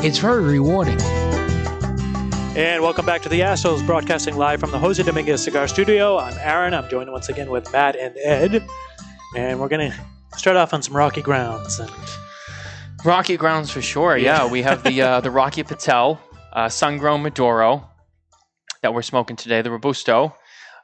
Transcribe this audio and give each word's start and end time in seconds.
It's 0.00 0.18
very 0.18 0.42
rewarding. 0.42 1.00
And 2.56 2.82
welcome 2.82 3.04
back 3.04 3.20
to 3.22 3.28
the 3.28 3.40
Ashholes, 3.40 3.84
broadcasting 3.84 4.36
live 4.36 4.60
from 4.60 4.70
the 4.70 4.78
Jose 4.78 5.02
Dominguez 5.02 5.42
Cigar 5.42 5.66
Studio. 5.68 6.18
I'm 6.18 6.36
Aaron. 6.38 6.72
I'm 6.74 6.88
joined 6.88 7.10
once 7.12 7.28
again 7.28 7.50
with 7.50 7.70
Matt 7.72 7.96
and 7.96 8.16
Ed. 8.18 8.66
And 9.36 9.60
we're 9.60 9.68
going 9.68 9.90
to 9.90 9.96
start 10.38 10.56
off 10.56 10.72
on 10.72 10.82
some 10.82 10.96
rocky 10.96 11.20
grounds. 11.22 11.78
And 11.80 11.90
Rocky 13.04 13.36
grounds 13.36 13.70
for 13.70 13.82
sure. 13.82 14.16
Yeah, 14.16 14.48
we 14.50 14.62
have 14.62 14.82
the 14.82 15.02
uh, 15.02 15.20
the 15.20 15.30
Rocky 15.30 15.62
Patel 15.62 16.20
uh, 16.52 16.68
sun-grown 16.68 17.22
Maduro 17.22 17.88
that 18.82 18.92
we're 18.94 19.02
smoking 19.02 19.36
today. 19.36 19.62
The 19.62 19.70
Robusto. 19.70 20.34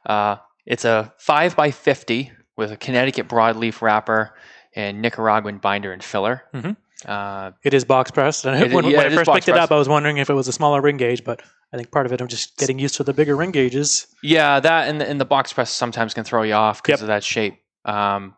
Uh, 0.05 0.37
it's 0.65 0.85
a 0.85 1.13
five 1.17 1.55
by 1.57 1.71
fifty 1.71 2.31
with 2.55 2.71
a 2.71 2.77
Connecticut 2.77 3.27
broadleaf 3.27 3.81
wrapper 3.81 4.33
and 4.75 5.01
Nicaraguan 5.01 5.57
binder 5.57 5.91
and 5.91 6.01
filler. 6.03 6.43
Mhm. 6.53 6.77
Uh, 7.05 7.51
it 7.63 7.73
is 7.73 7.85
box 7.85 8.11
pressed. 8.11 8.45
And 8.47 8.59
It 8.61 8.67
is- 8.67 8.73
when, 8.73 8.85
yeah, 8.85 8.97
when 8.97 9.11
I 9.11 9.15
first 9.15 9.27
box 9.27 9.37
picked 9.45 9.49
it 9.49 9.57
up, 9.57 9.71
I 9.71 9.75
was 9.77 9.87
wondering 9.89 10.17
if 10.17 10.29
it 10.29 10.33
was 10.33 10.47
a 10.47 10.51
smaller 10.53 10.81
ring 10.81 10.97
gauge, 10.97 11.23
but 11.23 11.41
I 11.73 11.77
think 11.77 11.91
part 11.91 12.05
of 12.05 12.11
it 12.13 12.21
I'm 12.21 12.27
just 12.27 12.57
getting 12.57 12.79
used 12.79 12.95
to 12.95 13.03
the 13.03 13.13
bigger 13.13 13.35
ring 13.35 13.51
gauges. 13.51 14.07
yeah, 14.23 14.59
that 14.59 14.87
and 14.89 14.99
the, 15.01 15.09
and 15.09 15.19
the 15.21 15.25
box 15.25 15.53
press 15.53 15.69
sometimes 15.69 16.13
can 16.13 16.23
throw 16.23 16.43
you 16.43 16.53
off 16.53 16.81
because 16.81 16.99
Yep. 16.99 17.03
of 17.03 17.07
that 17.07 17.23
shape. 17.23 17.55
Um, 17.85 18.35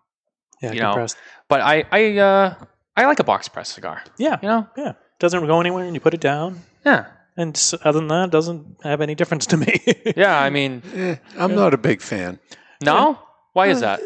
Yeah, 0.62 0.73
You 0.73 0.82
know, 0.82 0.92
compressed. 0.92 1.18
but 1.50 1.62
I 1.62 1.84
I 1.92 2.18
uh, 2.18 2.56
I 2.95 3.06
like 3.06 3.20
a 3.20 3.23
box 3.23 3.48
press 3.48 3.70
cigar. 3.70 4.02
Yeah, 4.18 4.38
You 4.42 4.48
know, 4.50 4.68
yeah. 4.76 4.94
Doesn't 5.20 5.45
go 5.48 5.60
anywhere 5.62 5.84
and 5.86 5.94
you 5.95 6.00
put 6.02 6.14
it 6.14 6.22
down. 6.22 6.62
yeah, 6.86 7.06
And 7.38 7.56
other 7.84 8.00
than 8.00 8.08
that, 8.10 8.26
it 8.26 8.32
doesn't 8.32 8.78
have 8.84 9.02
any 9.02 9.14
difference 9.16 9.45
to 9.48 9.58
me. 9.58 9.80
yeah. 10.18 10.40
I 10.40 10.50
mean, 10.50 10.82
Eh, 10.95 11.16
I'm 11.38 11.54
not 11.56 11.73
a 11.73 11.78
big 11.78 12.02
fan. 12.02 12.40
no. 12.84 13.20
Why 13.54 13.68
is 13.68 13.80
that? 13.82 14.00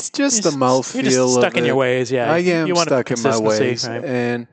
It's 0.00 0.10
just 0.10 0.44
the 0.44 0.50
You're 0.52 0.60
mouthfeel 0.60 1.02
just 1.02 1.34
stuck 1.34 1.54
of 1.54 1.58
in 1.58 1.64
your 1.64 1.74
ways, 1.74 2.12
yeah. 2.12 2.30
I 2.32 2.38
am 2.38 2.68
you 2.68 2.74
want 2.74 2.86
stuck 2.88 3.10
in 3.10 3.20
my 3.20 3.36
ways, 3.36 3.84
right? 3.88 4.04
and 4.04 4.46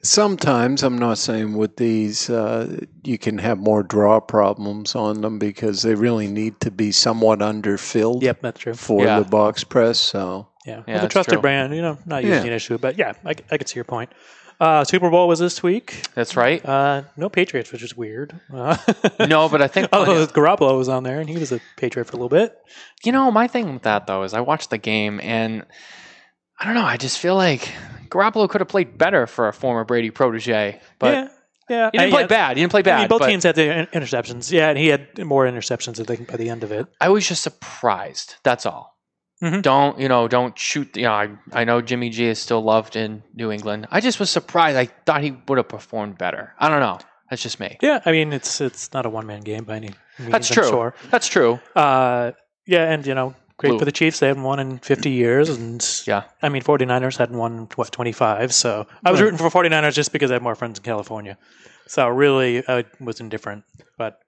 sometimes 0.00 0.84
I'm 0.84 0.96
not 0.96 1.18
saying 1.18 1.56
with 1.56 1.76
these 1.76 2.30
uh, 2.30 2.82
you 3.02 3.18
can 3.18 3.38
have 3.38 3.58
more 3.58 3.82
draw 3.82 4.20
problems 4.20 4.94
on 4.94 5.22
them 5.22 5.40
because 5.40 5.82
they 5.82 5.96
really 5.96 6.28
need 6.28 6.60
to 6.60 6.70
be 6.70 6.92
somewhat 6.92 7.40
underfilled 7.42 8.22
Yep, 8.22 8.42
that's 8.42 8.60
true. 8.60 8.74
for 8.74 9.02
Yeah. 9.04 9.18
the 9.18 9.24
box 9.24 9.64
press. 9.64 9.98
So 9.98 10.46
Yeah, 10.64 10.82
Yeah, 10.86 10.94
with 10.94 10.96
a 10.96 11.00
that's 11.00 11.12
trusted 11.14 11.32
true. 11.34 11.42
brand, 11.42 11.74
you 11.74 11.82
know, 11.82 11.98
not 12.06 12.22
usually 12.22 12.42
Yeah. 12.42 12.46
an 12.46 12.52
issue, 12.52 12.78
but 12.78 12.96
yeah, 12.96 13.14
I, 13.24 13.30
I 13.50 13.56
can 13.58 13.66
see 13.66 13.74
your 13.74 13.84
point. 13.84 14.10
Uh, 14.58 14.84
Super 14.84 15.10
Bowl 15.10 15.28
was 15.28 15.38
this 15.38 15.62
week. 15.62 16.06
That's 16.14 16.34
right. 16.36 16.64
Uh, 16.64 17.02
no 17.16 17.28
Patriots, 17.28 17.72
which 17.72 17.82
is 17.82 17.96
weird. 17.96 18.38
Uh, 18.52 18.76
No, 19.26 19.48
but 19.48 19.60
I 19.60 19.68
think 19.68 19.88
although 19.92 20.26
Garoppolo 20.26 20.78
was 20.78 20.88
on 20.88 21.02
there, 21.02 21.20
and 21.20 21.28
he 21.28 21.36
was 21.36 21.52
a 21.52 21.60
Patriot 21.76 22.06
for 22.06 22.12
a 22.12 22.16
little 22.16 22.28
bit. 22.30 22.56
You 23.04 23.12
know, 23.12 23.30
my 23.30 23.46
thing 23.48 23.72
with 23.74 23.82
that 23.82 24.06
though 24.06 24.22
is 24.22 24.32
I 24.34 24.40
watched 24.40 24.70
the 24.70 24.78
game 24.78 25.20
and 25.22 25.64
I 26.58 26.64
don't 26.64 26.74
know. 26.74 26.84
I 26.84 26.96
just 26.96 27.18
feel 27.18 27.34
like 27.36 27.70
Garoppolo 28.08 28.48
could 28.48 28.60
have 28.62 28.68
played 28.68 28.96
better 28.96 29.26
for 29.26 29.48
a 29.48 29.52
former 29.52 29.84
Brady 29.84 30.10
protege, 30.10 30.80
but 30.98 31.12
yeah, 31.14 31.28
yeah. 31.68 31.90
he 31.92 31.98
didn't 31.98 32.08
I- 32.08 32.10
play 32.16 32.20
yeah. 32.22 32.26
bad. 32.26 32.56
He 32.56 32.62
didn't 32.62 32.70
play 32.70 32.80
I 32.80 32.82
bad. 32.82 32.98
mean, 33.00 33.08
both 33.08 33.20
but 33.20 33.26
teams 33.28 33.44
had 33.44 33.56
the 33.56 33.80
in- 33.80 33.86
interceptions. 33.88 34.50
Yeah, 34.50 34.70
and 34.70 34.78
he 34.78 34.86
had 34.88 35.18
more 35.18 35.44
interceptions. 35.44 36.00
I 36.00 36.04
think 36.04 36.30
by 36.30 36.36
the 36.38 36.48
end 36.48 36.64
of 36.64 36.72
it. 36.72 36.86
I 36.98 37.10
was 37.10 37.28
just 37.28 37.42
surprised. 37.42 38.36
That's 38.42 38.64
all. 38.64 38.95
Mhm. 39.42 39.60
Don't 39.62 39.98
you 40.00 40.08
know? 40.08 40.28
Don't 40.28 40.58
shoot. 40.58 40.96
You 40.96 41.02
know, 41.04 41.12
I, 41.12 41.28
I 41.52 41.64
know 41.64 41.80
Jimmy 41.82 42.08
G 42.10 42.24
is 42.26 42.38
still 42.38 42.62
loved 42.62 42.96
in 42.96 43.22
New 43.34 43.50
England. 43.52 43.86
I 43.90 44.00
just 44.00 44.18
was 44.18 44.30
surprised. 44.30 44.78
I 44.78 44.86
thought 45.04 45.22
he 45.22 45.36
would 45.48 45.58
have 45.58 45.68
performed 45.68 46.16
better. 46.16 46.54
I 46.58 46.68
don't 46.68 46.80
know. 46.80 46.98
That's 47.28 47.42
just 47.42 47.60
me. 47.60 47.76
Yeah, 47.82 48.00
I 48.06 48.12
mean, 48.12 48.32
it's 48.32 48.60
it's 48.60 48.92
not 48.94 49.04
a 49.04 49.10
one 49.10 49.26
man 49.26 49.40
game 49.40 49.64
by 49.64 49.76
any 49.76 49.90
means. 50.18 50.30
That's 50.32 50.50
I'm 50.50 50.54
true. 50.54 50.68
Sure. 50.68 50.94
That's 51.10 51.28
true. 51.28 51.60
Uh, 51.74 52.32
yeah, 52.66 52.90
and 52.90 53.06
you 53.06 53.14
know, 53.14 53.34
great 53.58 53.70
Blue. 53.70 53.78
for 53.80 53.84
the 53.84 53.92
Chiefs. 53.92 54.20
They 54.20 54.28
haven't 54.28 54.42
won 54.44 54.58
in 54.58 54.78
50 54.78 55.10
years, 55.10 55.50
and 55.50 55.84
Yeah. 56.06 56.22
I 56.40 56.48
mean, 56.48 56.62
49ers 56.62 57.18
hadn't 57.18 57.36
won 57.36 57.52
in, 57.58 57.68
what 57.74 57.92
25. 57.92 58.54
So 58.54 58.86
I 59.04 59.10
was 59.10 59.20
rooting 59.20 59.38
for 59.38 59.50
49ers 59.50 59.92
just 59.92 60.12
because 60.12 60.30
I 60.30 60.34
have 60.34 60.42
more 60.42 60.54
friends 60.54 60.78
in 60.78 60.84
California. 60.84 61.36
So 61.88 62.08
really, 62.08 62.66
I 62.66 62.84
was 63.00 63.20
indifferent. 63.20 63.64
But 63.98 64.18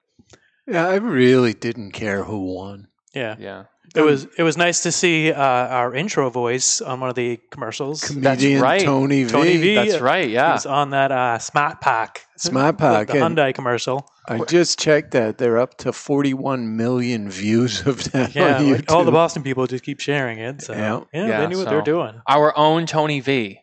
yeah, 0.67 0.87
I 0.87 0.97
really 0.97 1.55
didn't 1.55 1.93
care 1.93 2.25
who 2.25 2.41
won. 2.55 2.89
yeah, 3.15 3.37
Yeah. 3.39 3.65
It 3.95 4.03
was 4.03 4.27
it 4.37 4.43
was 4.43 4.57
nice 4.57 4.83
to 4.83 4.93
see 4.93 5.33
uh, 5.33 5.41
our 5.43 5.95
intro 5.95 6.31
voice 6.31 6.81
on 6.81 7.01
one 7.01 7.09
of 7.11 7.17
the 7.17 7.39
commercials. 7.51 8.03
Comedian 8.05 8.61
right. 8.61 8.81
Tony 8.83 9.25
V. 9.25 9.31
Tony 9.31 9.57
V. 9.57 9.75
That's 9.75 10.01
right. 10.01 10.29
Yeah. 10.29 10.53
was 10.53 10.67
on 10.67 10.91
that 10.91 11.11
uh, 11.13 11.39
Smart 11.39 11.81
Pack. 11.81 12.27
Smart 12.37 12.79
the- 12.79 12.83
Pack, 12.83 13.07
The, 13.09 13.15
Hyundai 13.15 13.55
commercial. 13.55 14.09
I 14.29 14.39
just 14.45 14.79
checked 14.79 15.13
that 15.13 15.39
they're 15.39 15.59
up 15.59 15.79
to 15.79 15.93
41 15.93 16.77
million 16.77 17.31
views 17.31 17.87
of 17.87 18.05
that 18.13 18.35
Yeah, 18.35 18.59
on 18.59 18.73
like 18.73 18.93
all 18.93 19.05
the 19.05 19.11
Boston 19.11 19.43
people 19.43 19.67
just 19.67 19.85
keep 19.85 20.01
sharing 20.01 20.39
it. 20.39 20.61
So 20.63 20.75
Yeah. 20.75 21.01
yeah, 21.15 21.27
Yeah, 21.27 21.41
they 21.41 21.47
knew 21.47 21.57
what 21.59 21.65
they 21.65 21.71
so- 21.71 21.77
were 21.77 21.83
doing. 21.83 22.21
Our 22.27 22.57
own 22.57 22.85
Tony 22.87 23.21
V 23.21 23.61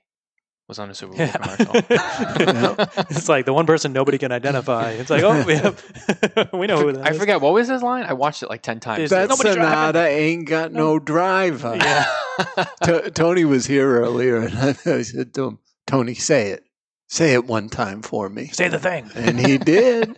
was 0.68 0.80
on 0.80 0.90
a 0.90 0.96
Super 0.96 1.12
Bowl 1.14 1.20
Yeah. 1.26 1.32
commercial. 1.38 1.76
it's 3.10 3.30
like 3.30 3.46
the 3.46 3.54
one 3.54 3.66
person 3.66 3.94
nobody 3.94 4.18
can 4.18 4.32
identify. 4.32 4.92
It's 4.92 5.10
like, 5.10 5.24
oh, 5.24 5.44
we 5.46 5.56
have, 5.56 6.50
we 6.54 6.68
know 6.68 6.78
who 6.80 6.92
that 6.94 7.06
I 7.06 7.12
is. 7.12 7.18
forget 7.18 7.40
what 7.42 7.54
was 7.54 7.68
his 7.68 7.84
line. 7.84 8.04
I 8.04 8.14
watched 8.14 8.42
it 8.44 8.50
like 8.50 8.62
ten 8.64 8.80
times. 8.80 9.04
Is- 9.04 9.10
that 9.12 9.30
Nobody 9.30 9.54
driving. 9.54 9.64
Sonata 9.72 10.08
ain't 10.08 10.48
got 10.48 10.72
no 10.72 11.00
driver. 11.00 11.78
Yeah. 11.86 12.66
T- 12.84 13.12
Tony 13.12 13.46
was 13.46 13.66
here 13.66 13.90
earlier, 14.02 14.38
and 14.42 14.58
I 14.58 14.74
said 15.04 15.34
to 15.36 15.44
him, 15.46 15.60
"Tony, 15.88 16.16
say 16.16 16.50
it, 16.52 16.66
say 17.08 17.32
it 17.34 17.46
one 17.46 17.70
time 17.70 18.02
for 18.02 18.28
me." 18.28 18.48
Say 18.48 18.68
the 18.68 18.78
thing. 18.78 19.10
And 19.16 19.40
he 19.40 19.58
did. 19.58 20.14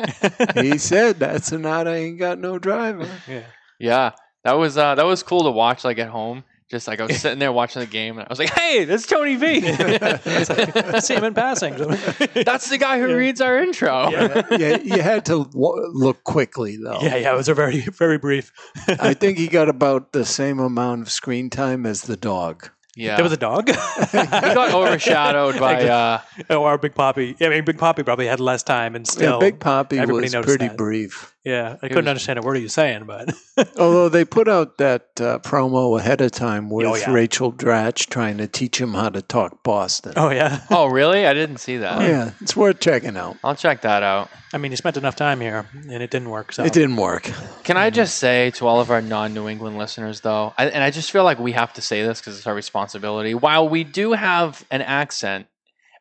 he 0.56 0.80
said 0.80 1.20
that 1.20 1.44
Sonata 1.44 1.94
ain't 1.94 2.18
got 2.18 2.40
no 2.40 2.58
driver. 2.58 3.08
yeah. 3.28 3.44
Yeah, 3.80 4.12
that 4.44 4.54
was 4.54 4.80
uh, 4.80 4.96
that 4.96 5.06
was 5.06 5.22
cool 5.22 5.44
to 5.44 5.52
watch. 5.52 5.84
Like 5.84 6.00
at 6.00 6.10
home, 6.10 6.44
just 6.70 6.88
like 6.88 7.00
I 7.00 7.06
was 7.06 7.18
sitting 7.22 7.40
there 7.40 7.52
watching 7.52 7.80
the 7.80 7.86
game, 7.86 8.18
and 8.18 8.28
I 8.28 8.30
was 8.30 8.40
like, 8.40 8.50
"Hey, 8.50 8.84
that's 8.86 9.06
Tony 9.06 9.36
V. 9.36 9.62
It's 9.64 11.08
see 11.08 11.16
him 11.16 11.24
in 11.24 11.34
passing. 11.34 11.74
that's 12.46 12.70
the 12.70 12.78
guy 12.80 13.00
who 13.00 13.08
Yeah. 13.10 13.14
reads 13.16 13.42
our 13.42 13.58
intro." 13.60 14.10
yeah. 14.10 14.44
Yeah, 14.52 14.78
you 14.78 15.02
had 15.02 15.26
to 15.26 15.46
w- 15.46 15.90
look 15.94 16.24
quickly 16.24 16.78
though. 16.78 17.00
yeah, 17.02 17.16
yeah. 17.16 17.34
It 17.34 17.38
was 17.38 17.50
a 17.50 17.54
very, 17.54 17.82
very 17.82 18.18
brief. 18.18 18.52
I 18.88 19.14
think 19.14 19.38
he 19.38 19.48
got 19.48 19.70
about 19.70 20.12
the 20.12 20.26
same 20.26 20.60
amount 20.60 21.02
of 21.04 21.12
screen 21.12 21.50
time 21.50 21.86
as 21.86 22.04
the 22.04 22.18
dog. 22.18 22.70
Yeah. 22.98 23.16
There 23.16 23.24
was 23.24 23.32
a 23.34 23.38
dog. 23.38 23.70
he 23.70 23.76
got 23.76 24.74
overshadowed 24.74 25.60
by. 25.60 25.88
Uh, 25.88 26.22
oh, 26.50 26.64
our 26.64 26.78
Big 26.78 26.96
Papi. 26.96 27.36
Yeah, 27.40 27.48
I 27.48 27.50
mean, 27.52 27.64
Big 27.66 27.78
Papi 27.78 28.04
probably 28.04 28.26
had 28.28 28.40
less 28.40 28.64
time, 28.64 28.96
and 28.96 29.08
still, 29.08 29.34
yeah, 29.34 29.40
Big 29.40 29.60
Papi 29.60 29.94
everybody 30.00 30.26
was 30.26 30.34
noticed 30.34 30.48
pretty 30.50 30.68
that. 30.70 30.78
brief. 30.78 31.34
yeah, 31.46 31.78
I 31.82 31.86
He 31.86 31.90
couldn't 31.90 32.06
was- 32.06 32.10
understand 32.10 32.40
a 32.40 32.42
word 32.42 32.56
he 32.56 32.64
was 32.64 32.74
saying, 32.74 33.06
but 33.06 33.34
Although 33.80 34.10
they 34.10 34.26
put 34.26 34.48
out 34.48 34.78
that 34.80 35.08
uh, 35.22 35.40
promo 35.40 36.00
ahead 36.00 36.22
of 36.22 36.32
time 36.32 36.70
with 36.70 36.88
Oh, 36.88 36.96
yeah. 36.96 37.12
Rachel 37.12 37.54
Dratch 37.54 38.08
trying 38.10 38.38
to 38.40 38.48
teach 38.48 38.82
him 38.82 38.94
how 38.96 39.10
to 39.10 39.22
talk 39.22 39.62
Boston. 39.64 40.14
oh 40.18 40.30
yeah. 40.32 40.62
oh, 40.72 40.88
really? 40.88 41.28
I 41.28 41.34
didn't 41.34 41.58
see 41.58 41.78
that. 41.78 42.02
yeah, 42.02 42.32
it's 42.42 42.56
worth 42.56 42.80
checking 42.80 43.16
out. 43.16 43.38
I'll 43.44 43.56
check 43.56 43.82
that 43.82 44.02
out. 44.04 44.30
I 44.54 44.58
mean, 44.58 44.72
he 44.72 44.76
spent 44.78 44.96
enough 44.98 45.16
time 45.16 45.42
here, 45.42 45.66
and 45.74 45.92
it 46.02 46.10
didn't 46.10 46.30
work. 46.30 46.54
So 46.54 46.64
It 46.64 46.72
didn't 46.74 46.96
work. 46.96 47.30
Can 47.64 47.76
I 47.78 47.90
just 47.90 48.18
say 48.18 48.52
to 48.52 48.66
all 48.68 48.80
of 48.80 48.90
our 48.92 49.02
non-New 49.02 49.48
England 49.50 49.78
listeners, 49.78 50.22
though, 50.22 50.54
I, 50.58 50.68
and 50.68 50.84
I 50.84 50.90
just 50.90 51.12
feel 51.12 51.24
like 51.26 51.38
we 51.40 51.52
have 51.52 51.74
to 51.74 51.82
say 51.82 52.02
this 52.04 52.22
because 52.22 52.38
it's 52.38 52.48
our 52.48 52.56
responsibility. 52.56 53.34
While 53.34 53.68
we 53.68 53.84
do 53.84 54.14
have 54.14 54.66
an 54.72 54.82
accent, 54.82 55.48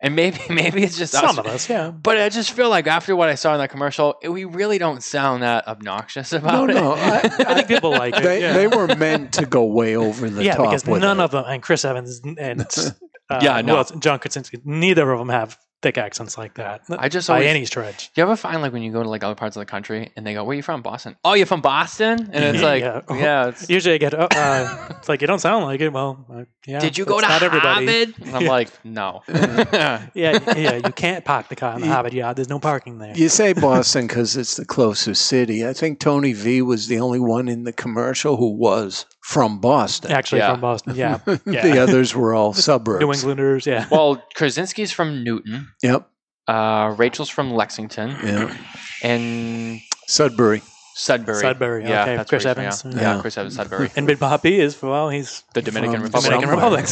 and 0.00 0.14
maybe 0.14 0.38
maybe 0.50 0.84
it's 0.84 0.96
just 0.98 1.12
Some 1.12 1.24
us, 1.30 1.38
of 1.38 1.46
us, 1.46 1.68
yeah. 1.70 1.90
But 1.90 2.18
I 2.18 2.28
just 2.28 2.52
feel 2.52 2.68
like 2.70 2.86
after 2.86 3.16
what 3.16 3.28
I 3.28 3.34
saw 3.34 3.54
in 3.54 3.58
that 3.60 3.70
commercial, 3.70 4.14
it- 4.22 4.28
we 4.28 4.44
really 4.44 4.78
don't 4.78 5.02
sound 5.02 5.42
that 5.42 5.66
obnoxious 5.66 6.30
No, 6.32 6.38
about 6.38 6.68
no. 6.68 6.92
it. 6.94 6.98
I, 6.98 7.20
I 7.48 7.54
think 7.54 7.66
people 7.68 7.90
like 7.90 8.14
it. 8.16 8.22
they, 8.22 8.42
yeah. 8.42 8.52
they 8.52 8.66
were 8.68 8.94
meant 8.94 9.32
to 9.34 9.46
go 9.46 9.64
way 9.64 9.96
over 9.96 10.28
the 10.30 10.44
yeah, 10.44 10.54
top. 10.54 10.66
because 10.66 10.84
with 10.86 11.02
none 11.02 11.18
it. 11.18 11.24
of 11.24 11.30
them, 11.32 11.44
and 11.48 11.62
Chris 11.62 11.84
Evans 11.84 12.20
and 12.38 12.60
uh, 13.30 13.40
Yeah, 13.42 13.60
no. 13.62 13.78
else? 13.78 13.90
John 13.98 14.18
Krasinski, 14.20 14.60
neither 14.64 15.10
of 15.10 15.18
them 15.18 15.30
have 15.30 15.58
thick 15.82 15.98
accents 15.98 16.36
like 16.38 16.54
that. 16.54 16.82
I 16.90 17.08
just 17.08 17.28
by 17.28 17.34
always, 17.34 17.48
any 17.48 17.64
stretch. 17.64 18.12
Do 18.12 18.20
you 18.20 18.22
ever 18.24 18.36
find 18.36 18.62
like 18.62 18.72
when 18.72 18.82
you 18.82 18.92
go 18.92 19.02
to 19.02 19.08
like 19.08 19.22
other 19.22 19.34
parts 19.34 19.56
of 19.56 19.60
the 19.60 19.66
country 19.66 20.12
and 20.16 20.26
they 20.26 20.34
go, 20.34 20.44
"Where 20.44 20.52
are 20.52 20.56
you 20.56 20.62
from? 20.62 20.82
Boston? 20.82 21.16
Oh, 21.24 21.34
you're 21.34 21.46
from 21.46 21.60
Boston?" 21.60 22.30
And 22.32 22.44
it's 22.44 22.62
like, 22.62 22.82
Yeah. 22.82 23.02
yeah, 23.10 23.48
it's, 23.48 23.68
Usually, 23.68 23.94
I 23.94 23.98
get 23.98 24.14
oh, 24.14 24.28
uh, 24.30 24.88
it's 24.98 25.08
like 25.08 25.20
you 25.20 25.26
don't 25.26 25.38
sound 25.38 25.64
like 25.64 25.80
it. 25.80 25.92
Well, 25.92 26.24
uh, 26.32 26.44
yeah. 26.66 26.78
did 26.80 26.98
you 26.98 27.04
go 27.04 27.18
it's 27.18 27.26
to 27.26 27.32
not 27.32 27.42
everybody. 27.42 27.86
Harvard? 27.86 28.14
And 28.26 28.36
I'm 28.36 28.42
Yeah. 28.42 28.48
like, 28.50 28.84
no. 28.84 29.22
Yeah, 29.28 30.06
yeah. 30.14 30.76
You 30.76 30.92
can't 30.92 31.24
park 31.24 31.48
the 31.48 31.56
car 31.56 31.74
in 31.74 31.80
the 31.80 31.86
You- 31.86 31.92
Harvard 31.92 32.12
yard. 32.14 32.36
There's 32.36 32.48
no 32.48 32.58
parking 32.58 32.98
there. 32.98 33.16
You 33.16 33.28
say 33.28 33.52
Boston 33.52 34.06
because 34.06 34.36
it's 34.36 34.56
the 34.56 34.64
closest 34.64 35.26
city. 35.26 35.66
I 35.66 35.72
think 35.72 36.00
Tony 36.00 36.32
V 36.32 36.62
was 36.62 36.88
the 36.88 36.98
only 37.00 37.20
one 37.20 37.48
in 37.48 37.64
the 37.64 37.72
commercial 37.72 38.36
who 38.36 38.50
was 38.56 39.06
from 39.22 39.60
Boston. 39.60 40.10
Actually, 40.12 40.38
Yeah. 40.40 40.52
from 40.52 40.60
Boston. 40.60 40.94
Yeah, 40.96 41.18
yeah. 41.46 41.62
the 41.62 41.78
others 41.82 42.14
were 42.14 42.34
all 42.34 42.52
suburbs. 42.68 43.00
New 43.02 43.12
Englanders. 43.12 43.66
Yeah. 43.66 43.86
well, 43.90 44.22
Krasinski's 44.36 44.92
from 44.92 45.22
Newton. 45.24 45.68
Yep. 45.82 46.08
Uh, 46.48 46.94
Rachel's 46.96 47.28
from 47.28 47.50
Lexington, 47.50 48.10
Yeah. 48.22 48.56
and 49.02 49.80
Sudbury. 50.06 50.62
Sudbury. 50.98 51.40
Sudbury, 51.42 51.82
Yeah, 51.84 52.02
okay, 52.02 52.16
that's 52.16 52.30
Chris 52.30 52.44
where 52.46 52.54
he's 52.54 52.58
Evans. 52.58 52.82
from, 52.82 52.92
Yeah, 52.92 53.16
Yeah. 53.16 53.20
Chris 53.20 53.36
Evans, 53.36 53.54
Sudbury. 53.56 53.90
And 53.96 54.06
Big 54.06 54.18
Papi 54.18 54.58
is 54.58 54.80
well, 54.80 55.10
he's 55.10 55.44
The 55.52 55.60
Dominican 55.60 55.96
From 55.96 56.04
Republic. 56.04 56.30
Dominican 56.30 56.54
Republic. 56.54 56.86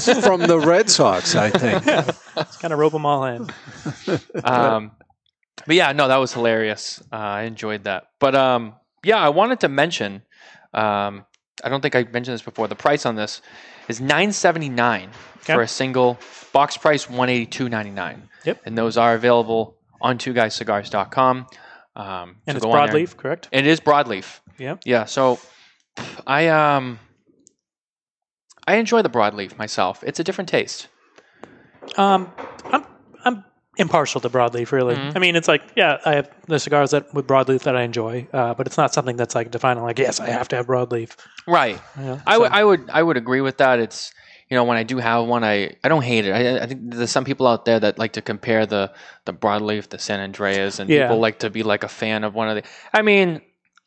So 0.00 0.20
From 0.22 0.40
the 0.40 0.58
Red 0.58 0.88
Sox, 0.88 1.36
I 1.36 1.50
think. 1.50 1.84
kind 2.58 2.72
of 2.72 2.78
rope 2.78 2.92
them 2.94 3.04
all 3.04 3.24
in. 3.26 3.42
um, 4.44 4.92
but 5.66 5.76
yeah, 5.76 5.92
no, 5.92 6.08
that 6.08 6.16
was 6.16 6.32
hilarious. 6.32 7.02
Uh, 7.12 7.16
I 7.16 7.42
enjoyed 7.42 7.84
that. 7.84 8.04
But 8.18 8.34
um, 8.34 8.76
yeah, 9.04 9.18
I 9.18 9.28
wanted 9.28 9.60
to 9.60 9.68
mention. 9.68 10.22
Um, 10.72 11.26
I 11.62 11.68
don't 11.68 11.82
think 11.82 11.94
I 11.94 12.04
mentioned 12.04 12.32
this 12.34 12.42
before. 12.42 12.66
The 12.66 12.76
price 12.76 13.04
on 13.04 13.16
this 13.16 13.42
is 13.88 14.00
nine 14.00 14.32
seventy 14.32 14.70
nine 14.70 15.10
Okay. 15.42 15.52
for 15.54 15.60
a 15.60 15.68
single 15.68 16.18
box 16.54 16.78
price, 16.78 17.10
one 17.10 17.28
eighty 17.28 17.44
two 17.44 17.68
ninety 17.68 17.90
nine. 17.90 18.30
Yep. 18.46 18.62
And 18.64 18.78
those 18.78 18.96
are 18.96 19.12
available 19.14 19.76
on 20.00 20.16
two 20.16 20.32
guyscigars.com. 20.32 21.46
Um, 22.00 22.36
And 22.46 22.54
so 22.54 22.56
it's 22.56 22.64
go 22.64 22.72
on 22.72 22.88
there. 22.90 22.94
broadleaf, 22.96 23.16
correct? 23.16 23.48
It 23.52 23.66
is 23.66 23.80
broadleaf. 23.80 24.40
Yeah. 24.58 24.76
Yeah. 24.84 25.04
So 25.06 25.38
I 26.26 26.48
um 26.48 26.98
I 28.66 28.76
enjoy 28.76 29.02
the 29.02 29.10
broadleaf 29.10 29.56
myself. 29.58 30.02
It's 30.04 30.20
a 30.20 30.24
different 30.24 30.48
taste. 30.48 30.88
Um, 31.96 32.30
I'm 32.72 32.84
I'm 33.24 33.44
impartial 33.76 34.20
to 34.20 34.30
broadleaf, 34.30 34.70
really. 34.72 34.94
Mhm. 34.96 35.16
I 35.16 35.18
mean, 35.18 35.34
it's 35.36 35.48
like 35.48 35.62
yeah, 35.76 35.98
I 36.04 36.14
have 36.14 36.30
the 36.46 36.58
cigars 36.58 36.90
that 36.92 37.12
with 37.14 37.26
broadleaf 37.26 37.62
that 37.62 37.76
I 37.76 37.82
enjoy, 37.82 38.28
uh, 38.32 38.54
but 38.54 38.66
it's 38.66 38.76
not 38.76 38.94
something 38.94 39.16
that's 39.16 39.34
like 39.34 39.50
defining 39.50 39.82
like 39.82 39.98
yes, 39.98 40.20
I 40.20 40.30
have 40.30 40.48
to 40.48 40.56
have 40.56 40.66
broadleaf. 40.66 41.16
Right. 41.46 41.80
You 41.98 42.04
know? 42.04 42.20
I 42.26 42.38
would 42.38 42.52
I 42.52 42.64
would 42.64 42.90
I 42.90 43.02
would 43.02 43.16
agree 43.16 43.40
with 43.40 43.56
that. 43.58 43.78
It's 43.80 44.12
you 44.50 44.56
know 44.56 44.64
when 44.64 44.76
I 44.76 44.82
do 44.82 44.98
have 44.98 45.26
one, 45.26 45.44
I, 45.44 45.76
I 45.84 45.88
don't 45.88 46.02
hate 46.02 46.26
it. 46.26 46.32
I, 46.32 46.62
I 46.62 46.66
think 46.66 46.80
there's 46.94 47.10
some 47.10 47.24
people 47.24 47.46
out 47.46 47.64
there 47.64 47.78
that 47.80 47.98
like 47.98 48.12
to 48.14 48.22
compare 48.22 48.66
the 48.66 48.92
the 49.24 49.32
broadleaf, 49.32 49.88
the 49.88 49.98
San 49.98 50.18
Andrés, 50.32 50.80
and 50.80 50.90
Yeah. 50.90 51.04
people 51.06 51.18
like 51.20 51.38
to 51.40 51.50
be 51.50 51.62
like 51.62 51.84
a 51.84 51.88
fan 51.88 52.24
of 52.24 52.34
one 52.34 52.48
of 52.48 52.56
the. 52.56 52.62
I 52.92 53.02
mean, 53.02 53.40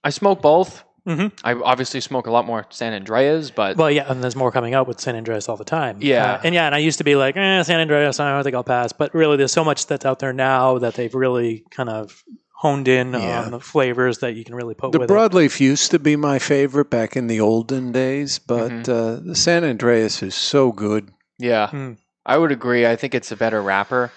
I 0.04 0.10
smoke 0.10 0.42
both. 0.42 0.84
Mhm. 1.06 1.34
I 1.44 1.52
obviously 1.54 2.00
smoke 2.00 2.28
a 2.28 2.32
lot 2.32 2.46
more 2.46 2.66
San 2.70 2.94
Andrés, 3.04 3.54
but 3.54 3.76
Well, 3.76 3.92
yeah, 3.92 4.10
and 4.10 4.24
there's 4.24 4.38
more 4.38 4.54
coming 4.54 4.74
out 4.74 4.88
with 4.88 5.02
San 5.02 5.22
Andrés 5.22 5.50
all 5.50 5.58
the 5.58 5.66
time. 5.66 5.98
Yeah. 6.00 6.36
Uh, 6.36 6.42
and 6.46 6.56
yeah, 6.56 6.66
and 6.66 6.74
I 6.74 6.78
used 6.78 6.98
to 7.00 7.04
be 7.04 7.16
like, 7.18 7.36
eh, 7.36 7.62
San 7.64 7.86
Andrés, 7.86 8.22
I 8.22 8.32
don't 8.32 8.42
think 8.42 8.56
I'll 8.56 8.64
pass. 8.64 8.94
But 8.94 9.14
really, 9.14 9.36
there's 9.36 9.52
so 9.52 9.66
much 9.66 9.86
that's 9.88 10.06
out 10.06 10.20
there 10.20 10.32
now 10.32 10.78
that 10.80 10.94
they've 10.94 11.14
really 11.14 11.66
kind 11.72 11.90
of 11.90 12.24
honed 12.64 12.88
in 12.88 13.12
Yeah. 13.14 13.44
on 13.44 13.52
the 13.52 13.60
flavors 13.60 14.20
that 14.20 14.36
you 14.36 14.44
can 14.46 14.56
really 14.56 14.74
put 14.74 14.94
The 14.94 15.00
with 15.00 15.12
it. 15.12 15.14
broadleaf 15.14 15.60
used 15.60 15.92
to 15.92 16.00
be 16.00 16.16
my 16.16 16.40
favorite 16.40 16.90
back 16.90 17.16
in 17.16 17.28
the 17.28 17.40
olden 17.42 17.92
days, 17.92 18.40
but 18.40 18.72
Mhm. 18.72 18.90
uh, 18.90 19.20
the 19.30 19.36
San 19.36 19.64
Andrés 19.64 20.24
is 20.24 20.34
so 20.34 20.72
good. 20.72 21.12
yeah, 21.38 21.68
Hmm. 21.68 21.92
I 22.26 22.38
would 22.38 22.54
agree. 22.54 22.88
I 22.88 22.96
think 22.96 23.14
it's 23.14 23.32
a 23.34 23.36
better 23.36 23.62
wrapper, 23.62 24.12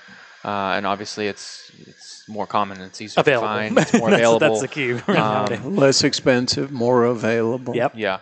uh, 0.45 0.75
and 0.77 0.87
obviously 0.87 1.27
it's 1.27 1.71
it's 1.89 2.23
more 2.29 2.47
common. 2.47 2.81
It's 2.81 3.01
easier 3.01 3.21
available. 3.21 3.49
to 3.49 3.55
find. 3.55 3.79
It's 3.83 3.93
more 3.95 4.11
that's, 4.11 4.21
available. 4.21 4.49
that's 4.49 4.61
the 4.61 4.69
key. 4.69 4.91
Um. 5.09 5.77
Less 5.77 6.05
expensive, 6.05 6.71
more 6.71 7.05
available. 7.05 7.75
Yep. 7.75 7.93
Yeah. 7.97 8.19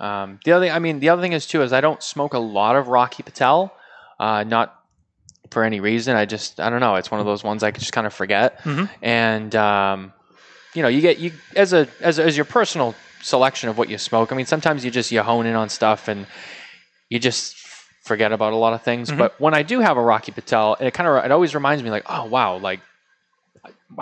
Um, 0.00 0.40
the 0.44 0.52
other, 0.52 0.66
thing, 0.66 0.74
I 0.74 0.78
mean, 0.80 0.98
the 1.00 1.08
other 1.08 1.22
thing 1.22 1.32
is 1.32 1.46
too 1.46 1.62
is 1.62 1.72
I 1.72 1.80
don't 1.80 2.02
smoke 2.02 2.34
a 2.34 2.38
lot 2.38 2.76
of 2.76 2.88
Rocky 2.88 3.22
Patel, 3.22 3.72
uh, 4.20 4.44
not 4.44 4.74
for 5.50 5.64
any 5.64 5.80
reason. 5.80 6.16
I 6.16 6.24
just 6.26 6.60
I 6.60 6.70
don't 6.70 6.80
know. 6.80 6.94
It's 6.96 7.10
one 7.10 7.20
of 7.20 7.26
those 7.26 7.42
ones 7.44 7.62
I 7.62 7.70
could 7.70 7.80
just 7.80 7.92
kind 7.92 8.06
of 8.06 8.14
forget. 8.14 8.58
Mhm. 8.62 8.88
And 9.02 9.54
um, 9.56 10.12
you 10.74 10.82
know, 10.82 10.88
you 10.88 11.00
get 11.00 11.18
you 11.18 11.32
as 11.54 11.72
a 11.72 11.88
as 12.00 12.18
as 12.18 12.36
your 12.36 12.44
personal 12.44 12.94
selection 13.22 13.68
of 13.68 13.78
what 13.78 13.88
you 13.88 13.98
smoke. 13.98 14.32
I 14.32 14.36
mean, 14.36 14.46
sometimes 14.46 14.84
you 14.84 14.90
just 14.90 15.10
you 15.10 15.22
hone 15.22 15.46
in 15.46 15.54
on 15.54 15.68
stuff 15.68 16.08
and 16.08 16.26
you 17.10 17.18
just 17.18 17.56
forget 18.04 18.30
about 18.32 18.52
a 18.52 18.56
lot 18.56 18.72
of 18.72 18.82
things. 18.82 19.10
Mhm. 19.10 19.18
But 19.18 19.40
when 19.40 19.54
I 19.54 19.62
do 19.62 19.80
have 19.80 19.96
a 19.96 20.02
Rocky 20.02 20.32
Patel, 20.32 20.76
it 20.80 20.92
kind 20.94 21.08
of 21.08 21.24
it 21.24 21.30
always 21.32 21.54
reminds 21.54 21.82
me 21.82 21.90
like, 21.90 22.04
oh 22.08 22.24
wow, 22.26 22.56
like. 22.58 22.80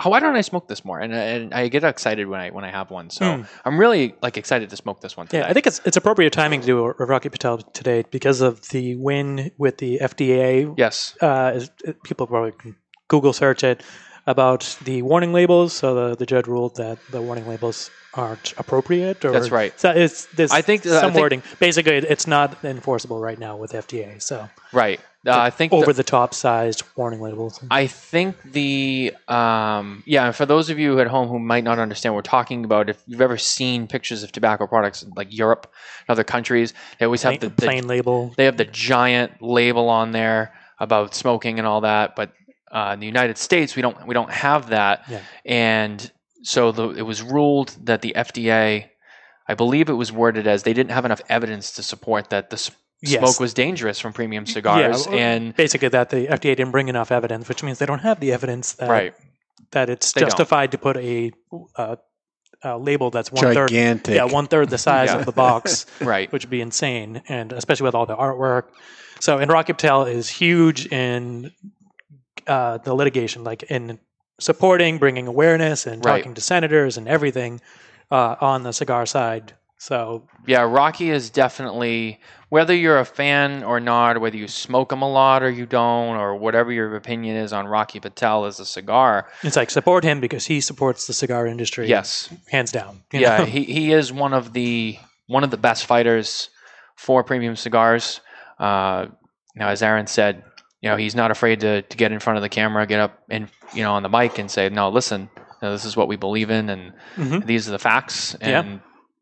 Why 0.03 0.19
don't 0.19 0.35
I 0.35 0.41
smoke 0.41 0.67
this 0.67 0.83
more? 0.83 0.99
And, 0.99 1.13
and 1.13 1.53
I 1.53 1.67
get 1.67 1.83
excited 1.83 2.27
when 2.27 2.39
I 2.39 2.49
when 2.49 2.63
I 2.65 2.71
have 2.71 2.91
one. 2.91 3.09
So 3.09 3.37
Hmm. 3.37 3.43
I'm 3.65 3.79
really 3.79 4.15
like 4.21 4.37
excited 4.37 4.69
to 4.69 4.75
smoke 4.75 5.01
this 5.01 5.15
one 5.15 5.27
today. 5.27 5.39
Yeah, 5.43 5.49
I 5.49 5.53
think 5.53 5.67
it's 5.67 5.79
it's 5.85 5.97
appropriate 5.97 6.33
timing 6.33 6.61
to 6.61 6.67
do 6.67 6.79
a 6.85 7.05
Rocky 7.05 7.29
Patel 7.29 7.57
today 7.59 8.03
because 8.11 8.41
of 8.41 8.67
the 8.69 8.95
win 8.95 9.51
with 9.57 9.77
the 9.77 9.99
FDA. 10.01 10.73
yes. 10.77 11.15
Uh, 11.21 11.59
people 12.03 12.27
probably 12.27 12.51
can 12.53 12.75
Google 13.07 13.33
search 13.33 13.63
it 13.63 13.83
about 14.27 14.77
the 14.83 15.01
warning 15.01 15.33
labels. 15.33 15.73
So 15.73 16.09
the, 16.09 16.15
the 16.15 16.25
judge 16.25 16.47
ruled 16.47 16.75
that 16.77 16.97
the 17.11 17.21
warning 17.21 17.47
labels 17.47 17.91
aren't 18.13 18.53
appropriate. 18.57 19.23
Or 19.25 19.31
That's 19.31 19.51
right. 19.51 19.77
So 19.79 19.91
it's 19.91 20.25
there's 20.27 20.51
I 20.51 20.61
think- 20.61 20.85
I 20.85 21.01
some 21.01 21.11
think- 21.11 21.21
wording. 21.21 21.43
Basically, 21.59 21.93
it's 21.95 22.27
not 22.27 22.63
enforceable 22.63 23.19
right 23.19 23.37
now 23.37 23.57
with 23.57 23.73
FDA. 23.73 24.21
So 24.21 24.49
Right. 24.71 24.99
Uh, 25.27 25.39
I 25.39 25.49
think 25.49 25.73
over 25.73 25.87
the, 25.87 25.93
the 25.93 26.03
top 26.03 26.35
sized 26.35 26.83
warning 26.95 27.19
labels. 27.19 27.59
I 27.71 27.87
think 27.87 28.35
the 28.51 29.11
um, 29.27 30.03
yeah. 30.05 30.29
For 30.31 30.45
those 30.45 30.69
of 30.69 30.77
you 30.77 30.99
at 30.99 31.07
home 31.07 31.27
who 31.29 31.39
might 31.39 31.63
not 31.63 31.79
understand 31.79 32.13
what 32.13 32.19
we're 32.19 32.29
talking 32.29 32.63
about, 32.63 32.91
if 32.91 33.01
you've 33.07 33.21
ever 33.21 33.35
seen 33.35 33.87
pictures 33.87 34.21
of 34.21 34.31
tobacco 34.31 34.67
products 34.67 35.01
in, 35.01 35.11
like 35.15 35.35
Europe 35.35 35.73
and 36.07 36.13
other 36.13 36.23
countries, 36.23 36.75
they 36.99 37.05
always 37.05 37.23
have 37.23 37.39
the, 37.39 37.49
the 37.49 37.55
plain 37.55 37.87
label. 37.87 38.35
they 38.37 38.45
have 38.45 38.57
the 38.57 38.65
giant 38.65 39.41
label 39.41 39.89
on 39.89 40.11
there 40.11 40.53
about 40.79 41.15
smoking 41.15 41.57
and 41.57 41.67
all 41.67 41.81
that. 41.81 42.15
But 42.15 42.31
uh, 42.75 42.91
in 42.93 42.99
the 42.99 43.07
United 43.07 43.37
States, 43.37 43.75
we 43.75 43.81
don't 43.81 43.97
we 44.05 44.13
don't 44.13 44.31
have 44.31 44.69
that. 44.69 45.03
Yeah. 45.09 45.21
And 45.45 46.11
so 46.43 46.71
the, 46.71 46.89
it 46.89 47.01
was 47.03 47.21
ruled 47.23 47.69
that 47.85 48.01
the 48.01 48.13
FDA, 48.15 48.89
I 49.47 49.53
believe 49.55 49.89
it 49.89 49.93
was 50.03 50.11
worded 50.11 50.45
as 50.45 50.63
they 50.63 50.73
didn't 50.73 50.91
have 50.91 51.05
enough 51.05 51.21
evidence 51.29 51.71
to 51.77 51.83
support 51.83 52.29
that 52.29 52.49
the 52.49 52.55
s- 52.57 52.71
Yes. 53.01 53.19
smoke 53.21 53.39
was 53.39 53.53
dangerous 53.53 53.99
from 53.99 54.13
premium 54.13 54.45
cigars. 54.45 55.05
well, 55.05 55.15
and 55.19 55.55
Basically, 55.55 55.89
that 55.89 56.09
the 56.09 56.27
FDA 56.27 56.55
didn't 56.55 56.71
bring 56.71 56.87
enough 56.87 57.11
evidence, 57.11 57.47
which 57.49 57.61
means 57.61 57.77
they 57.77 57.85
don't 57.85 57.99
have 57.99 58.19
the 58.19 58.31
evidence 58.31 58.73
that 58.73 58.89
right, 58.89 59.13
that 59.71 59.89
it's 59.89 60.13
They 60.13 60.21
don't. 60.21 60.29
justified 60.29 60.71
to 60.71 60.77
put 60.77 60.95
a, 60.97 61.31
uh, 61.75 61.97
a 62.63 62.77
label 62.79 63.11
that's 63.11 63.31
one 63.31 63.53
third. 63.53 63.69
Gigantic. 63.69 64.15
Yeah, 64.15 64.23
one 64.23 64.47
third 64.47 64.69
the 64.69 64.77
size 64.79 65.09
Yeah. 65.09 65.19
of 65.19 65.25
the 65.25 65.33
box, 65.33 65.85
right. 66.01 66.31
which 66.31 66.45
would 66.45 66.49
be 66.49 66.61
insane, 66.61 67.21
and 67.27 67.51
especially 67.53 67.83
with 67.85 67.95
all 67.95 68.05
the 68.07 68.15
artwork. 68.15 68.63
So, 69.19 69.37
and 69.37 69.51
Rocky 69.51 69.73
Patel 69.73 70.05
is 70.05 70.29
huge 70.29 70.87
in 70.87 71.51
uh, 72.47 72.77
the 72.79 72.93
litigation, 72.93 73.43
like 73.43 73.63
in 73.63 73.99
supporting, 74.39 74.97
bringing 74.97 75.27
awareness, 75.27 75.85
and 75.87 76.03
Right. 76.03 76.17
talking 76.17 76.33
to 76.33 76.41
senators 76.41 76.97
and 76.97 77.07
everything 77.07 77.61
uh, 78.11 78.35
on 78.41 78.63
the 78.63 78.71
cigar 78.71 79.05
side. 79.05 79.53
So, 79.77 80.23
Yeah, 80.47 80.61
Rocky 80.61 81.11
is 81.11 81.29
definitely 81.29 82.19
whether 82.49 82.73
you're 82.73 82.99
a 82.99 83.05
fan 83.05 83.63
or 83.63 83.79
not, 83.79 84.19
whether 84.21 84.37
you 84.37 84.47
smoke 84.47 84.89
them 84.89 85.01
a 85.01 85.09
lot 85.09 85.43
or 85.43 85.49
you 85.49 85.65
don't, 85.65 86.15
or 86.15 86.35
whatever 86.35 86.71
your 86.71 86.95
opinion 86.95 87.35
is 87.35 87.51
on 87.51 87.67
Rocky 87.67 87.99
Patel 87.99 88.45
as 88.45 88.59
a 88.59 88.65
cigar. 88.65 89.27
it's 89.43 89.55
like 89.55 89.69
support 89.69 90.03
him 90.03 90.21
because 90.21 90.45
he 90.45 90.61
supports 90.61 91.07
the 91.07 91.13
cigar 91.13 91.45
industry. 91.45 91.87
Yes, 91.87 92.29
hands 92.49 92.71
down. 92.71 93.03
yeah, 93.11 93.39
know? 93.39 93.45
he, 93.45 93.63
he 93.63 93.91
is 93.91 94.11
one 94.13 94.33
of 94.33 94.53
the 94.53 94.97
one 95.27 95.43
of 95.43 95.51
the 95.51 95.57
best 95.57 95.85
fighters 95.85 96.49
for 96.95 97.23
premium 97.23 97.55
cigars. 97.55 98.21
Uh, 98.57 99.07
now, 99.55 99.69
as 99.69 99.81
Aaron 99.81 100.07
said, 100.07 100.43
you 100.85 100.91
know 100.91 100.97
he's 100.97 101.15
not 101.15 101.31
afraid 101.31 101.61
to, 101.61 101.81
to 101.81 101.97
get 101.97 102.11
in 102.11 102.19
front 102.19 102.37
of 102.37 102.43
the 102.43 102.49
camera, 102.49 102.85
get 102.85 102.99
up 102.99 103.23
and 103.29 103.49
you 103.73 103.81
know 103.81 103.93
on 103.93 104.03
the 104.03 104.09
mic 104.09 104.37
and 104.37 104.51
say, 104.51 104.69
"No, 104.69 104.89
listen, 104.89 105.29
you 105.35 105.41
know, 105.63 105.71
this 105.71 105.83
is 105.83 105.97
what 105.97 106.07
we 106.07 106.15
believe 106.15 106.51
in, 106.51 106.69
and 106.69 106.93
Mhm. 107.17 107.43
these 107.45 107.67
are 107.67 107.71
the 107.71 107.79
facts." 107.79 108.35
Yeah. 108.39 108.59
And 108.61 108.81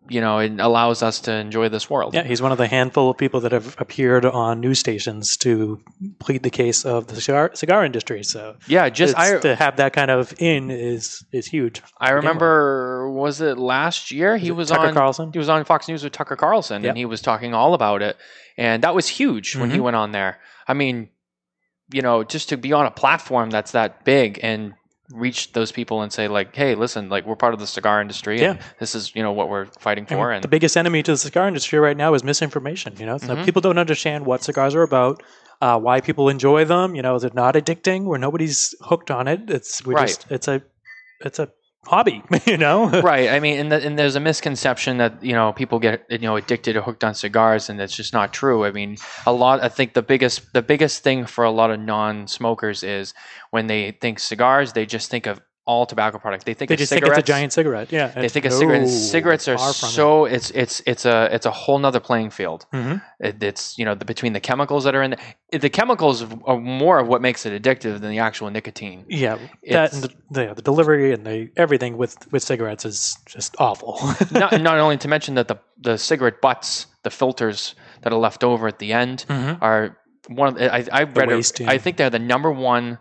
you 0.10 0.20
know, 0.20 0.40
it 0.40 0.60
allows 0.60 1.02
us 1.02 1.22
to 1.22 1.32
enjoy 1.32 1.70
this 1.70 1.90
world. 1.90 2.14
Yeah, 2.14 2.24
he's 2.24 2.42
one 2.42 2.52
of 2.52 2.58
the 2.58 2.68
handful 2.68 3.10
of 3.10 3.18
people 3.18 3.40
that 3.40 3.54
have 3.54 3.78
appeared 3.80 4.26
on 4.26 4.60
news 4.60 4.78
stations 4.80 5.38
to 5.38 5.80
plead 6.20 6.44
the 6.44 6.50
case 6.50 6.84
of 6.84 7.08
the 7.08 7.22
cigar, 7.22 7.52
cigar 7.54 7.86
industry. 7.86 8.22
So 8.24 8.58
Yeah, 8.68 8.90
just 8.90 9.18
I 9.18 9.40
to 9.40 9.56
have 9.56 9.78
that 9.78 9.94
kind 9.94 10.12
of 10.12 10.34
in 10.40 10.70
is 10.70 11.24
is 11.32 11.46
huge. 11.48 11.82
I 12.02 12.12
remember 12.12 13.10
was 13.10 13.40
it 13.40 13.58
last 13.58 14.12
year 14.12 14.36
he 14.36 14.52
was 14.52 14.68
Tucker 14.68 14.88
on 14.88 14.94
Carlson? 14.94 15.30
he 15.32 15.40
was 15.40 15.48
on 15.48 15.64
Fox 15.64 15.88
News 15.88 16.04
with 16.04 16.12
Tucker 16.12 16.36
Carlson 16.36 16.84
Yep. 16.84 16.90
and 16.90 16.98
he 16.98 17.06
was 17.06 17.22
talking 17.22 17.54
all 17.54 17.74
about 17.74 18.02
it 18.02 18.18
and 18.58 18.84
that 18.84 18.94
was 18.94 19.08
huge 19.08 19.56
when 19.56 19.72
he 19.72 19.78
Mhm. 19.78 19.84
went 19.84 19.96
on 19.96 20.12
there. 20.12 20.40
I 20.68 20.74
mean, 20.74 21.08
you 21.92 22.02
know, 22.02 22.24
just 22.24 22.50
to 22.50 22.58
be 22.58 22.74
on 22.74 22.86
a 22.86 22.92
platform 22.92 23.50
that's 23.50 23.72
that 23.72 24.04
big 24.06 24.40
and 24.44 24.74
reach 25.12 25.52
those 25.54 25.72
people 25.72 26.02
and 26.02 26.12
say 26.12 26.28
like, 26.28 26.56
"Hey, 26.56 26.76
listen, 26.76 27.10
like 27.10 27.26
we're 27.26 27.36
part 27.36 27.54
of 27.54 27.60
the 27.60 27.68
cigar 27.68 28.02
industry 28.02 28.44
and 28.44 28.58
this 28.80 28.96
is, 28.96 29.14
you 29.16 29.22
know, 29.22 29.32
what 29.32 29.50
we're 29.50 29.66
fighting 29.80 30.06
for." 30.06 30.28
mean, 30.30 30.36
and 30.36 30.44
the 30.44 30.48
biggest 30.48 30.78
enemy 30.78 31.04
to 31.04 31.12
the 31.12 31.18
cigar 31.18 31.48
industry 31.48 31.78
right 31.80 31.98
now 31.98 32.14
is 32.14 32.24
misinformation. 32.24 32.96
You 32.98 33.06
know, 33.06 33.18
so 33.18 33.36
Mhm. 33.36 33.46
people 33.46 33.62
don't 33.62 33.78
understand 33.78 34.26
what 34.26 34.44
cigars 34.44 34.74
are 34.76 34.82
about, 34.82 35.22
uh, 35.62 35.78
why 35.80 36.02
people 36.02 36.30
enjoy 36.30 36.66
them. 36.66 36.96
You 36.96 37.02
know, 37.02 37.20
they're 37.20 37.32
not 37.34 37.56
addicting. 37.56 38.06
Where 38.06 38.20
nobody's 38.20 38.74
hooked 38.82 39.12
on 39.12 39.28
it. 39.28 39.50
It's 39.50 39.86
we 39.86 39.94
Right. 39.94 40.08
just 40.08 40.26
it's 40.30 40.48
a 40.48 40.62
it's 41.20 41.38
a 41.40 41.50
hobby. 41.86 42.22
You 42.46 42.58
know, 42.58 42.90
right. 43.02 43.30
I 43.30 43.40
mean, 43.40 43.58
and, 43.58 43.72
the, 43.72 43.86
and 43.86 43.98
there's 43.98 44.16
a 44.16 44.20
misconception 44.20 44.98
that 44.98 45.24
you 45.24 45.32
know 45.32 45.54
people 45.54 45.80
get 45.80 46.06
you 46.10 46.18
know 46.20 46.36
addicted 46.36 46.76
or 46.76 46.82
hooked 46.82 47.04
on 47.04 47.16
cigars, 47.16 47.70
and 47.70 47.80
that's 47.80 47.96
just 47.96 48.12
not 48.12 48.34
true. 48.34 48.66
I 48.66 48.72
mean, 48.72 48.98
a 49.26 49.32
lot. 49.32 49.64
I 49.64 49.70
think 49.70 49.94
the 49.94 50.02
biggest 50.02 50.52
the 50.54 50.62
biggest 50.62 51.04
thing 51.04 51.26
for 51.26 51.46
a 51.46 51.52
lot 51.52 51.72
of 51.72 51.80
non-smokers 51.80 52.84
is 52.84 53.14
when 53.52 53.68
they 53.68 53.92
think 53.92 54.20
cigars, 54.20 54.74
they 54.74 54.86
just 54.86 55.10
think 55.10 55.26
of 55.26 55.42
all 55.66 55.86
tobacco 55.86 56.20
products. 56.20 56.44
They 56.44 56.54
think 56.54 56.68
They 56.70 56.76
just 56.76 56.92
think 56.92 57.06
it's 57.08 57.18
a 57.18 57.22
giant 57.22 57.54
cigarette. 57.54 57.90
Yeah. 57.92 58.08
They 58.08 58.28
think 58.28 58.46
of 58.46 58.52
cigarettes. 58.52 58.92
Cigarettes 59.12 59.48
are 59.48 59.58
so 59.58 60.26
it's 60.26 60.50
it's 60.52 60.82
it's 60.86 61.06
a 61.06 61.34
it's 61.34 61.46
a 61.46 61.52
whole 61.52 61.80
nother 61.80 62.02
playing 62.02 62.32
field. 62.32 62.66
hmm 62.74 62.96
It, 63.20 63.42
it's 63.42 63.78
you 63.78 63.86
know 63.86 63.96
the 63.96 64.04
between 64.06 64.34
the 64.34 64.42
chemicals 64.42 64.84
that 64.84 64.94
are 64.94 65.02
in 65.04 65.16
the, 65.52 65.58
the 65.60 65.70
chemicals 65.70 66.26
are 66.46 66.60
more 66.60 67.00
of 67.00 67.08
what 67.08 67.22
makes 67.22 67.46
it 67.46 67.54
addictive 67.62 68.02
than 68.02 68.12
the 68.12 68.20
actual 68.20 68.50
nicotine. 68.50 69.06
Yeah, 69.08 69.36
that 69.36 69.46
It's- 69.64 69.94
and 69.94 70.04
the, 70.04 70.10
the, 70.48 70.54
the 70.56 70.62
delivery 70.62 71.14
and 71.14 71.26
the 71.26 71.50
everything 71.56 71.96
with 71.98 72.18
with 72.34 72.44
cigarettes 72.44 72.84
is 72.84 73.18
just 73.26 73.56
awful. 73.60 73.98
not, 74.32 74.60
not 74.62 74.78
only 74.80 74.98
to 74.98 75.08
mention 75.08 75.36
that 75.36 75.48
the 75.48 75.58
the 75.80 75.98
cigarette 75.98 76.42
butts, 76.42 76.88
the 77.04 77.10
filters 77.10 77.76
that 78.02 78.12
are 78.12 78.20
left 78.20 78.44
over 78.44 78.68
at 78.68 78.80
the 78.80 78.92
end 78.92 79.26
Mhm. 79.30 79.60
are 79.62 79.98
one 80.28 80.48
of 80.50 80.56
the, 80.56 80.74
I 80.74 80.86
I 80.92 81.04
read 81.04 81.30
it- 81.32 81.36
waste, 81.36 81.60
yeah. 81.62 81.72
I 81.72 81.78
think 81.78 81.96
they're 81.98 82.10
the 82.10 82.20
number 82.20 82.52
one 82.52 83.00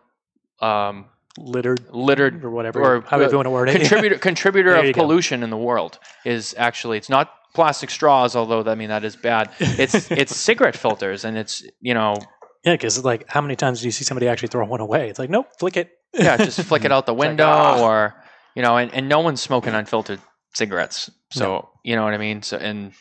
um, 0.61 1.07
Littered 1.39 1.87
littered 1.91 2.45
or 2.45 2.51
whatever, 2.51 2.83
or 2.83 3.01
however 3.01 3.31
you 3.31 3.37
want 3.37 3.47
to 3.47 3.51
word 3.51 3.71
it. 3.71 3.79
contributor 3.79 4.19
contributor 4.31 4.75
of 4.75 4.85
go. 4.85 4.93
pollution 4.93 5.43
in 5.43 5.49
the 5.49 5.57
world 5.57 5.99
is 6.27 6.55
actually 6.59 6.99
it's 6.99 7.09
not 7.09 7.33
plastic 7.55 7.89
straws, 7.89 8.37
although 8.37 8.63
I 8.71 8.75
mean 8.75 8.91
that 8.91 9.03
is 9.03 9.17
bad. 9.17 9.51
It's 9.59 9.95
it's 10.11 10.37
cigarette 10.37 10.77
filters, 10.77 11.25
and 11.25 11.39
it's 11.39 11.65
you 11.81 11.95
know 11.95 12.17
yeah, 12.65 12.75
because 12.75 13.05
like, 13.05 13.29
how 13.29 13.41
many 13.41 13.57
times 13.57 13.81
do 13.81 13.87
you 13.87 13.93
see 13.93 14.05
somebody 14.05 14.29
actually 14.29 14.49
throw 14.49 14.65
one 14.67 14.81
away? 14.81 15.09
It's 15.09 15.19
like, 15.19 15.31
nope, 15.31 15.49
flick 15.59 15.77
it. 15.77 15.91
yeah, 16.15 16.37
just 16.37 16.61
flick 16.69 16.85
it 16.85 16.93
out 16.93 17.07
the 17.07 17.15
like, 17.15 17.29
window, 17.29 17.47
ah. 17.47 17.83
or 17.83 18.15
you 18.55 18.63
know, 18.63 18.77
and, 18.77 18.93
and 18.95 19.09
no 19.09 19.21
one's 19.21 19.41
smoking 19.41 19.75
unfiltered 19.75 20.21
cigarettes. 20.55 21.11
So 21.33 21.71
you 21.83 21.97
know 21.97 22.05
what 22.05 22.15
I 22.15 22.19
mean. 22.19 22.43
So 22.43 22.59
and 22.59 22.93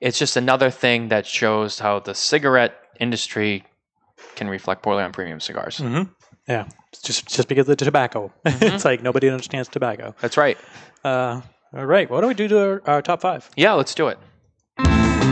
it's 0.00 0.18
just 0.18 0.36
another 0.36 0.70
thing 0.70 1.08
that 1.08 1.26
shows 1.26 1.78
how 1.78 1.98
the 1.98 2.14
cigarette 2.14 2.74
industry 3.00 3.64
can 4.36 4.48
reflect 4.48 4.82
poorly 4.82 5.02
on 5.02 5.12
premium 5.12 5.40
cigars. 5.40 5.78
Mm-hmm. 5.78 6.10
Yeah, 6.48 6.66
just 7.02 7.26
just 7.26 7.48
because 7.48 7.68
of 7.68 7.76
the 7.78 7.84
tobacco. 7.84 8.32
Mm-hmm. 8.44 8.74
it's 8.74 8.84
like 8.84 9.02
nobody 9.02 9.28
understands 9.30 9.68
tobacco. 9.68 10.14
That's 10.20 10.36
right. 10.36 10.58
Uh, 11.04 11.40
all 11.74 11.86
right, 11.86 12.08
what 12.08 12.20
do 12.20 12.28
we 12.28 12.34
do 12.34 12.48
to 12.48 12.58
our, 12.58 12.82
our 12.86 13.02
top 13.02 13.20
five? 13.20 13.48
Yeah, 13.56 13.72
let's 13.72 13.94
do 13.94 14.08
it. 14.08 14.18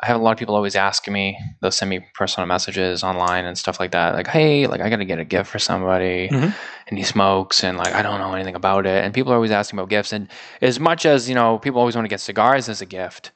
I 0.00 0.06
have 0.06 0.20
a 0.20 0.22
lot 0.22 0.30
of 0.32 0.38
people 0.38 0.54
always 0.54 0.76
asking 0.76 1.12
me. 1.12 1.36
They'll 1.60 1.72
send 1.72 1.88
me 1.90 2.00
personal 2.14 2.46
messages 2.46 3.02
online 3.02 3.44
and 3.46 3.58
stuff 3.58 3.80
like 3.80 3.90
that. 3.90 4.14
Like, 4.14 4.28
hey, 4.28 4.66
like 4.68 4.80
I 4.80 4.88
got 4.90 4.96
to 4.98 5.04
get 5.04 5.18
a 5.18 5.24
gift 5.24 5.50
for 5.50 5.58
somebody, 5.58 6.28
Mhm. 6.28 6.54
and 6.86 6.98
he 6.98 7.02
smokes, 7.04 7.64
and 7.64 7.76
like 7.78 7.92
I 7.94 8.02
don't 8.02 8.20
know 8.20 8.32
anything 8.32 8.54
about 8.54 8.86
it. 8.86 9.04
And 9.04 9.12
people 9.12 9.32
are 9.32 9.36
always 9.36 9.50
asking 9.50 9.78
about 9.78 9.88
gifts. 9.88 10.12
And 10.12 10.28
as 10.62 10.78
much 10.78 11.04
as 11.04 11.28
you 11.28 11.34
know, 11.34 11.58
people 11.58 11.80
always 11.80 11.96
want 11.96 12.04
to 12.04 12.08
get 12.08 12.20
cigars 12.20 12.68
as 12.68 12.80
a 12.80 12.86
gift. 12.86 13.32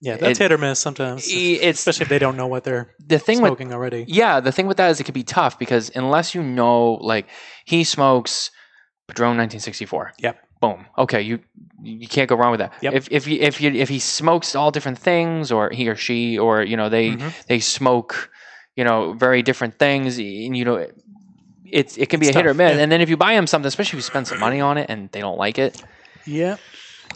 Yeah, 0.00 0.16
that's 0.16 0.40
It- 0.40 0.44
hit 0.44 0.52
or 0.52 0.58
miss 0.58 0.80
sometimes, 0.80 1.26
It's 1.28 1.78
especially 1.78 2.04
if 2.04 2.08
they 2.08 2.18
don't 2.18 2.36
know 2.36 2.48
what 2.48 2.64
they're 2.64 2.90
the 3.06 3.18
thing 3.20 3.40
with 3.40 3.50
smoking 3.50 3.72
already. 3.72 4.04
yeah, 4.08 4.40
the 4.40 4.50
thing 4.50 4.66
with 4.66 4.78
that 4.78 4.90
is 4.90 4.98
it 4.98 5.04
can 5.04 5.12
be 5.14 5.22
tough 5.22 5.58
because 5.58 5.90
unless 5.94 6.34
you 6.34 6.42
know, 6.42 6.94
like 7.02 7.26
he 7.66 7.84
smokes 7.84 8.50
Padron 9.06 9.36
1964. 9.36 10.14
Yep. 10.18 10.38
Boom. 10.60 10.86
Okay, 10.96 11.20
you 11.22 11.40
you 11.82 12.06
can't 12.08 12.28
go 12.28 12.36
wrong 12.36 12.50
with 12.52 12.60
that. 12.60 12.72
Yep. 12.80 12.94
If 12.94 13.08
if 13.10 13.26
you, 13.26 13.40
if 13.40 13.60
you 13.60 13.70
if 13.72 13.88
he 13.88 13.98
smokes 13.98 14.54
all 14.54 14.70
different 14.70 14.98
things, 14.98 15.50
or 15.52 15.70
he 15.70 15.88
or 15.88 15.96
she, 15.96 16.38
or 16.38 16.62
you 16.62 16.76
know 16.76 16.88
they 16.88 17.12
Mhm. 17.12 17.46
they 17.46 17.60
smoke, 17.60 18.30
you 18.76 18.84
know, 18.84 19.12
very 19.14 19.42
different 19.42 19.78
things, 19.78 20.18
and 20.18 20.56
you 20.56 20.64
know. 20.64 20.86
It's, 21.64 21.96
it 21.96 22.10
can 22.10 22.20
be 22.20 22.26
It's 22.28 22.36
a 22.36 22.38
hit 22.38 22.46
or 22.46 22.52
miss, 22.52 22.76
yeah. 22.76 22.82
and 22.82 22.92
then 22.92 23.00
if 23.00 23.08
you 23.08 23.16
buy 23.16 23.32
them 23.32 23.46
something, 23.46 23.66
especially 23.66 23.96
if 23.96 24.04
you 24.04 24.08
spend 24.14 24.28
some 24.28 24.38
money 24.38 24.60
on 24.60 24.76
it 24.76 24.90
and 24.90 25.08
they 25.12 25.20
don't 25.20 25.38
like 25.38 25.58
it, 25.58 25.82
Yeah, 26.26 26.58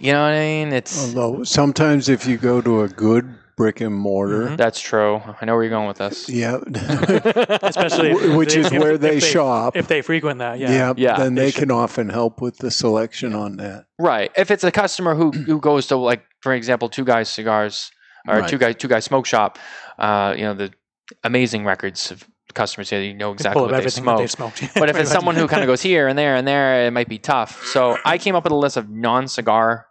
you 0.00 0.14
know 0.14 0.22
what 0.22 0.32
I 0.32 0.38
mean? 0.38 0.72
It's 0.72 1.14
Although 1.14 1.44
sometimes 1.44 2.08
if 2.08 2.26
you 2.26 2.38
go 2.38 2.62
to 2.62 2.80
a 2.80 2.88
good 2.88 3.34
brick 3.56 3.80
and 3.80 3.94
mortar, 3.94 4.48
Mhm. 4.48 4.56
that's 4.58 4.80
true. 4.80 5.20
I 5.40 5.44
know 5.46 5.54
where 5.54 5.62
you're 5.64 5.70
going 5.70 5.88
with 5.88 5.98
this. 5.98 6.28
yeah, 6.28 6.58
especially 7.62 8.10
if 8.10 8.36
which 8.36 8.54
they- 8.54 8.60
is 8.60 8.72
if- 8.72 8.80
where 8.82 8.92
if 8.92 9.00
they 9.00 9.20
shop. 9.20 9.76
if 9.76 9.88
they 9.88 10.02
frequent 10.02 10.38
that. 10.40 10.58
Yeah, 10.58 10.70
yeah, 10.70 10.92
Yeah, 10.96 11.16
then 11.16 11.34
they 11.34 11.46
they 11.46 11.52
can 11.52 11.70
often 11.70 12.08
help 12.08 12.40
with 12.42 12.58
the 12.58 12.70
selection 12.70 13.34
on 13.34 13.56
that. 13.56 13.86
Right. 13.98 14.30
If 14.36 14.50
it's 14.50 14.64
a 14.64 14.70
customer 14.72 15.14
who, 15.14 15.30
who 15.46 15.58
goes 15.60 15.86
to 15.88 15.96
like, 15.96 16.22
for 16.40 16.52
example, 16.52 16.88
Two 16.88 17.04
Guys 17.04 17.28
Cigars 17.28 17.90
or 18.28 18.40
Right. 18.40 18.48
Two 18.50 18.58
Guys 18.58 18.74
Two 18.76 18.88
Guys 18.88 19.04
Smoke 19.04 19.24
Shop, 19.26 19.58
uh, 19.98 20.34
you 20.36 20.44
know 20.44 20.54
the 20.54 20.72
amazing 21.24 21.64
records 21.64 22.10
of 22.10 22.24
customers 22.54 22.90
here. 22.90 23.00
You 23.00 23.14
know 23.14 23.28
They 23.30 23.34
exactly 23.34 23.54
pull 23.60 23.64
up 23.64 23.70
what 23.70 23.76
they 23.76 23.78
everything 23.78 24.04
smoke. 24.04 24.18
they've 24.18 24.30
smoked. 24.30 24.60
But 24.60 24.66
if 24.68 24.72
Pretty 24.74 24.90
it's 25.00 25.10
much. 25.10 25.16
someone 25.16 25.36
who 25.36 25.46
kind 25.48 25.62
of 25.62 25.66
goes 25.66 25.80
here 25.82 26.08
and 26.08 26.18
there 26.18 26.36
and 26.36 26.46
there, 26.46 26.86
it 26.86 26.90
might 26.90 27.08
be 27.08 27.18
tough. 27.18 27.64
So 27.66 27.96
I 28.04 28.18
came 28.18 28.34
up 28.34 28.44
with 28.44 28.52
a 28.52 28.56
list 28.56 28.76
of 28.76 28.90
non-cigar 28.90 29.86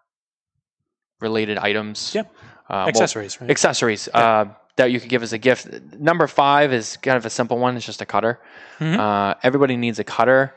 related 1.22 1.58
items. 1.58 2.14
Yep. 2.14 2.32
Uh, 2.68 2.74
well, 2.74 2.88
accessories, 2.88 3.40
right? 3.42 3.50
accessories 3.50 4.10
uh, 4.14 4.46
that 4.78 4.92
you 4.92 5.00
could 5.00 5.10
give 5.10 5.22
as 5.24 5.34
a 5.34 5.38
gift. 5.38 5.68
Number 6.00 6.28
five 6.28 6.74
is 6.74 6.98
kind 6.98 7.16
of 7.18 7.26
a 7.26 7.30
simple 7.30 7.58
one. 7.60 7.78
It's 7.78 7.86
just 7.86 8.02
a 8.02 8.06
cutter. 8.06 8.40
Mhm. 8.80 8.98
Uh, 9.00 9.36
everybody 9.44 9.78
needs 9.78 10.00
a 10.00 10.04
cutter, 10.04 10.54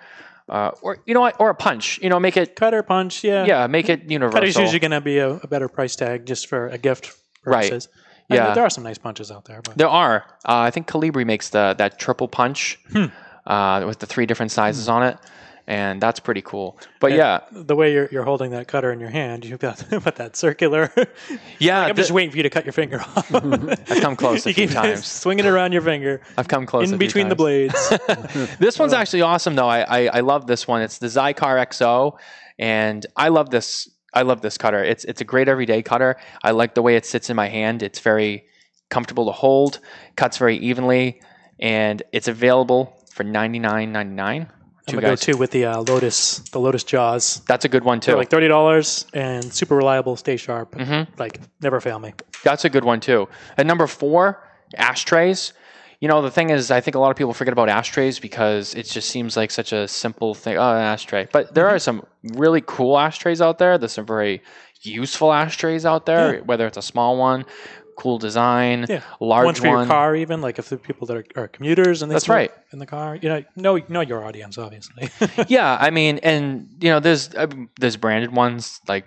uh, 0.49 0.71
or 0.81 0.99
you 1.07 1.13
know 1.15 1.21
what, 1.21 1.37
or 1.39 1.51
a 1.51 1.55
punch. 1.55 1.99
You 2.03 2.09
know, 2.09 2.19
make 2.19 2.37
it 2.37 2.57
Cutter 2.57 2.83
punch, 2.83 3.23
yeah. 3.25 3.45
yeah, 3.45 3.67
make 3.67 3.89
it 3.91 4.11
universal. 4.11 4.41
Cutter's 4.41 4.57
usually 4.57 4.79
going 4.81 4.93
to 4.93 5.01
be 5.03 5.19
a, 5.19 5.33
a 5.35 5.47
better 5.47 5.69
price 5.69 5.95
tag 5.97 6.25
just 6.27 6.47
for 6.49 6.69
a 6.69 6.79
gift 6.79 7.13
Right. 7.45 7.71
purposes. 7.71 7.89
I 8.31 8.35
mean, 8.35 8.43
Yeah. 8.43 8.55
there 8.55 8.65
are 8.65 8.71
some 8.71 8.85
nice 8.85 8.99
punches 8.99 9.31
out 9.31 9.45
there, 9.45 9.61
but 9.63 9.77
There 9.79 9.89
are. 9.89 10.25
Uh, 10.45 10.59
I 10.69 10.71
think 10.71 10.87
Colibri 10.87 11.25
makes 11.27 11.51
the 11.51 11.75
that 11.79 11.99
triple 11.99 12.29
punch 12.29 12.79
Hmm. 12.93 13.07
uh, 13.47 13.85
with 13.87 13.99
the 14.01 14.07
three 14.07 14.27
different 14.27 14.51
sizes 14.53 14.89
on 14.89 15.03
it, 15.03 15.17
and 15.69 16.01
that's 16.01 16.19
pretty 16.19 16.41
cool. 16.41 16.79
But 16.99 17.13
And 17.13 17.19
yeah, 17.19 17.41
the 17.53 17.77
way 17.77 17.93
you're, 17.93 18.09
you're 18.11 18.25
holding 18.25 18.53
that 18.53 18.67
cutter 18.69 18.91
in 18.91 18.99
your 19.01 19.11
hand, 19.11 19.45
you've 19.45 19.61
got 19.61 19.85
with 19.91 20.15
that 20.17 20.35
circular. 20.35 20.91
yeah, 21.59 21.83
I'm 21.83 21.89
the- 21.95 22.01
just 22.03 22.11
waiting 22.11 22.31
for 22.31 22.39
you 22.39 22.43
to 22.45 22.51
cut 22.51 22.65
your 22.65 22.73
finger 22.73 23.01
off. 23.01 23.33
I've 23.35 24.01
come 24.01 24.17
close 24.23 24.47
a 24.47 24.49
you 24.49 24.55
few 24.55 24.69
times. 24.69 25.07
swinging 25.07 25.45
it 25.45 25.49
around 25.49 25.73
your 25.73 25.83
finger 25.83 26.23
I've 26.39 26.49
come 26.49 26.65
close 26.65 26.91
a 26.91 26.95
in 26.95 26.99
between 26.99 27.29
the 27.29 27.37
blades. 27.37 27.75
this 28.59 28.79
one's 28.79 28.95
uh, 28.95 28.97
actually 28.97 29.21
awesome 29.23 29.55
though. 29.55 29.69
I, 29.69 29.81
I 29.83 30.07
I 30.19 30.21
love 30.21 30.47
this 30.47 30.67
one. 30.67 30.81
It's 30.81 30.99
the 30.99 31.07
Xikar 31.09 31.63
XO, 31.69 32.17
and 32.59 33.05
I 33.15 33.29
love 33.29 33.51
this. 33.51 33.91
I 34.15 34.23
love 34.23 34.41
this 34.41 34.57
cutter. 34.57 34.83
It's 34.83 35.05
it's 35.05 35.21
a 35.21 35.25
great 35.25 35.49
everyday 35.49 35.83
cutter. 35.83 36.17
I 36.43 36.53
like 36.53 36.75
the 36.75 36.83
way 36.83 36.97
it 36.97 37.05
sits 37.05 37.29
in 37.29 37.37
my 37.37 37.49
hand. 37.49 37.83
It's 37.83 38.01
very 38.01 38.47
comfortable 38.89 39.27
to 39.27 39.33
hold. 39.33 39.81
Cuts 40.17 40.39
very 40.39 40.57
evenly, 40.57 41.21
and 41.61 42.03
it's 42.13 42.27
available 42.27 42.97
for 43.13 43.23
ninety 43.23 43.59
nine 43.59 43.93
ninety 43.93 44.15
nine. 44.15 44.49
I'm 44.89 44.95
gonna 44.95 45.09
go 45.09 45.17
too 45.17 45.37
with 45.37 45.51
the 45.51 45.67
uh, 45.67 45.81
Lotus, 45.83 46.39
the 46.51 46.59
Lotus 46.61 46.85
Jaws. 46.85 47.43
That's 47.47 47.65
a 47.65 47.69
good 47.69 47.85
one 47.85 48.01
too. 48.01 48.13
They're 48.13 48.19
like 48.19 48.31
thirty 48.31 48.49
dollars 48.49 49.07
and 49.15 49.53
super 49.53 49.77
reliable. 49.77 50.17
Stay 50.17 50.37
sharp. 50.37 50.73
Mhm. 50.75 51.07
Like 51.19 51.41
never 51.61 51.81
fail 51.81 51.99
me. 51.99 52.15
That's 52.45 52.65
a 52.65 52.71
good 52.71 52.85
one 52.85 53.01
too. 53.01 53.29
And 53.57 53.67
number 53.69 53.87
four, 53.87 54.43
ashtrays. 54.77 55.53
You 56.01 56.07
know, 56.07 56.23
the 56.23 56.31
thing 56.31 56.51
is, 56.51 56.71
I 56.71 56.81
think 56.81 56.95
a 56.95 57.01
lot 57.01 57.11
of 57.11 57.17
people 57.17 57.35
forget 57.35 57.53
about 57.53 57.69
ashtrays 57.69 58.21
because 58.21 58.73
it 58.77 58.85
just 58.85 59.09
seems 59.11 59.37
like 59.37 59.51
such 59.51 59.73
a 59.73 59.89
simple 59.89 60.33
thing. 60.35 60.57
Oh, 60.57 60.71
an 60.71 60.77
ashtray. 60.83 61.27
But 61.33 61.55
there 61.55 61.69
are 61.69 61.81
some 61.81 62.05
really 62.23 62.63
cool 62.65 62.97
ashtrays 62.97 63.41
out 63.43 63.59
there. 63.59 63.79
There's 63.79 63.93
some 63.93 64.07
very 64.07 64.41
useful 64.83 65.33
ashtrays 65.33 65.85
out 65.85 66.07
there, 66.07 66.37
Yeah. 66.37 66.41
whether 66.43 66.69
it's 66.69 66.77
a 66.77 66.83
small 66.83 67.17
one, 67.19 67.45
cool 67.99 68.19
design, 68.19 68.87
Yeah, 68.89 69.03
large 69.21 69.45
ones 69.47 69.59
for 69.59 69.69
one. 69.69 69.79
your 69.81 69.87
car, 69.87 70.17
even 70.17 70.41
like 70.41 70.59
if 70.59 70.69
the 70.71 70.79
people 70.79 71.07
that 71.09 71.17
are, 71.19 71.25
are 71.43 71.49
commuters 71.49 72.01
and 72.03 72.11
they 72.11 72.15
That's 72.15 72.29
right. 72.29 72.51
in 72.73 72.79
the 72.79 72.87
car. 72.87 73.17
You 73.17 73.29
know, 73.29 73.45
know 73.57 73.81
know 73.89 74.01
your 74.01 74.25
audience, 74.25 74.57
obviously. 74.57 75.11
yeah, 75.49 75.77
I 75.81 75.91
mean, 75.91 76.19
and 76.23 76.69
you 76.81 76.89
know, 76.91 77.01
there's 77.01 77.35
uh, 77.35 77.49
there's 77.81 77.97
branded 77.97 78.33
ones 78.33 78.81
like. 78.89 79.07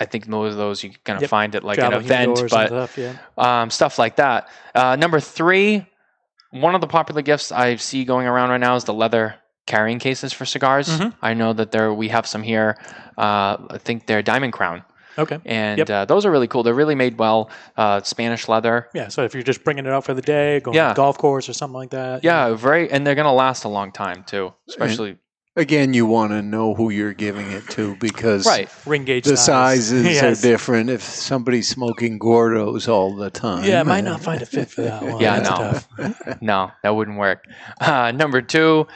I 0.00 0.06
think 0.06 0.26
most 0.26 0.50
of 0.50 0.56
those 0.56 0.82
you 0.82 0.90
can 0.90 0.98
kind 1.04 1.16
of 1.18 1.22
Yep. 1.22 1.30
find 1.30 1.54
at 1.54 1.62
like 1.62 1.78
an 1.78 1.92
event, 1.92 2.34
but 2.50 2.66
stuff, 2.66 2.98
yeah. 2.98 3.14
um, 3.38 3.70
stuff 3.70 3.96
like 3.96 4.16
that. 4.16 4.48
Uh, 4.74 4.96
number 4.96 5.20
three, 5.20 5.86
one 6.50 6.74
of 6.74 6.80
the 6.80 6.88
popular 6.88 7.22
gifts 7.22 7.52
I 7.52 7.76
see 7.76 8.04
going 8.04 8.26
around 8.26 8.50
right 8.50 8.60
now 8.60 8.74
is 8.74 8.82
the 8.82 8.92
leather 8.92 9.36
carrying 9.66 10.00
cases 10.00 10.32
for 10.32 10.44
cigars. 10.44 10.88
Mhm. 10.88 11.14
I 11.22 11.34
know 11.34 11.52
that 11.52 11.70
there 11.70 11.94
we 11.94 12.08
have 12.08 12.26
some 12.26 12.42
here. 12.42 12.76
Uh, 13.16 13.56
I 13.70 13.78
think 13.78 14.06
they're 14.08 14.20
Diamond 14.22 14.52
Crown, 14.52 14.82
Okay. 15.18 15.38
and 15.44 15.78
Yep. 15.78 15.90
uh, 15.90 16.04
those 16.06 16.26
are 16.26 16.30
really 16.30 16.48
cool. 16.48 16.62
They're 16.62 16.74
really 16.74 16.94
made 16.94 17.18
well. 17.18 17.50
Uh, 17.76 18.00
Spanish 18.02 18.48
leather. 18.48 18.88
Yeah, 18.94 19.08
so 19.08 19.22
if 19.24 19.34
you're 19.34 19.42
just 19.42 19.64
bringing 19.64 19.86
it 19.86 19.92
out 19.92 20.04
for 20.04 20.14
the 20.14 20.22
day, 20.22 20.60
going 20.60 20.76
Yeah. 20.76 20.88
to 20.88 20.94
the 20.94 20.96
golf 20.96 21.18
course 21.18 21.48
or 21.48 21.52
something 21.52 21.74
like 21.78 21.90
that. 21.90 22.24
Yeah, 22.24 22.54
very, 22.54 22.90
and 22.90 23.06
they're 23.06 23.14
gonna 23.14 23.32
last 23.32 23.64
a 23.64 23.68
long 23.68 23.92
time 23.92 24.24
too. 24.24 24.52
Especially 24.68 25.16
Again, 25.56 25.94
you 25.94 26.04
want 26.04 26.32
to 26.32 26.42
know 26.42 26.74
who 26.74 26.90
you're 26.90 27.12
giving 27.12 27.48
it 27.52 27.68
to 27.70 27.94
because 28.00 28.44
right. 28.44 28.68
ring 28.86 29.04
gauge 29.04 29.22
the 29.24 29.36
size. 29.36 29.86
sizes 29.86 30.04
Yes. 30.20 30.40
are 30.40 30.42
different. 30.42 30.90
If 30.90 31.00
somebody's 31.00 31.68
smoking 31.68 32.18
Gordos 32.18 32.88
all 32.88 33.14
the 33.14 33.30
time, 33.30 33.62
Yeah, 33.62 33.78
I 33.78 33.82
might 33.84 34.02
not 34.02 34.20
find 34.20 34.42
a 34.42 34.46
fit 34.46 34.68
for 34.68 34.82
that 34.82 35.00
one. 35.04 35.20
Yeah, 35.20 35.38
That's 35.38 35.50
no. 35.96 36.08
tough. 36.08 36.38
No, 36.42 36.72
that 36.82 36.90
wouldn't 36.96 37.18
work. 37.18 37.44
Uh, 37.80 38.10
number 38.10 38.42
two, 38.42 38.88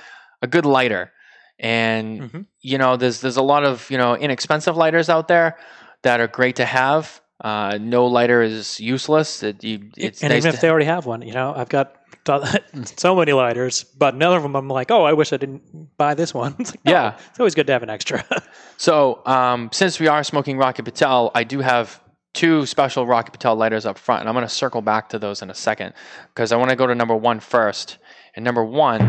a 0.42 0.48
good 0.48 0.66
lighter. 0.66 1.12
and 1.60 2.22
Mhm. 2.22 2.46
you 2.60 2.78
know 2.78 2.96
there's 2.96 3.20
there's 3.20 3.37
a 3.37 3.42
lot 3.42 3.64
of 3.64 3.88
you 3.90 3.98
know 3.98 4.14
inexpensive 4.16 4.76
lighters 4.76 5.08
out 5.08 5.26
there 5.28 5.56
that 6.02 6.21
are 6.21 6.28
great 6.28 6.57
to 6.57 6.64
have. 6.64 7.21
Uh, 7.40 7.78
no 7.81 8.07
lighter 8.07 8.43
is 8.43 8.81
useless. 8.81 9.43
It, 9.43 9.62
you, 9.62 9.90
it's 9.97 10.23
and 10.23 10.33
nice 10.33 10.43
even 10.45 10.55
if 10.55 10.61
they 10.61 10.69
already 10.69 10.87
have 10.87 11.07
one, 11.07 11.23
you 11.23 11.33
know, 11.33 11.55
I've 11.57 11.69
got 11.69 11.95
so 12.97 13.14
many 13.14 13.33
lighters, 13.33 13.85
but 13.85 14.14
none 14.17 14.37
of 14.37 14.43
them 14.43 14.57
I'm 14.57 14.69
like, 14.69 14.90
oh, 14.90 15.05
I 15.05 15.12
wish 15.12 15.33
I 15.33 15.37
didn't 15.37 15.97
buy 15.97 16.14
this 16.14 16.35
one. 16.35 16.57
It's 16.59 16.71
like, 16.73 16.85
no, 16.85 16.93
Yeah. 16.93 17.17
it's 17.31 17.38
always 17.40 17.55
good 17.55 17.67
to 17.69 17.73
have 17.73 17.83
an 17.83 17.90
extra. 17.90 18.25
So, 18.81 19.23
um, 19.26 19.71
since 19.73 19.99
we 19.99 20.07
are 20.07 20.23
smoking 20.23 20.57
Rocky 20.57 20.83
Patel, 20.83 21.33
I 21.35 21.43
do 21.43 21.59
have 21.59 22.00
two 22.33 22.64
special 22.64 23.07
Rocky 23.09 23.31
Patel 23.33 23.57
lighters 23.57 23.85
up 23.85 23.99
front, 23.99 24.21
and 24.21 24.28
I'm 24.28 24.37
going 24.37 24.47
to 24.47 24.55
circle 24.55 24.83
back 24.83 25.09
to 25.09 25.19
those 25.19 25.43
in 25.43 25.50
a 25.50 25.55
second 25.55 25.95
because 26.33 26.52
I 26.52 26.57
want 26.57 26.71
to 26.71 26.76
go 26.76 26.87
to 26.87 26.95
number 26.95 27.17
one 27.17 27.40
first. 27.40 27.99
And 28.37 28.45
number 28.45 28.64
one, 28.64 29.00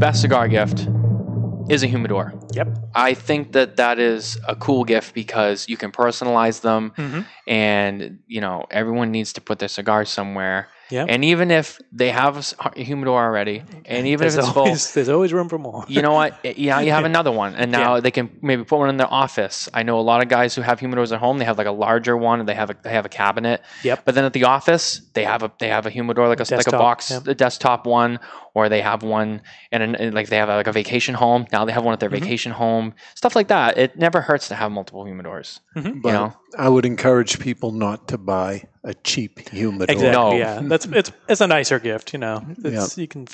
best 0.00 0.22
cigar 0.22 0.48
gift 0.48 0.88
is 1.68 1.82
a 1.82 1.86
humidor. 1.86 2.32
yep. 2.52 2.68
I 2.94 3.14
think 3.14 3.52
that 3.52 3.76
that 3.76 3.98
is 3.98 4.38
a 4.46 4.54
cool 4.56 4.84
gift 4.84 5.14
because 5.14 5.68
you 5.68 5.76
can 5.76 5.90
personalize 5.92 6.60
them, 6.60 6.92
hmm 6.96 7.20
and 7.46 8.20
you 8.26 8.40
know 8.40 8.64
everyone 8.70 9.10
needs 9.12 9.34
to 9.34 9.40
put 9.40 9.58
their 9.58 9.68
cigars 9.68 10.08
somewhere. 10.08 10.68
Yep. 10.90 11.06
And 11.10 11.24
even 11.24 11.50
if 11.50 11.80
they 11.92 12.10
have 12.10 12.54
a 12.76 12.80
humidor 12.82 13.22
already, 13.24 13.62
and 13.86 14.06
even 14.06 14.20
There's 14.20 14.36
if 14.36 14.44
it's 14.44 14.52
full, 14.52 14.64
there's 14.94 15.08
always 15.08 15.32
room 15.32 15.48
for 15.48 15.58
more. 15.58 15.84
you 15.88 16.02
know 16.02 16.12
what? 16.12 16.38
Yeah, 16.58 16.80
you 16.80 16.92
have 16.92 17.04
another 17.06 17.32
one, 17.32 17.54
and 17.54 17.72
now 17.72 17.94
Yeah. 17.94 18.00
they 18.00 18.10
can 18.10 18.30
maybe 18.42 18.64
put 18.64 18.78
one 18.78 18.90
in 18.90 18.98
their 18.98 19.12
office. 19.12 19.68
I 19.72 19.82
know 19.82 19.98
a 19.98 20.02
lot 20.02 20.22
of 20.22 20.28
guys 20.28 20.54
who 20.54 20.60
have 20.62 20.78
humidors 20.80 21.10
at 21.12 21.18
home. 21.20 21.38
They 21.38 21.46
have 21.46 21.56
like 21.58 21.66
a 21.66 21.72
larger 21.72 22.16
one, 22.16 22.38
and 22.40 22.48
they 22.48 22.54
have 22.54 22.70
a 22.70 22.76
they 22.82 22.90
have 22.90 23.06
a 23.06 23.08
cabinet. 23.08 23.62
Yep. 23.82 24.04
But 24.04 24.14
then 24.14 24.24
at 24.24 24.34
the 24.34 24.44
office, 24.44 25.00
they 25.14 25.24
have 25.24 25.42
a 25.42 25.50
they 25.58 25.68
have 25.68 25.86
a 25.86 25.90
humidor 25.90 26.28
like 26.28 26.40
a 26.40 26.54
like 26.54 26.66
a 26.66 26.70
box, 26.72 27.10
yep. 27.10 27.24
the 27.24 27.34
desktop 27.34 27.86
one, 27.86 28.20
or 28.54 28.68
they 28.68 28.80
have 28.80 29.02
one 29.02 29.42
and 29.72 29.82
an, 29.82 30.14
like 30.14 30.28
they 30.28 30.36
have 30.36 30.48
a, 30.48 30.54
like 30.56 30.66
a 30.68 30.72
vacation 30.72 31.14
home. 31.14 31.44
Now 31.52 31.64
they 31.64 31.72
have 31.72 31.84
one 31.84 31.92
at 31.92 32.00
their 32.00 32.08
Mhm. 32.08 32.20
vacation 32.20 32.52
home. 32.52 32.94
Stuff 33.16 33.34
like 33.36 33.48
that. 33.48 33.76
It 33.76 33.98
never 33.98 34.20
hurts 34.20 34.48
to 34.48 34.54
have 34.54 34.70
multiple 34.72 35.04
humidors. 35.04 35.60
But 35.74 35.84
You 35.84 36.00
know. 36.12 36.36
I 36.56 36.68
would 36.68 36.86
encourage 36.86 37.40
people 37.40 37.72
not 37.72 38.06
to 38.08 38.16
buy 38.18 38.62
a 38.84 38.94
cheap 38.94 39.48
humidor. 39.48 39.92
Exactly. 39.92 40.12
No. 40.12 40.32
Yeah, 40.34 40.60
that's 40.62 40.86
it's 40.86 41.10
it's 41.28 41.40
a 41.40 41.46
nicer 41.48 41.78
gift. 41.80 42.12
You 42.12 42.20
know, 42.20 42.44
it's, 42.64 42.96
you 42.96 43.08
can 43.08 43.26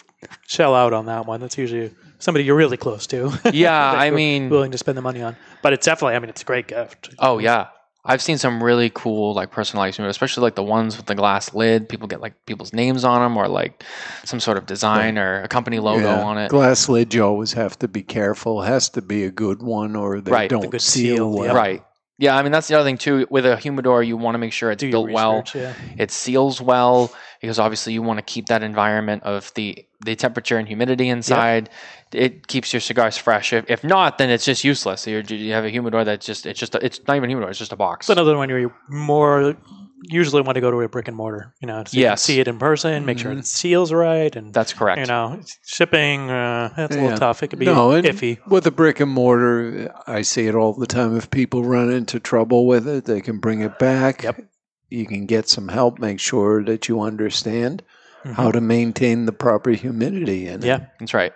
shell 0.47 0.75
out 0.75 0.93
on 0.95 1.05
that 1.07 1.27
one. 1.27 1.41
That's 1.41 1.59
usually 1.59 1.93
somebody 2.19 2.45
you're 2.45 2.57
really 2.57 2.77
close 2.79 3.07
to. 3.09 3.31
Yeah, 3.53 3.79
I 3.93 4.11
mean- 4.11 4.49
willing 4.49 4.71
to 4.73 4.79
spend 4.79 4.97
the 4.97 5.03
money 5.03 5.21
on. 5.23 5.37
But 5.63 5.75
it's 5.75 5.85
definitely. 5.85 6.15
I 6.17 6.19
mean, 6.21 6.31
it's 6.31 6.43
a 6.43 6.47
great 6.47 6.67
gift. 6.69 7.11
Oh 7.19 7.39
yeah. 7.39 7.67
I've 8.05 8.23
seen 8.23 8.39
some 8.39 8.63
really 8.63 8.91
cool 8.95 9.35
like 9.35 9.51
personalized 9.51 9.99
humidors, 9.99 10.09
especially 10.11 10.43
like 10.43 10.55
the 10.55 10.63
ones 10.63 10.97
with 10.97 11.05
the 11.07 11.15
glass 11.15 11.53
lid. 11.55 11.89
People 11.89 12.09
get 12.09 12.21
like 12.23 12.33
people's 12.47 12.73
names 12.73 13.05
on 13.05 13.21
them 13.21 13.37
or 13.37 13.47
like 13.47 13.85
some 14.25 14.41
sort 14.41 14.57
of 14.57 14.65
design 14.67 15.19
or 15.19 15.43
a 15.43 15.49
company 15.49 15.79
logo 15.81 16.01
Yeah. 16.07 16.23
on 16.23 16.39
it. 16.39 16.49
Glass 16.49 16.89
lid, 16.89 17.13
you 17.13 17.23
always 17.25 17.53
have 17.53 17.79
to 17.81 17.89
be 17.89 18.03
careful. 18.03 18.63
Has 18.63 18.89
to 18.91 19.03
be 19.03 19.25
a 19.25 19.31
good 19.31 19.63
one, 19.63 19.97
or 19.97 20.21
they 20.21 20.31
Right. 20.31 20.49
Don't 20.51 20.71
good 20.71 20.81
seal 20.81 21.17
seal, 21.17 21.31
well. 21.33 21.47
yep. 21.47 21.55
Right. 21.55 21.83
Yeah, 22.21 22.37
I 22.37 22.43
mean 22.43 22.53
that's 22.53 22.69
the 22.69 22.75
other 22.75 22.85
thing 22.87 22.99
too. 22.99 23.27
With 23.31 23.47
a 23.47 23.57
humidor, 23.57 24.03
you 24.03 24.15
want 24.19 24.35
to 24.35 24.39
make 24.39 24.53
sure 24.53 24.71
it's 24.71 24.85
built 24.85 25.11
well. 25.11 25.43
yeah. 25.55 25.73
It 25.97 26.11
seals 26.11 26.61
well 26.61 27.11
because 27.41 27.59
obviously 27.59 27.95
you 27.95 28.03
want 28.03 28.19
to 28.19 28.23
keep 28.23 28.47
that 28.47 28.63
environment 28.63 29.23
of 29.23 29.53
the 29.55 29.87
the 30.05 30.15
temperature 30.15 30.59
and 30.59 30.69
humidity 30.69 31.09
inside. 31.09 31.71
It 32.13 32.47
keeps 32.47 32.75
your 32.75 32.81
cigars 32.81 33.17
fresh. 33.17 33.55
If, 33.55 33.71
if 33.71 33.83
not, 33.83 34.19
then 34.19 34.29
it's 34.29 34.45
just 34.45 34.65
useless. 34.65 35.07
You're, 35.07 35.23
you 35.23 35.53
have 35.53 35.65
a 35.65 35.71
humidor 35.71 36.05
that's 36.05 36.27
just 36.27 36.45
it's 36.45 36.61
just 36.61 36.75
a, 36.75 36.85
it's 36.85 37.01
not 37.09 37.17
even 37.17 37.31
a 37.31 37.33
humidor. 37.33 37.49
It's 37.49 37.59
just 37.59 37.73
a 37.73 37.77
box. 37.77 38.11
It's 38.11 38.19
another 38.19 38.37
one 38.37 38.51
where 38.51 38.59
you 38.61 38.73
more 38.89 39.57
usually 40.03 40.43
want 40.43 40.55
to 40.57 40.61
go 40.61 40.71
to 40.71 40.81
a 40.81 40.89
brick 40.89 41.09
and 41.09 41.17
mortar. 41.17 41.55
You 41.61 41.67
know, 41.69 41.85
so 41.87 41.97
you 41.99 42.05
can 42.07 42.17
see 42.17 42.41
it 42.41 42.49
in 42.49 42.59
person, 42.59 43.05
make 43.05 43.19
sure 43.19 43.33
Mhm. 43.33 43.41
it 43.41 43.47
seals 43.47 43.93
right, 43.93 44.35
and 44.35 44.53
That's 44.55 44.73
correct. 44.73 45.01
you 45.01 45.07
know, 45.07 45.41
shipping. 45.67 46.31
Uh, 46.31 46.71
that's 46.77 46.97
a 46.97 47.01
little 47.01 47.19
tough. 47.19 47.43
It 47.43 47.49
could 47.49 47.59
be 47.59 47.67
No, 47.67 47.93
and 47.93 48.07
iffy. 48.07 48.39
with 48.47 48.67
a 48.67 48.71
brick 48.71 49.01
and 49.01 49.11
mortar, 49.11 49.93
I 50.07 50.23
see 50.23 50.47
it 50.47 50.55
all 50.55 50.73
the 50.73 50.87
time. 50.87 51.17
If 51.17 51.31
people 51.31 51.65
run 51.65 51.91
into 51.91 52.19
trouble 52.21 52.67
with 52.67 52.89
it, 52.89 53.05
they 53.05 53.21
can 53.21 53.39
bring 53.39 53.61
it 53.61 53.79
back. 53.79 54.23
Yep. 54.23 54.43
You 54.89 55.07
can 55.07 55.27
get 55.27 55.49
some 55.49 55.69
help. 55.69 55.99
Make 55.99 56.19
sure 56.19 56.65
that 56.65 56.89
you 56.89 57.01
understand 57.01 57.83
Mhm. 58.25 58.33
how 58.35 58.51
to 58.51 58.61
maintain 58.61 59.27
the 59.27 59.33
proper 59.33 59.71
humidity 59.71 60.47
in 60.49 60.63
it. 60.63 60.67
Yeah. 60.67 60.81
That's 60.99 61.15
right. 61.15 61.33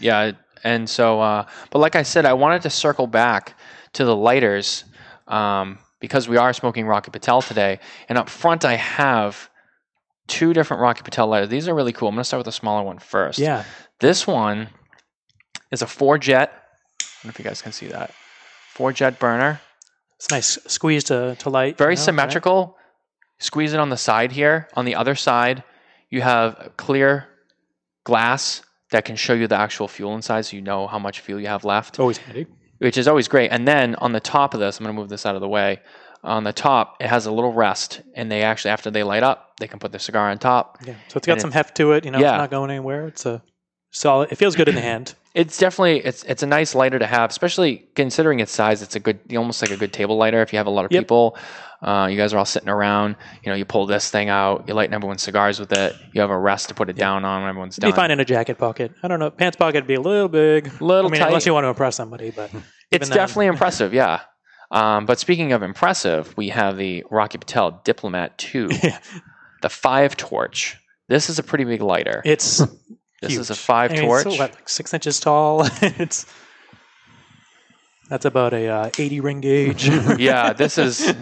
Yeah, 0.00 0.32
and 0.62 0.88
so, 0.88 1.20
uh, 1.20 1.44
but 1.70 1.78
like 1.78 1.94
I 1.96 2.02
said, 2.02 2.24
I 2.26 2.32
wanted 2.32 2.62
to 2.62 2.70
circle 2.70 3.06
back 3.06 3.54
to 3.92 4.04
the 4.04 4.16
lighters 4.16 4.84
um, 5.28 5.78
because 6.04 6.28
we 6.28 6.36
are 6.36 6.52
smoking 6.52 6.86
Rocky 6.86 7.10
Patel 7.10 7.40
today, 7.40 7.80
and 8.08 8.18
up 8.18 8.28
front 8.28 8.64
I 8.64 8.76
have 8.76 9.48
two 10.26 10.52
different 10.52 10.82
Rocky 10.82 11.02
Patel 11.02 11.26
lighters. 11.28 11.48
These 11.48 11.66
are 11.68 11.74
really 11.74 11.92
cool. 11.92 12.08
I'm 12.08 12.14
going 12.14 12.20
to 12.20 12.24
start 12.24 12.40
with 12.40 12.46
the 12.46 12.52
smaller 12.52 12.82
one 12.82 12.98
first. 12.98 13.38
Yeah. 13.38 13.64
This 14.00 14.26
one 14.26 14.68
is 15.70 15.82
a 15.82 15.86
four 15.86 16.18
jet. 16.18 16.52
I 16.52 17.04
don't 17.22 17.24
know 17.24 17.30
if 17.30 17.38
you 17.38 17.44
guys 17.44 17.62
can 17.62 17.72
see 17.72 17.86
that. 17.86 18.12
Four 18.68 18.92
jet 18.92 19.18
burner. 19.18 19.60
It's 20.16 20.30
nice 20.30 20.58
squeeze 20.66 21.04
to, 21.04 21.36
to 21.36 21.50
light. 21.50 21.78
Very 21.78 21.92
you 21.92 21.96
know, 21.96 22.00
right? 22.00 22.04
symmetrical. 22.04 22.76
Squeeze 23.38 23.72
it 23.72 23.80
on 23.80 23.88
the 23.88 23.96
side 23.96 24.32
here. 24.32 24.68
On 24.74 24.84
the 24.84 24.94
other 24.94 25.14
side, 25.14 25.64
you 26.10 26.20
have 26.20 26.72
clear 26.76 27.26
glass 28.04 28.62
that 28.90 29.04
can 29.04 29.16
show 29.16 29.32
you 29.32 29.46
the 29.48 29.56
actual 29.56 29.88
fuel 29.88 30.14
inside 30.14 30.42
so 30.46 30.56
you 30.56 30.62
know 30.62 30.86
how 30.86 30.98
much 30.98 31.20
fuel 31.20 31.40
you 31.40 31.48
have 31.48 31.64
left, 31.64 31.98
Always 31.98 32.18
handy. 32.18 32.46
Which 32.78 32.96
is 32.98 33.08
always 33.08 33.28
great. 33.28 33.50
And 33.50 33.66
then 33.66 33.94
on 33.96 34.12
the 34.12 34.20
top 34.20 34.54
of 34.54 34.60
this, 34.60 34.78
I'm 34.78 34.84
going 34.84 34.94
to 34.94 35.00
move 35.00 35.08
this 35.08 35.26
out 35.26 35.34
of 35.34 35.40
the 35.40 35.48
way. 35.48 35.80
On 36.22 36.42
the 36.42 36.52
top, 36.54 36.96
it 37.00 37.06
has 37.08 37.26
a 37.26 37.30
little 37.32 37.52
rest, 37.52 38.00
and 38.14 38.32
they 38.32 38.42
actually, 38.42 38.70
after 38.70 38.90
they 38.90 39.02
light 39.02 39.22
up, 39.22 39.52
they 39.60 39.68
can 39.68 39.78
put 39.78 39.92
their 39.92 39.98
cigar 40.00 40.30
on 40.30 40.38
top. 40.38 40.78
Yeah. 40.84 40.94
So 41.08 41.18
it's 41.18 41.26
got 41.26 41.34
And 41.34 41.42
some 41.42 41.50
heft 41.52 41.76
to 41.76 41.92
it. 41.92 42.04
You 42.06 42.10
know, 42.12 42.18
Yeah. 42.18 42.32
it's 42.34 42.38
not 42.38 42.50
going 42.50 42.70
anywhere. 42.70 43.06
It's 43.06 43.26
a 43.26 43.42
solid. 43.94 44.30
It 44.32 44.36
feels 44.36 44.54
good 44.56 44.68
in 44.68 44.74
the 44.74 44.80
hand. 44.82 45.14
It's 45.34 45.58
definitely 45.58 45.98
it's 45.98 46.22
it's 46.22 46.44
a 46.44 46.46
nice 46.46 46.76
lighter 46.76 46.96
to 47.00 47.06
have, 47.08 47.28
especially 47.28 47.88
considering 47.96 48.38
its 48.38 48.52
size. 48.52 48.82
It's 48.82 48.94
a 48.94 49.00
good, 49.00 49.18
almost 49.36 49.60
like 49.62 49.72
a 49.72 49.76
good 49.76 49.92
table 49.92 50.16
lighter. 50.16 50.40
If 50.42 50.52
you 50.52 50.58
have 50.58 50.68
a 50.68 50.70
lot 50.70 50.84
of 50.84 50.92
Yep. 50.92 51.02
people, 51.02 51.36
uh, 51.82 52.06
you 52.08 52.16
guys 52.16 52.32
are 52.32 52.38
all 52.38 52.44
sitting 52.44 52.68
around. 52.68 53.16
You 53.42 53.50
know, 53.50 53.56
you 53.56 53.64
pull 53.64 53.84
this 53.86 54.08
thing 54.12 54.28
out, 54.28 54.68
you 54.68 54.74
lighten 54.74 54.94
everyone's 54.94 55.22
cigars 55.22 55.58
with 55.58 55.72
it. 55.72 55.96
You 56.12 56.20
have 56.20 56.30
a 56.30 56.38
rest 56.38 56.68
to 56.68 56.74
put 56.74 56.88
it 56.88 56.94
down 56.94 57.24
on 57.24 57.40
when 57.42 57.48
everyone's 57.48 57.76
It'd 57.78 57.88
be 57.88 57.96
fine 57.96 58.12
in 58.12 58.20
a 58.20 58.24
jacket 58.24 58.58
pocket. 58.58 58.92
I 59.02 59.08
don't 59.08 59.18
know. 59.18 59.30
Pants 59.32 59.56
pocket 59.56 59.78
would 59.78 59.88
be 59.88 59.94
a 59.94 60.00
little 60.00 60.28
big. 60.28 60.70
Little 60.80 61.08
I 61.08 61.10
mean, 61.10 61.20
tight. 61.20 61.26
unless 61.26 61.46
you 61.46 61.52
want 61.52 61.64
to 61.64 61.68
impress 61.70 61.96
somebody, 61.96 62.30
but 62.30 62.52
It's 62.92 63.08
then- 63.08 63.16
definitely 63.16 63.46
impressive, 63.54 63.92
yeah. 63.92 64.20
Um, 64.70 65.04
but 65.04 65.18
speaking 65.18 65.50
of 65.50 65.64
impressive, 65.64 66.32
we 66.36 66.50
have 66.50 66.76
the 66.76 67.04
Rocky 67.10 67.38
Patel 67.38 67.80
Diplomat 67.84 68.38
2, 68.38 68.68
Yeah. 68.84 69.00
the 69.62 69.68
five 69.68 70.16
torch. 70.16 70.78
This 71.08 71.28
is 71.28 71.40
a 71.40 71.42
pretty 71.42 71.64
big 71.64 71.82
lighter. 71.82 72.22
It's 72.24 72.62
this 73.28 73.38
is 73.38 73.50
a 73.50 73.54
five 73.54 73.90
I 73.92 73.94
mean, 73.94 74.04
torch. 74.04 74.26
It's 74.26 74.38
what, 74.38 74.50
like 74.52 74.68
six 74.68 74.92
inches 74.94 75.20
tall. 75.20 75.66
it's 75.82 76.26
that's 78.08 78.24
about 78.24 78.54
a 78.54 78.68
uh, 78.68 78.90
eighty 78.98 79.20
ring 79.20 79.40
gauge. 79.40 79.88
yeah, 80.18 80.52
this 80.52 80.78
is 80.78 81.14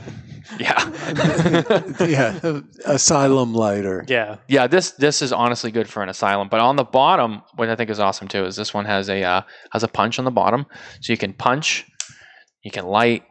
yeah. 0.58 1.96
yeah, 2.00 2.60
asylum 2.84 3.54
lighter. 3.54 4.04
yeah. 4.08 4.36
Yeah, 4.48 4.66
this 4.66 4.92
this 4.92 5.22
is 5.22 5.32
honestly 5.32 5.70
good 5.70 5.88
for 5.88 6.02
an 6.02 6.08
asylum. 6.08 6.48
But 6.48 6.60
on 6.60 6.76
the 6.76 6.84
bottom, 6.84 7.42
what 7.54 7.68
I 7.68 7.76
think 7.76 7.90
is 7.90 8.00
awesome 8.00 8.28
too 8.28 8.44
is 8.44 8.56
this 8.56 8.74
one 8.74 8.84
has 8.84 9.08
a 9.08 9.22
uh, 9.22 9.42
has 9.72 9.82
a 9.82 9.88
punch 9.88 10.18
on 10.18 10.24
the 10.24 10.30
bottom, 10.30 10.66
so 11.00 11.12
you 11.12 11.16
can 11.16 11.32
punch, 11.32 11.86
you 12.62 12.70
can 12.70 12.86
light, 12.86 13.22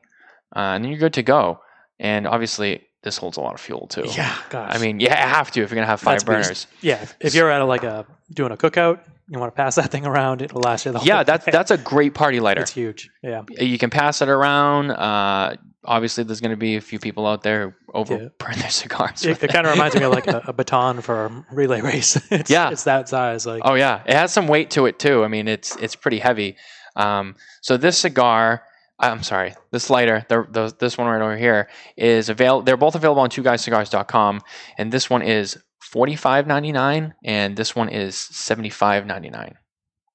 uh, 0.56 0.76
and 0.76 0.86
you're 0.86 1.00
good 1.00 1.14
to 1.14 1.24
go. 1.24 1.60
And 2.00 2.26
obviously, 2.26 2.82
this 3.04 3.18
holds 3.18 3.38
a 3.38 3.42
lot 3.42 3.54
of 3.54 3.60
fuel 3.62 3.88
too. 3.88 4.04
Yeah. 4.16 4.36
Gosh. 4.50 4.76
I 4.76 4.78
mean, 4.80 5.00
you 5.00 5.10
have 5.10 5.52
to 5.52 5.62
if 5.64 5.70
you're 5.72 5.76
gonna 5.76 5.88
have 5.88 6.02
five 6.02 6.24
That's 6.24 6.24
beast. 6.24 6.48
burners. 6.48 6.68
yeah. 6.82 7.06
If 7.20 7.34
you're 7.34 7.50
at 7.50 7.62
a, 7.62 7.66
like 7.66 7.84
a 7.84 8.06
doing 8.34 8.52
a 8.52 8.58
cookout, 8.58 9.00
you 9.28 9.40
want 9.40 9.52
to 9.54 9.56
pass 9.56 9.76
that 9.76 9.92
thing 9.92 10.06
around. 10.06 10.42
It'll 10.42 10.62
last 10.62 10.86
you 10.86 10.92
the 10.92 11.00
whole 11.00 11.08
Yeah, 11.08 11.24
that's 11.24 11.46
day. 11.46 11.52
that's 11.52 11.72
a 11.72 11.78
great 11.78 12.14
party 12.14 12.40
lighter. 12.40 12.62
it's 12.62 12.72
huge. 12.72 13.10
Yeah. 13.24 13.44
You 13.58 13.78
can 13.78 13.90
pass 13.90 14.22
it 14.22 14.28
around. 14.30 14.92
Uh, 14.92 15.56
obviously, 15.86 16.24
there's 16.26 16.42
going 16.42 16.52
to 16.52 16.58
be 16.58 16.76
a 16.76 16.82
few 16.82 17.00
people 17.00 17.26
out 17.26 17.42
there 17.42 17.70
who 17.70 17.74
over 17.94 18.14
Yeah. 18.18 18.28
burn 18.38 18.60
their 18.60 18.70
cigars. 18.82 19.24
It, 19.26 19.30
with 19.30 19.44
it 19.46 19.52
kind 19.54 19.66
of 19.66 19.72
reminds 19.74 19.96
me 19.96 20.04
of 20.04 20.12
like 20.12 20.28
a, 20.28 20.42
a 20.48 20.54
baton 20.54 21.02
for 21.02 21.26
a 21.26 21.46
relay 21.52 21.82
race. 21.82 22.18
It's, 22.32 22.50
Yeah. 22.52 22.72
it's 22.72 22.84
that 22.84 23.08
size. 23.10 23.46
Like, 23.46 23.62
Oh 23.66 23.74
yeah, 23.76 24.02
it 24.06 24.14
has 24.14 24.34
some 24.34 24.48
weight 24.48 24.70
to 24.72 24.86
it 24.86 25.00
too. 25.00 25.24
I 25.24 25.28
mean, 25.30 25.48
it's 25.48 25.76
it's 25.78 25.96
pretty 25.96 26.20
heavy. 26.20 26.58
Um, 26.98 27.36
so 27.62 27.78
this 27.78 27.98
cigar, 28.00 28.64
I'm 29.02 29.24
sorry, 29.24 29.54
this 29.72 29.90
lighter, 29.90 30.26
the, 30.30 30.46
the, 30.50 30.76
this 30.80 30.98
one 30.98 31.08
right 31.08 31.22
over 31.22 31.36
here 31.38 31.70
is 31.98 32.30
available. 32.30 32.64
They're 32.64 32.78
both 32.78 32.96
available 32.96 33.22
on 33.22 33.30
twoguyscigars.com, 33.30 34.42
and 34.78 34.92
this 34.92 35.10
one 35.10 35.22
is 35.22 35.58
forty 35.80 36.16
five 36.16 36.48
ninety 36.48 36.72
nine, 36.72 37.14
and 37.24 37.56
this 37.58 37.76
one 37.76 37.90
is 37.90 38.16
seventy 38.16 38.70
five 38.70 39.06
ninety 39.06 39.30
nine. 39.30 39.56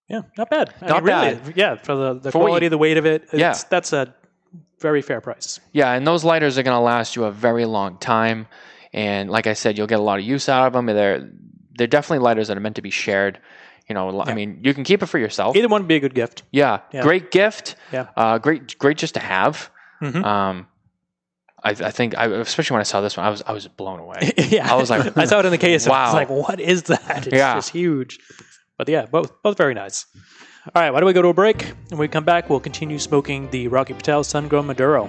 yeah, 0.09 0.23
not 0.39 0.51
bad. 0.51 0.73
I 0.81 0.87
Not 0.87 1.05
mean, 1.05 1.15
really, 1.15 1.35
bad. 1.37 1.57
Yeah, 1.57 1.75
for 1.77 1.95
the, 1.97 2.15
the 2.21 2.31
For 2.33 2.41
quality, 2.41 2.67
you- 2.67 2.71
the 2.71 2.79
weight 2.79 2.97
of 2.97 3.07
it. 3.07 3.23
It's, 3.25 3.35
Yeah. 3.35 3.55
that's 3.71 3.93
a 3.93 4.15
very 4.81 5.03
fair 5.03 5.21
price. 5.21 5.59
Yeah, 5.73 5.93
and 5.93 6.07
those 6.07 6.23
lighters 6.23 6.57
are 6.59 6.63
going 6.63 6.77
to 6.77 6.81
last 6.81 7.17
you 7.17 7.25
a 7.25 7.33
very 7.33 7.65
long 7.65 7.99
time. 7.99 8.47
And 8.93 9.31
like 9.31 9.47
I 9.47 9.55
said, 9.55 9.77
you'll 9.77 9.87
get 9.87 9.99
a 9.99 10.03
lot 10.03 10.19
of 10.19 10.25
use 10.25 10.49
out 10.49 10.67
of 10.67 10.73
them. 10.75 10.87
They're 10.87 11.29
they're 11.79 11.87
definitely 11.87 12.23
lighters 12.25 12.49
that 12.49 12.57
are 12.57 12.61
meant 12.61 12.77
to 12.77 12.83
be 12.83 12.91
shared. 12.91 13.41
You 13.89 13.95
know, 13.95 14.21
I 14.23 14.35
mean, 14.35 14.61
you 14.65 14.75
can 14.75 14.83
keep 14.83 15.03
it 15.03 15.07
for 15.07 15.19
yourself. 15.19 15.55
Either 15.57 15.69
one 15.69 15.83
would 15.83 15.89
be 15.89 15.95
a 15.97 16.01
good 16.01 16.15
gift. 16.15 16.43
Yeah, 16.51 16.81
Yeah. 16.93 17.03
great 17.03 17.31
gift. 17.31 17.77
Yeah. 17.93 18.09
uh, 18.17 18.39
great, 18.39 18.77
great 18.79 18.99
just 18.99 19.15
to 19.15 19.21
have. 19.21 19.71
Mhm. 20.03 20.25
Um, 20.25 20.67
I, 21.63 21.71
I 21.71 21.91
think, 21.91 22.17
I, 22.19 22.27
especially 22.27 22.75
when 22.75 22.81
I 22.81 22.85
saw 22.85 23.01
this 23.01 23.17
one, 23.17 23.25
I 23.27 23.31
was 23.31 23.43
I 23.47 23.53
was 23.53 23.67
blown 23.69 24.01
away. 24.01 24.33
yeah, 24.39 24.73
I 24.73 24.77
was 24.77 24.91
like, 24.91 25.17
I 25.17 25.25
saw 25.25 25.39
it 25.39 25.45
in 25.47 25.51
the 25.53 25.59
case. 25.59 25.85
and 25.87 25.93
I 25.95 26.05
was 26.07 26.13
wow. 26.15 26.19
like, 26.19 26.29
what 26.31 26.61
is 26.61 26.85
that? 26.85 27.27
It's 27.29 27.37
Yeah. 27.37 27.55
just 27.55 27.71
huge. 27.71 28.19
But 28.77 28.89
yeah, 28.89 29.07
both 29.07 29.41
both 29.43 29.57
very 29.57 29.75
nice. 29.75 30.07
All 30.75 30.83
right, 30.83 30.91
why 30.93 30.99
don't 31.01 31.07
we 31.07 31.13
go 31.13 31.23
to 31.23 31.29
a 31.29 31.35
break? 31.35 31.63
And 31.63 31.91
when 31.93 32.01
we 32.01 32.09
come 32.09 32.25
back, 32.25 32.51
we'll 32.51 32.59
continue 32.61 32.99
smoking 32.99 33.49
the 33.51 33.69
Rocky 33.69 33.95
Patel 33.95 34.25
Sun 34.25 34.49
Grown 34.49 34.67
Maduro. 34.67 35.09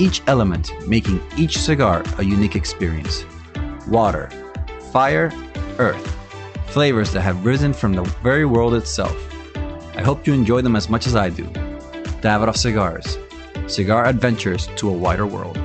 Each 0.00 0.22
element 0.26 0.72
making 0.86 1.20
each 1.36 1.58
cigar 1.58 2.02
a 2.16 2.24
unique 2.24 2.56
experience. 2.56 3.26
Water, 3.86 4.30
fire, 4.92 5.30
earth. 5.78 6.16
Flavors 6.68 7.12
that 7.12 7.20
have 7.20 7.44
risen 7.44 7.74
from 7.74 7.92
the 7.92 8.04
very 8.22 8.46
world 8.46 8.72
itself. 8.72 9.14
I 9.94 10.00
hope 10.00 10.26
you 10.26 10.32
enjoy 10.32 10.62
them 10.62 10.74
as 10.74 10.88
much 10.88 11.06
as 11.06 11.14
I 11.14 11.28
do. 11.28 11.44
Davidoff 12.22 12.56
Cigars. 12.56 13.18
Cigar 13.66 14.06
adventures 14.06 14.68
to 14.76 14.88
a 14.88 14.92
wider 14.92 15.26
world. 15.26 15.58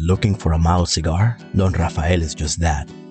Looking 0.00 0.34
for 0.34 0.52
a 0.52 0.58
mild 0.58 0.88
cigar? 0.88 1.38
Don 1.54 1.72
Rafael 1.74 2.22
is 2.22 2.34
just 2.34 2.58
that. 2.58 2.90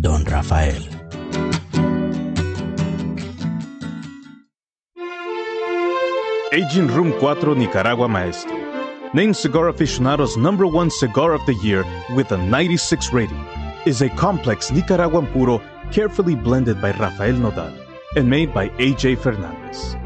Don 0.00 0.22
Rafael. 0.24 0.82
Aging 6.52 6.86
Room 6.88 7.18
4 7.18 7.56
Nicaragua 7.56 8.08
Maestro. 8.08 8.56
Named 9.12 9.36
Cigar 9.36 9.72
Aficionado's 9.72 10.36
number 10.36 10.66
one 10.66 10.90
cigar 10.90 11.32
of 11.32 11.44
the 11.46 11.54
year 11.54 11.84
with 12.14 12.30
a 12.30 12.36
96 12.36 13.12
rating, 13.12 13.44
is 13.86 14.00
a 14.00 14.08
complex 14.10 14.70
Nicaraguan 14.70 15.26
puro 15.28 15.60
carefully 15.90 16.36
blended 16.36 16.80
by 16.80 16.92
Rafael 16.92 17.34
Nodal 17.34 17.72
and 18.16 18.30
made 18.30 18.54
by 18.54 18.68
AJ 18.70 19.18
Fernandez. 19.18 19.96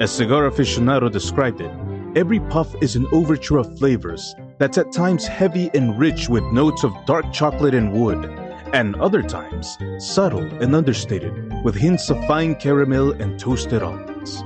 As 0.00 0.10
Cigar 0.10 0.50
Aficionado 0.50 1.10
described 1.10 1.60
it, 1.60 1.70
every 2.14 2.40
puff 2.40 2.74
is 2.82 2.94
an 2.94 3.06
overture 3.12 3.58
of 3.58 3.78
flavors 3.78 4.34
that's 4.58 4.76
at 4.76 4.92
times 4.92 5.26
heavy 5.26 5.70
and 5.72 5.98
rich 5.98 6.28
with 6.28 6.44
notes 6.52 6.84
of 6.84 6.92
dark 7.06 7.32
chocolate 7.32 7.74
and 7.74 7.92
wood, 7.92 8.49
and 8.72 8.96
other 8.96 9.22
times 9.22 9.78
subtle 9.98 10.44
and 10.62 10.74
understated 10.74 11.52
with 11.64 11.74
hints 11.74 12.10
of 12.10 12.24
fine 12.26 12.54
caramel 12.54 13.12
and 13.20 13.38
toasted 13.38 13.82
almonds. 13.82 14.42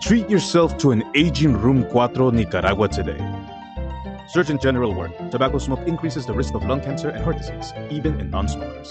Treat 0.00 0.28
yourself 0.28 0.76
to 0.78 0.90
an 0.90 1.02
aging 1.14 1.54
Room 1.54 1.88
4 1.90 2.32
Nicaragua 2.32 2.88
today. 2.88 3.18
Surgeon 4.28 4.58
General 4.58 4.92
warn 4.94 5.12
tobacco 5.30 5.58
smoke 5.58 5.86
increases 5.86 6.26
the 6.26 6.32
risk 6.32 6.54
of 6.54 6.64
lung 6.64 6.80
cancer 6.80 7.08
and 7.10 7.22
heart 7.22 7.38
disease, 7.38 7.72
even 7.90 8.18
in 8.20 8.30
non 8.30 8.48
smokers. 8.48 8.90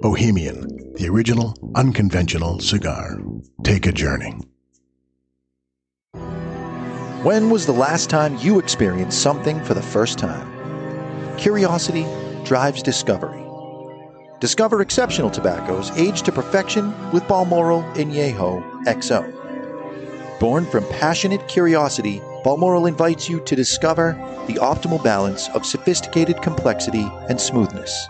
Bohemian, 0.00 0.92
the 0.94 1.08
original, 1.08 1.54
unconventional 1.74 2.60
cigar. 2.60 3.18
Take 3.62 3.86
a 3.86 3.92
journey. 3.92 4.34
When 7.22 7.50
was 7.50 7.66
the 7.66 7.72
last 7.72 8.10
time 8.10 8.36
you 8.38 8.58
experienced 8.58 9.20
something 9.20 9.62
for 9.64 9.74
the 9.74 9.82
first 9.82 10.18
time? 10.18 10.46
Curiosity 11.38 12.06
drives 12.44 12.82
discovery. 12.82 13.42
Discover 14.38 14.82
exceptional 14.82 15.30
tobaccos 15.30 15.90
aged 15.98 16.26
to 16.26 16.32
perfection 16.32 16.94
with 17.10 17.26
Balmoral 17.26 17.82
Añejo 17.94 18.62
XO. 18.84 19.32
Born 20.38 20.66
from 20.66 20.84
passionate 20.88 21.48
curiosity, 21.48 22.20
Balmoral 22.44 22.86
invites 22.86 23.28
you 23.28 23.40
to 23.40 23.56
discover 23.56 24.12
the 24.46 24.54
optimal 24.54 25.02
balance 25.02 25.48
of 25.48 25.64
sophisticated 25.64 26.42
complexity 26.42 27.10
and 27.28 27.40
smoothness. 27.40 28.06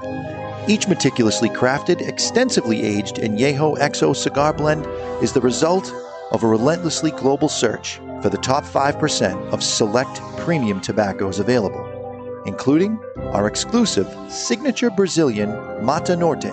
Each 0.69 0.89
meticulously 0.89 1.49
crafted, 1.49 2.01
extensively 2.01 2.83
aged 2.83 3.17
Añejo 3.17 3.79
XO 3.79 4.15
cigar 4.17 4.53
blend 4.53 4.85
is 5.23 5.33
the 5.33 5.41
result 5.41 5.93
of 6.33 6.43
a 6.43 6.49
relentlessly 6.49 7.13
global 7.13 7.49
search 7.49 8.01
for 8.21 8.31
the 8.31 8.39
top 8.39 8.65
5% 8.65 9.53
of 9.53 9.63
select 9.63 10.21
premium 10.39 10.81
tobaccos 10.81 11.39
available, 11.39 12.43
including 12.47 12.99
our 13.33 13.47
exclusive 13.47 14.09
signature 14.29 14.91
Brazilian 14.91 15.51
Mata 15.85 16.17
Norte, 16.17 16.53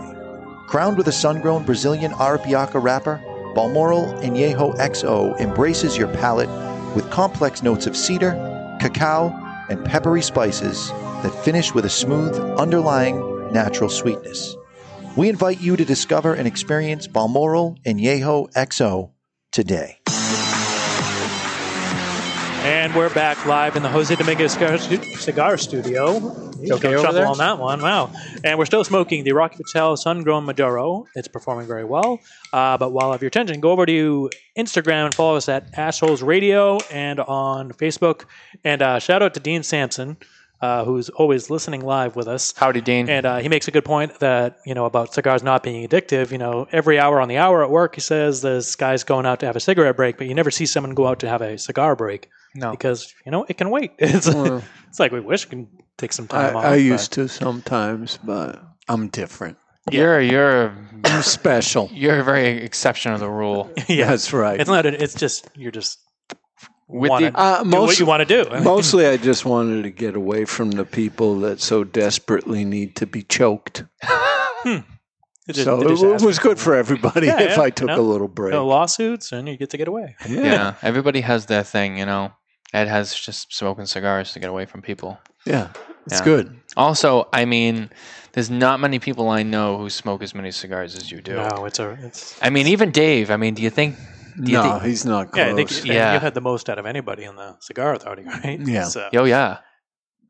Crowned 0.68 0.98
with 0.98 1.08
a 1.08 1.12
sun-grown 1.12 1.64
Brazilian 1.64 2.12
Arapiraca 2.14 2.82
wrapper, 2.82 3.22
Balmoral 3.54 4.06
Añejo 4.22 4.76
XO 4.78 5.40
embraces 5.40 5.98
your 5.98 6.08
palate 6.08 6.50
with 6.96 7.10
complex 7.12 7.62
notes 7.62 7.86
of 7.86 7.98
cedar, 7.98 8.32
cacao, 8.80 9.30
and 9.70 9.84
peppery 9.86 10.22
spices 10.22 10.90
that 11.22 11.44
finish 11.44 11.74
with 11.74 11.86
a 11.86 11.90
smooth, 11.90 12.36
underlying, 12.58 13.33
natural 13.54 13.90
sweetness. 13.90 14.56
We 15.16 15.30
invite 15.30 15.62
you 15.62 15.76
to 15.76 15.86
discover 15.86 16.34
and 16.34 16.48
experience 16.48 17.08
Balmoral 17.08 17.78
and 17.86 18.00
Yeho 18.00 18.52
XO 18.54 19.12
today. 19.52 20.00
And 22.66 22.96
we're 22.96 23.14
back 23.14 23.46
live 23.46 23.76
in 23.76 23.84
the 23.84 23.90
Jose 23.90 24.16
Dominguez 24.16 24.54
Cigar, 24.54 24.78
Cigar 24.78 25.58
Studio. 25.58 26.20
He's 26.62 26.72
Okay 26.72 26.82
going 26.82 26.96
over 26.96 27.04
trouble 27.04 27.14
there? 27.14 27.28
on 27.28 27.38
that 27.40 27.60
one. 27.60 27.82
Wow. 27.82 28.10
And 28.46 28.58
we're 28.58 28.66
still 28.66 28.86
smoking 28.86 29.26
the 29.26 29.34
Rocky 29.34 29.58
Patel 29.58 29.98
Sun 29.98 30.24
Grown 30.24 30.46
Maduro. 30.46 31.06
It's 31.14 31.28
performing 31.28 31.68
very 31.68 31.84
well. 31.84 32.20
Uh, 32.54 32.78
but 32.78 32.94
while 32.94 33.10
I 33.10 33.12
have 33.16 33.22
your 33.22 33.28
attention, 33.28 33.60
go 33.60 33.72
over 33.72 33.86
to 33.86 34.30
Instagram 34.58 35.06
and 35.06 35.14
follow 35.14 35.36
us 35.36 35.50
at 35.50 35.74
Ashholes 35.74 36.26
Radio 36.26 36.78
and 36.90 37.20
on 37.20 37.72
Facebook. 37.74 38.24
And 38.64 38.82
uh, 38.82 39.00
shout 39.00 39.22
out 39.22 39.34
to 39.34 39.42
Dean 39.42 39.62
Sampson. 39.64 40.16
Uh, 40.64 40.86
who's 40.86 41.10
always 41.10 41.50
listening 41.50 41.82
live 41.82 42.16
with 42.16 42.28
us? 42.28 42.54
Howdy, 42.56 42.80
Dean. 42.80 43.10
And 43.10 43.26
uh, 43.26 43.38
he 43.40 43.50
makes 43.50 43.68
a 43.68 43.72
good 43.72 43.84
point 43.84 44.20
that 44.20 44.60
you 44.66 44.74
know 44.74 44.86
about 44.86 45.14
cigars 45.14 45.44
not 45.44 45.62
being 45.62 45.86
addictive. 45.88 46.32
You 46.32 46.38
know, 46.38 46.68
every 46.72 46.98
hour 47.00 47.20
on 47.20 47.28
the 47.28 47.38
hour 47.38 47.64
at 47.66 47.70
work, 47.70 47.96
he 47.96 48.02
says 48.02 48.42
this 48.42 48.76
guy's 48.78 49.04
going 49.04 49.26
out 49.26 49.42
to 49.42 49.46
have 49.46 49.58
a 49.58 49.60
cigarette 49.60 49.98
break, 49.98 50.18
but 50.18 50.28
you 50.28 50.34
never 50.34 50.52
see 50.52 50.66
someone 50.66 50.94
go 50.94 51.06
out 51.08 51.20
to 51.20 51.28
have 51.28 51.42
a 51.42 51.58
cigar 51.58 51.96
break. 51.98 52.30
No. 52.56 52.72
because 52.72 53.14
you 53.26 53.32
know 53.34 53.46
it 53.50 53.58
can 53.58 53.70
wait. 53.72 53.92
It's, 54.00 54.28
Well- 54.34 54.64
it's 54.88 55.00
like 55.00 55.12
we 55.12 55.20
wish 55.20 55.46
we 55.48 55.50
can 55.50 55.68
take 55.98 56.14
some 56.14 56.28
I, 56.32 56.44
time 56.48 56.56
off. 56.56 56.64
I 56.66 56.70
but- 56.70 56.82
used 56.94 57.12
to 57.14 57.28
sometimes, 57.28 58.20
but 58.24 58.64
I'm 58.88 59.10
different. 59.10 59.58
You're 59.92 60.22
you're 60.22 60.74
special. 61.24 61.90
you're 61.92 62.20
a 62.20 62.24
very 62.24 62.64
exception 62.64 63.12
of 63.12 63.20
the 63.20 63.30
rule. 63.30 63.70
yeah, 63.90 64.08
That's 64.08 64.32
right. 64.32 64.60
It's 64.62 64.70
not. 64.70 64.86
It's 64.86 65.14
just 65.14 65.50
you're 65.56 65.72
just 65.76 66.00
With 66.94 67.10
wanna 67.10 67.32
the- 67.32 67.40
Uh, 67.40 67.64
do 67.64 67.82
what 67.82 68.00
you 68.00 68.06
want 68.06 68.28
to 68.28 68.44
do. 68.44 68.50
I 68.50 68.54
mean, 68.56 68.64
Mostly, 68.64 69.08
I 69.08 69.18
just 69.18 69.46
wanted 69.46 69.84
to 69.84 69.90
get 69.92 70.16
away 70.16 70.46
from 70.46 70.72
the 70.72 70.86
people 70.86 71.40
that 71.42 71.60
so 71.60 71.84
desperately 71.84 72.64
need 72.66 72.96
to 72.98 73.06
be 73.08 73.24
choked. 73.24 73.84
it 74.66 74.84
just- 75.48 75.64
so 75.66 75.82
it, 75.82 76.22
it 76.22 76.26
was 76.26 76.40
good 76.40 76.60
for 76.60 76.76
everybody 76.76 77.28
Yeah, 77.28 77.40
if 77.50 77.58
yeah, 77.58 77.64
I 77.64 77.70
took 77.70 77.88
no. 77.88 78.00
a 78.00 78.02
little 78.02 78.28
break. 78.28 78.54
no 78.54 78.66
lawsuits, 78.66 79.32
and 79.32 79.48
you 79.48 79.58
get 79.58 79.70
to 79.72 79.78
get 79.78 79.88
away. 79.88 80.16
Yeah. 80.28 80.76
everybody 80.82 81.22
has 81.22 81.48
their 81.48 81.64
thing, 81.64 81.98
you 81.98 82.06
know. 82.06 82.32
Ed 82.74 82.88
has 82.88 83.14
just 83.14 83.54
smoking 83.54 83.86
cigars 83.86 84.34
to 84.34 84.40
get 84.40 84.50
away 84.50 84.66
from 84.66 84.82
people. 84.82 85.20
Yeah, 85.46 85.70
it's 86.08 86.20
Yeah. 86.20 86.26
good. 86.26 86.60
Also, 86.76 87.28
I 87.32 87.46
mean, 87.46 87.92
there's 88.32 88.50
not 88.50 88.80
many 88.80 88.98
people 88.98 89.30
I 89.30 89.44
know 89.44 89.78
who 89.78 89.90
smoke 89.92 90.24
as 90.24 90.34
many 90.34 90.50
cigars 90.52 90.96
as 90.96 91.12
you 91.12 91.22
do. 91.22 91.36
No, 91.36 91.66
it's 91.66 91.78
a. 91.80 91.92
It's 92.02 92.36
I 92.42 92.50
mean, 92.50 92.66
even 92.68 92.90
Dave. 92.92 93.30
I 93.30 93.38
mean, 93.38 93.54
do 93.54 93.62
you 93.62 93.70
think? 93.70 93.96
Do 94.42 94.52
No, 94.52 94.64
think 94.64 94.84
he's 94.84 95.06
not 95.06 95.32
close. 95.32 95.46
yeah. 95.46 95.52
I 95.52 95.56
think 95.56 95.86
you, 95.86 95.94
Yeah. 95.94 96.14
you 96.14 96.20
had 96.20 96.34
the 96.34 96.42
most 96.42 96.70
out 96.70 96.80
of 96.80 96.86
anybody 96.86 97.24
in 97.24 97.36
the 97.36 97.56
cigar 97.60 97.94
authority, 97.94 98.24
right? 98.44 98.60
Yeah. 98.60 98.86
So, 98.86 99.10
oh 99.14 99.26
yeah. 99.26 99.58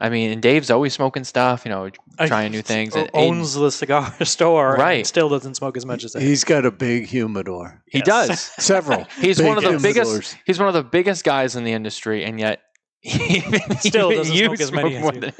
I 0.02 0.10
mean, 0.10 0.32
and 0.32 0.42
Dave's 0.42 0.70
always 0.70 0.94
smoking 0.94 1.24
stuff. 1.24 1.64
You 1.66 1.72
know, 1.72 1.90
I- 2.20 2.28
trying 2.28 2.52
new 2.52 2.62
things. 2.62 2.96
o- 2.96 3.00
And 3.02 3.10
Aiden- 3.12 3.30
owns 3.30 3.54
the 3.54 3.72
cigar 3.72 4.14
store, 4.26 4.76
Right. 4.78 4.98
And 5.00 5.08
still 5.08 5.30
doesn't 5.30 5.56
smoke 5.56 5.78
as 5.78 5.86
much 5.86 6.04
as 6.04 6.16
I. 6.16 6.20
He's 6.20 6.44
got 6.44 6.66
a 6.66 6.72
big 6.72 7.06
humidor. 7.08 7.82
he 7.88 8.00
Yes. 8.06 8.28
does. 8.28 8.40
Several. 8.66 9.06
He's 9.20 9.42
one 9.42 9.58
of 9.58 9.64
the 9.64 9.70
humidors. 9.72 9.82
biggest. 9.84 10.38
He's 10.46 10.60
one 10.60 10.68
of 10.68 10.74
the 10.74 10.84
biggest 10.84 11.24
guys 11.24 11.56
in 11.56 11.64
the 11.64 11.72
industry, 11.72 12.26
and 12.26 12.40
yet 12.40 12.60
even, 13.04 13.62
Still 13.78 14.10
doesn't 14.12 14.34
you 14.36 14.46
smoke 14.46 14.60
as 14.62 14.72
many 14.72 14.96
as 14.98 15.02
more 15.02 15.14
you. 15.14 15.32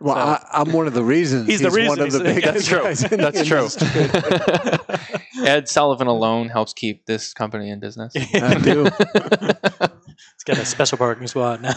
Than 0.00 0.06
him. 0.08 0.14
Well, 0.16 0.36
So- 0.36 0.46
I, 0.50 0.60
I'm 0.60 0.72
one 0.72 0.86
of 0.86 0.94
the 0.94 1.04
reasons. 1.04 1.46
He's 1.46 1.60
the 1.60 1.70
reason 1.70 1.88
one 1.88 2.00
of 2.00 2.12
the 2.12 2.20
biggest 2.24 2.44
That's 2.54 2.66
true. 2.68 2.82
guys 2.82 3.04
in 3.04 3.20
That's 3.20 3.38
the 3.38 3.44
true. 5.34 5.44
Ed 5.46 5.68
Sullivan 5.68 6.06
alone 6.06 6.48
helps 6.48 6.72
keep 6.72 7.06
this 7.06 7.32
company 7.32 7.70
in 7.70 7.80
business. 7.80 8.12
I 8.34 8.54
do. 8.58 8.88
It's 10.34 10.42
got 10.44 10.58
a 10.58 10.64
special 10.64 10.98
parking 10.98 11.26
spot 11.28 11.60
now. 11.62 11.74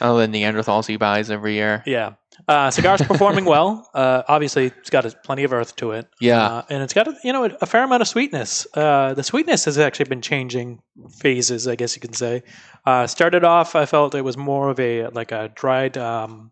Oh, 0.00 0.18
the 0.18 0.26
Neanderthals 0.26 0.86
he 0.86 0.96
buys 0.96 1.30
every 1.30 1.54
year. 1.54 1.82
yeah. 1.86 2.14
Uh, 2.48 2.68
cigar's 2.68 3.00
performing 3.02 3.44
well. 3.44 3.88
Uh, 3.94 4.22
obviously, 4.26 4.66
it's 4.66 4.90
got 4.90 5.06
a, 5.06 5.10
plenty 5.24 5.44
of 5.44 5.52
earth 5.52 5.76
to 5.76 5.92
it. 5.92 6.08
Yeah. 6.20 6.42
Uh, 6.44 6.62
and 6.68 6.82
it's 6.82 6.92
got 6.92 7.06
a, 7.06 7.14
you 7.22 7.32
know 7.32 7.44
a 7.44 7.66
fair 7.66 7.84
amount 7.84 8.02
of 8.02 8.08
sweetness. 8.08 8.66
Uh, 8.74 9.14
the 9.14 9.22
sweetness 9.22 9.66
has 9.66 9.78
actually 9.78 10.06
been 10.08 10.20
changing 10.20 10.82
phases, 11.16 11.68
I 11.68 11.76
guess 11.76 11.94
you 11.94 12.00
can 12.00 12.12
say. 12.12 12.42
Uh, 12.84 13.06
started 13.06 13.44
off, 13.44 13.76
I 13.76 13.86
felt 13.86 14.16
it 14.16 14.22
was 14.22 14.36
more 14.36 14.68
of 14.70 14.80
a 14.80 15.06
like 15.08 15.30
a 15.30 15.48
dried 15.54 15.96
um, 15.96 16.50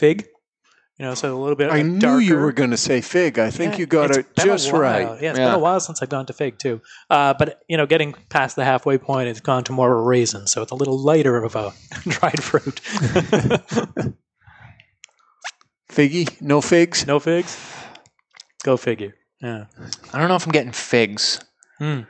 fig. 0.00 0.26
You 0.98 1.06
know, 1.06 1.14
so 1.14 1.34
a 1.34 1.40
little 1.40 1.56
bit. 1.56 1.70
I 1.70 1.80
knew 1.80 1.98
darker. 1.98 2.20
you 2.20 2.36
were 2.36 2.52
going 2.52 2.72
to 2.72 2.76
say 2.76 3.00
fig. 3.00 3.38
I 3.38 3.48
think 3.48 3.72
Yeah, 3.72 3.78
you 3.78 3.86
got 3.86 4.10
it 4.14 4.26
just 4.36 4.70
right. 4.70 5.06
Yeah, 5.22 5.30
it's 5.30 5.38
Yeah. 5.38 5.46
been 5.46 5.54
a 5.54 5.58
while 5.58 5.80
since 5.80 6.02
I've 6.02 6.10
gone 6.10 6.26
to 6.26 6.34
fig 6.34 6.58
too. 6.58 6.82
Uh, 7.08 7.32
but 7.38 7.62
you 7.68 7.78
know, 7.78 7.86
getting 7.86 8.12
past 8.28 8.54
the 8.56 8.64
halfway 8.66 8.98
point, 8.98 9.28
it's 9.30 9.40
gone 9.40 9.64
to 9.64 9.72
more 9.72 9.90
of 9.92 9.98
a 9.98 10.02
raisin, 10.02 10.46
so 10.46 10.60
it's 10.60 10.72
a 10.72 10.74
little 10.74 10.98
lighter 10.98 11.36
of 11.42 11.56
a 11.56 11.72
dried 12.08 12.42
fruit. 12.42 12.80
Figgy? 15.90 16.40
No 16.40 16.60
figs? 16.60 17.06
no 17.06 17.18
figs. 17.18 17.56
Go 18.62 18.76
figure. 18.76 19.14
Yeah, 19.42 19.64
I 20.12 20.18
don't 20.18 20.28
know 20.28 20.36
if 20.36 20.44
I'm 20.46 20.52
getting 20.52 20.72
figs. 20.72 21.40
Hmm. 21.78 22.00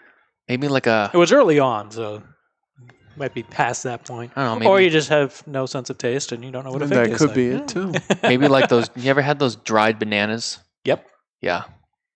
Maybe 0.48 0.66
like 0.68 0.87
a 0.88 1.11
it 1.14 1.16
was 1.16 1.31
early 1.33 1.59
on, 1.61 1.90
so 1.92 2.22
might 3.16 3.35
be 3.35 3.42
past 3.42 3.83
that 3.85 4.05
point. 4.07 4.33
I 4.37 4.44
don't 4.44 4.61
know. 4.62 4.70
or 4.70 4.81
you 4.81 4.90
just 4.90 5.09
have 5.09 5.46
no 5.46 5.66
sense 5.66 5.90
of 5.90 5.99
taste 5.99 6.33
and 6.33 6.44
you 6.44 6.51
don't 6.51 6.64
know 6.64 6.73
what 6.73 6.83
a 6.83 6.88
fig 6.88 6.96
that 6.96 7.05
tastes 7.07 7.18
could 7.18 7.29
like. 7.29 7.35
be 7.37 7.46
it 7.49 7.68
too. 7.68 7.92
maybe 8.23 8.49
like 8.49 8.68
those. 8.68 8.88
You 8.96 9.11
ever 9.11 9.23
had 9.23 9.38
those 9.38 9.57
dried 9.57 9.99
bananas? 9.99 10.59
Yep. 10.85 11.07
Yeah. 11.40 11.64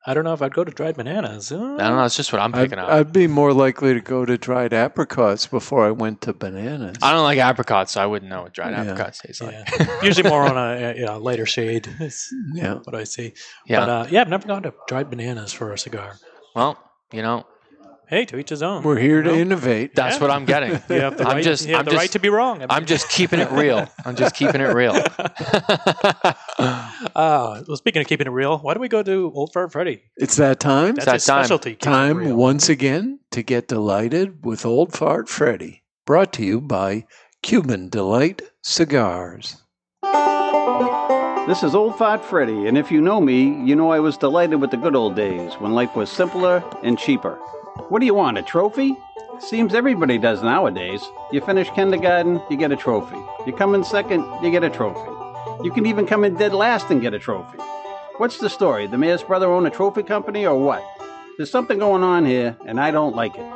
I 0.06 0.12
don't 0.12 0.24
know 0.24 0.34
if 0.34 0.42
I'd 0.42 0.52
go 0.52 0.64
to 0.64 0.70
dried 0.70 0.96
bananas. 0.96 1.50
Uh, 1.50 1.56
I 1.56 1.88
don't 1.88 1.96
know. 1.96 2.04
It's 2.04 2.14
just 2.14 2.30
what 2.30 2.42
I'm 2.42 2.54
I'd, 2.54 2.64
picking 2.64 2.78
up. 2.78 2.90
I'd 2.90 3.10
be 3.10 3.26
more 3.26 3.54
likely 3.54 3.94
to 3.94 4.02
go 4.02 4.26
to 4.26 4.36
dried 4.36 4.74
apricots 4.74 5.46
before 5.46 5.86
I 5.86 5.92
went 5.92 6.20
to 6.22 6.34
bananas. 6.34 6.98
I 7.00 7.10
don't 7.12 7.22
like 7.22 7.38
apricots, 7.38 7.92
so 7.92 8.02
I 8.02 8.06
wouldn't 8.06 8.30
know 8.30 8.42
what 8.42 8.52
dried 8.52 8.72
Yeah. 8.72 8.82
apricots 8.82 9.20
taste 9.20 9.42
like. 9.42 9.54
Yeah. 9.78 10.00
Usually 10.02 10.28
more 10.28 10.42
on 10.42 10.58
a 10.58 10.94
you 10.94 11.06
know, 11.06 11.16
lighter 11.18 11.46
shade. 11.46 11.88
Is 12.00 12.28
Yeah. 12.52 12.74
what 12.84 12.94
I 12.94 13.04
see. 13.04 13.32
Yeah. 13.66 13.80
But 13.80 13.88
uh, 13.88 14.06
yeah, 14.10 14.20
I've 14.20 14.28
never 14.28 14.46
gone 14.46 14.62
to 14.64 14.74
dried 14.88 15.08
bananas 15.08 15.54
for 15.54 15.72
a 15.72 15.78
cigar. 15.78 16.18
Well, 16.54 16.76
you 17.10 17.22
know, 17.22 17.46
Hey, 18.06 18.24
to 18.26 18.38
each 18.38 18.50
his 18.50 18.62
own. 18.62 18.82
We're 18.82 18.98
here 18.98 19.22
to 19.22 19.30
You 19.30 19.36
know? 19.36 19.40
innovate. 19.42 19.94
that's 19.94 20.16
Yeah. 20.16 20.20
what 20.22 20.30
I'm 20.30 20.44
getting. 20.44 20.72
You 20.90 21.00
have 21.00 21.16
the 21.16 21.24
I'm 21.26 21.36
right, 21.36 21.44
just- 21.44 21.66
you 21.66 21.72
have 21.72 21.80
I'm 21.80 21.84
the 21.86 21.90
just- 21.92 22.00
right 22.02 22.10
to 22.12 22.18
be 22.18 22.28
wrong. 22.28 22.56
I 22.58 22.60
mean- 22.60 22.66
I'm 22.70 22.86
just 22.86 23.08
keeping 23.08 23.40
it 23.40 23.50
real. 23.50 23.88
I'm 24.04 24.14
just 24.14 24.34
keeping 24.34 24.60
it 24.60 24.74
real. 24.74 24.92
Uh, 26.58 26.82
well, 27.66 27.76
speaking 27.76 28.02
of 28.02 28.06
keeping 28.08 28.26
it 28.26 28.30
real, 28.30 28.58
why 28.58 28.74
don't 28.74 28.80
we 28.82 28.88
go 28.88 29.02
to 29.02 29.32
Old 29.34 29.52
Fart 29.52 29.72
Freddy? 29.72 30.02
It's 30.16 30.36
that 30.36 30.60
time. 30.60 30.94
That's 30.96 31.06
that 31.06 31.14
his 31.14 31.24
time. 31.24 31.44
specialty. 31.44 31.74
Time 31.76 32.36
once 32.36 32.68
again 32.68 33.20
to 33.30 33.42
get 33.42 33.68
delighted 33.68 34.44
with 34.44 34.66
Old 34.66 34.92
Fart 34.92 35.28
Freddy. 35.28 35.82
Brought 36.06 36.32
to 36.34 36.44
you 36.44 36.60
by 36.60 37.06
Cuban 37.42 37.88
Delight 37.88 38.42
Cigars. 38.62 39.56
This 41.46 41.62
is 41.62 41.74
Old 41.74 41.96
Fart 41.98 42.24
Freddy, 42.24 42.66
and 42.68 42.78
if 42.78 42.90
you 42.90 43.00
know 43.02 43.20
me, 43.20 43.42
you 43.64 43.76
know 43.76 43.90
I 43.90 44.00
was 44.00 44.16
delighted 44.16 44.60
with 44.60 44.70
the 44.70 44.78
good 44.78 44.96
old 44.96 45.14
days 45.14 45.52
when 45.54 45.72
life 45.72 45.94
was 45.94 46.08
simpler 46.10 46.62
and 46.82 46.98
cheaper. 46.98 47.38
What 47.88 47.98
do 47.98 48.06
you 48.06 48.14
want, 48.14 48.38
a 48.38 48.42
trophy? 48.42 48.96
Seems 49.40 49.74
everybody 49.74 50.16
does 50.16 50.42
nowadays. 50.42 51.02
You 51.32 51.40
finish 51.40 51.68
kindergarten, 51.70 52.40
you 52.48 52.56
get 52.56 52.70
a 52.70 52.76
trophy. 52.76 53.18
You 53.46 53.52
come 53.52 53.74
in 53.74 53.82
second, 53.82 54.24
you 54.42 54.50
get 54.50 54.62
a 54.62 54.70
trophy. 54.70 55.10
You 55.64 55.72
can 55.72 55.84
even 55.84 56.06
come 56.06 56.24
in 56.24 56.34
dead 56.34 56.52
last 56.54 56.90
and 56.90 57.02
get 57.02 57.14
a 57.14 57.18
trophy. 57.18 57.58
What's 58.18 58.38
the 58.38 58.48
story? 58.48 58.86
The 58.86 58.96
mayor's 58.96 59.24
brother 59.24 59.50
own 59.50 59.66
a 59.66 59.70
trophy 59.70 60.04
company 60.04 60.46
or 60.46 60.56
what? 60.56 60.84
There's 61.36 61.50
something 61.50 61.80
going 61.80 62.04
on 62.04 62.24
here, 62.24 62.56
and 62.64 62.78
I 62.78 62.92
don't 62.92 63.16
like 63.16 63.34
it. 63.34 63.52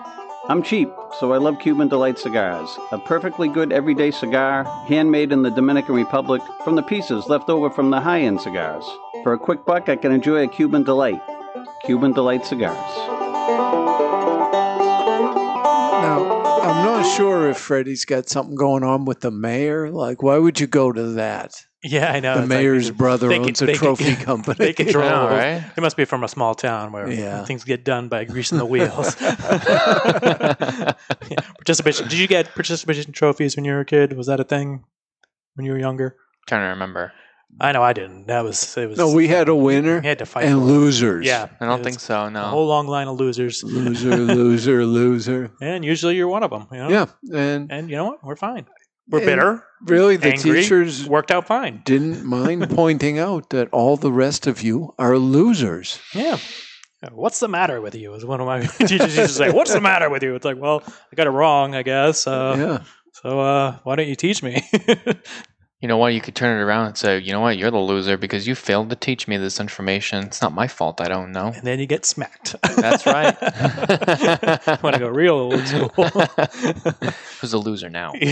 I'm 0.49 0.65
cheap, 0.65 0.91
so 1.21 1.33
I 1.33 1.39
love 1.39 1.61
Cuban 1.61 1.87
Delight 1.87 2.19
cigars. 2.19 2.69
A 2.91 2.99
perfectly 2.99 3.49
good 3.49 3.73
everyday 3.73 4.11
cigar, 4.11 4.65
handmade 4.89 5.31
in 5.31 5.43
the 5.43 5.51
Dominican 5.51 5.95
Republic 5.95 6.43
from 6.65 6.75
the 6.75 6.83
pieces 6.83 7.29
left 7.29 7.49
over 7.49 7.71
from 7.71 7.91
the 7.91 8.01
high 8.01 8.23
end 8.23 8.41
cigars. 8.41 8.85
For 9.23 9.33
a 9.33 9.39
quick 9.39 9.65
buck, 9.65 9.89
I 9.89 9.97
can 9.97 10.11
enjoy 10.11 10.43
a 10.43 10.49
Cuban 10.49 10.83
Delight. 10.83 11.21
Cuban 11.85 12.13
Delight 12.13 12.45
cigars. 12.45 13.18
Not 17.03 17.17
sure 17.17 17.49
if 17.51 17.57
Freddie's 17.59 18.05
got 18.05 18.29
something 18.29 18.55
going 18.57 18.83
on 18.85 19.05
with 19.05 19.21
the 19.21 19.31
mayor. 19.31 19.91
Like, 19.91 20.23
why 20.23 20.39
would 20.39 20.59
you 20.61 20.67
go 20.67 20.93
to 20.93 21.03
that? 21.15 21.55
Yeah, 21.85 22.11
I 22.13 22.19
know. 22.21 22.35
the 22.35 22.41
It's 22.41 22.49
mayor's 22.49 22.87
they- 22.89 22.95
brother 22.97 23.29
they 23.29 23.39
owns 23.39 23.61
can- 23.61 23.69
a 23.69 23.73
they 23.73 23.79
can- 23.79 23.87
trophy 23.97 24.17
company. 24.17 24.57
They 24.59 24.73
control. 24.73 25.05
I 25.09 25.11
know, 25.11 25.29
right? 25.29 25.65
It 25.77 25.81
must 25.81 25.97
be 25.97 26.05
from 26.05 26.25
a 26.25 26.29
small 26.29 26.55
town 26.57 26.91
where 26.93 27.09
Yeah. 27.11 27.45
things 27.45 27.63
get 27.65 27.85
done 27.85 28.09
by 28.09 28.25
greasing 28.25 28.59
the 28.59 28.67
wheels. 28.67 29.15
Yeah. 29.21 30.93
Participation. 31.59 32.09
Did 32.09 32.19
you 32.19 32.27
get 32.27 32.55
participation 32.55 33.13
trophies 33.13 33.55
when 33.57 33.65
you 33.65 33.73
were 33.73 33.81
a 33.81 33.85
kid? 33.85 34.15
Was 34.17 34.27
that 34.27 34.41
a 34.41 34.45
thing 34.45 34.85
when 35.55 35.67
you 35.67 35.73
were 35.73 35.79
younger? 35.79 36.17
trying 36.49 36.63
to 36.63 36.69
remember. 36.69 37.13
I 37.61 37.73
know 37.73 37.83
I 37.83 37.93
didn't. 37.93 38.27
That 38.29 38.45
was 38.45 38.77
it 38.77 38.89
was. 38.89 38.99
No, 38.99 39.13
we 39.13 39.27
had 39.27 39.49
a 39.49 39.55
winner 39.55 40.01
we 40.01 40.07
had 40.07 40.19
to 40.21 40.27
fight 40.27 40.45
and 40.45 40.61
for 40.61 40.69
it. 40.69 40.73
losers. 40.73 41.27
Yeah, 41.27 41.49
I 41.61 41.67
don't 41.67 41.83
think 41.83 41.97
was 41.97 42.03
so. 42.05 42.25
A 42.25 42.31
No. 42.31 42.43
whole 42.45 42.67
long 42.67 42.87
line 42.87 43.09
of 43.09 43.19
losers, 43.19 43.65
Loser, 43.65 44.17
loser, 44.17 44.85
loser. 44.87 45.51
and 45.61 45.85
usually 45.85 46.15
you're 46.17 46.29
one 46.29 46.43
of 46.43 46.51
them. 46.51 46.69
You 46.71 46.79
know? 46.79 46.89
Yeah, 46.89 47.07
and 47.37 47.73
And 47.73 47.91
you 47.91 47.97
know 47.97 48.05
what? 48.07 48.23
We're 48.25 48.37
fine. 48.37 48.67
We're 49.11 49.19
And 49.21 49.27
bitter. 49.27 49.65
really, 49.87 50.17
the 50.17 50.29
angry, 50.35 50.61
teachers 50.63 51.09
worked 51.09 51.31
out 51.31 51.47
fine. 51.47 51.83
didn't 51.85 52.25
mind 52.25 52.69
pointing 52.77 53.19
out 53.19 53.51
that 53.51 53.69
all 53.73 53.97
the 53.97 54.13
rest 54.13 54.47
of 54.47 54.63
you 54.63 54.95
are 54.99 55.17
losers. 55.19 55.99
Yeah. 56.15 56.37
Yeah, 57.03 57.11
What's 57.13 57.41
the 57.41 57.49
matter 57.49 57.81
with 57.81 57.95
you? 57.95 58.13
Is 58.15 58.25
one 58.25 58.41
of 58.41 58.47
my 58.47 58.61
teachers 58.67 59.17
used 59.17 59.17
to 59.17 59.29
say. 59.29 59.51
What's 59.51 59.73
the 59.73 59.81
matter 59.81 60.11
with 60.11 60.23
you? 60.23 60.35
It's 60.35 60.45
like, 60.45 60.59
well, 60.61 60.83
I 60.87 61.17
got 61.17 61.27
it 61.27 61.31
wrong, 61.31 61.75
I 61.75 61.83
guess. 61.83 62.27
Uh, 62.27 62.55
Yeah. 62.59 62.79
So 63.23 63.41
uh, 63.41 63.79
why 63.85 63.97
don't 63.97 64.07
you 64.09 64.15
teach 64.15 64.43
me? 64.45 64.63
You 65.81 65.87
know 65.87 65.97
what? 65.97 66.13
You 66.13 66.21
could 66.21 66.35
turn 66.35 66.59
it 66.59 66.63
around 66.65 66.87
and 66.89 66.99
say, 66.99 67.21
you 67.21 67.31
know 67.31 67.41
what? 67.41 67.57
You're 67.57 67.71
the 67.71 67.79
loser 67.79 68.17
because 68.17 68.49
you 68.49 68.57
failed 68.57 68.91
to 68.91 68.97
teach 68.97 69.29
me 69.29 69.37
this 69.37 69.61
information. 69.61 70.25
It's 70.25 70.43
not 70.43 70.53
my 70.53 70.67
fault. 70.67 71.01
I 71.01 71.07
don't 71.07 71.31
know. 71.31 71.53
and 71.55 71.63
then 71.65 71.79
you 71.79 71.87
get 71.87 72.05
smacked. 72.05 72.57
That's 72.77 73.07
right. 73.07 73.37
Want 74.83 74.95
to 74.95 74.99
go 74.99 75.07
real 75.09 75.35
old 75.35 75.65
school? 75.67 75.89
Who's 77.41 77.53
a 77.53 77.59
loser 77.59 77.89
now? 77.91 78.13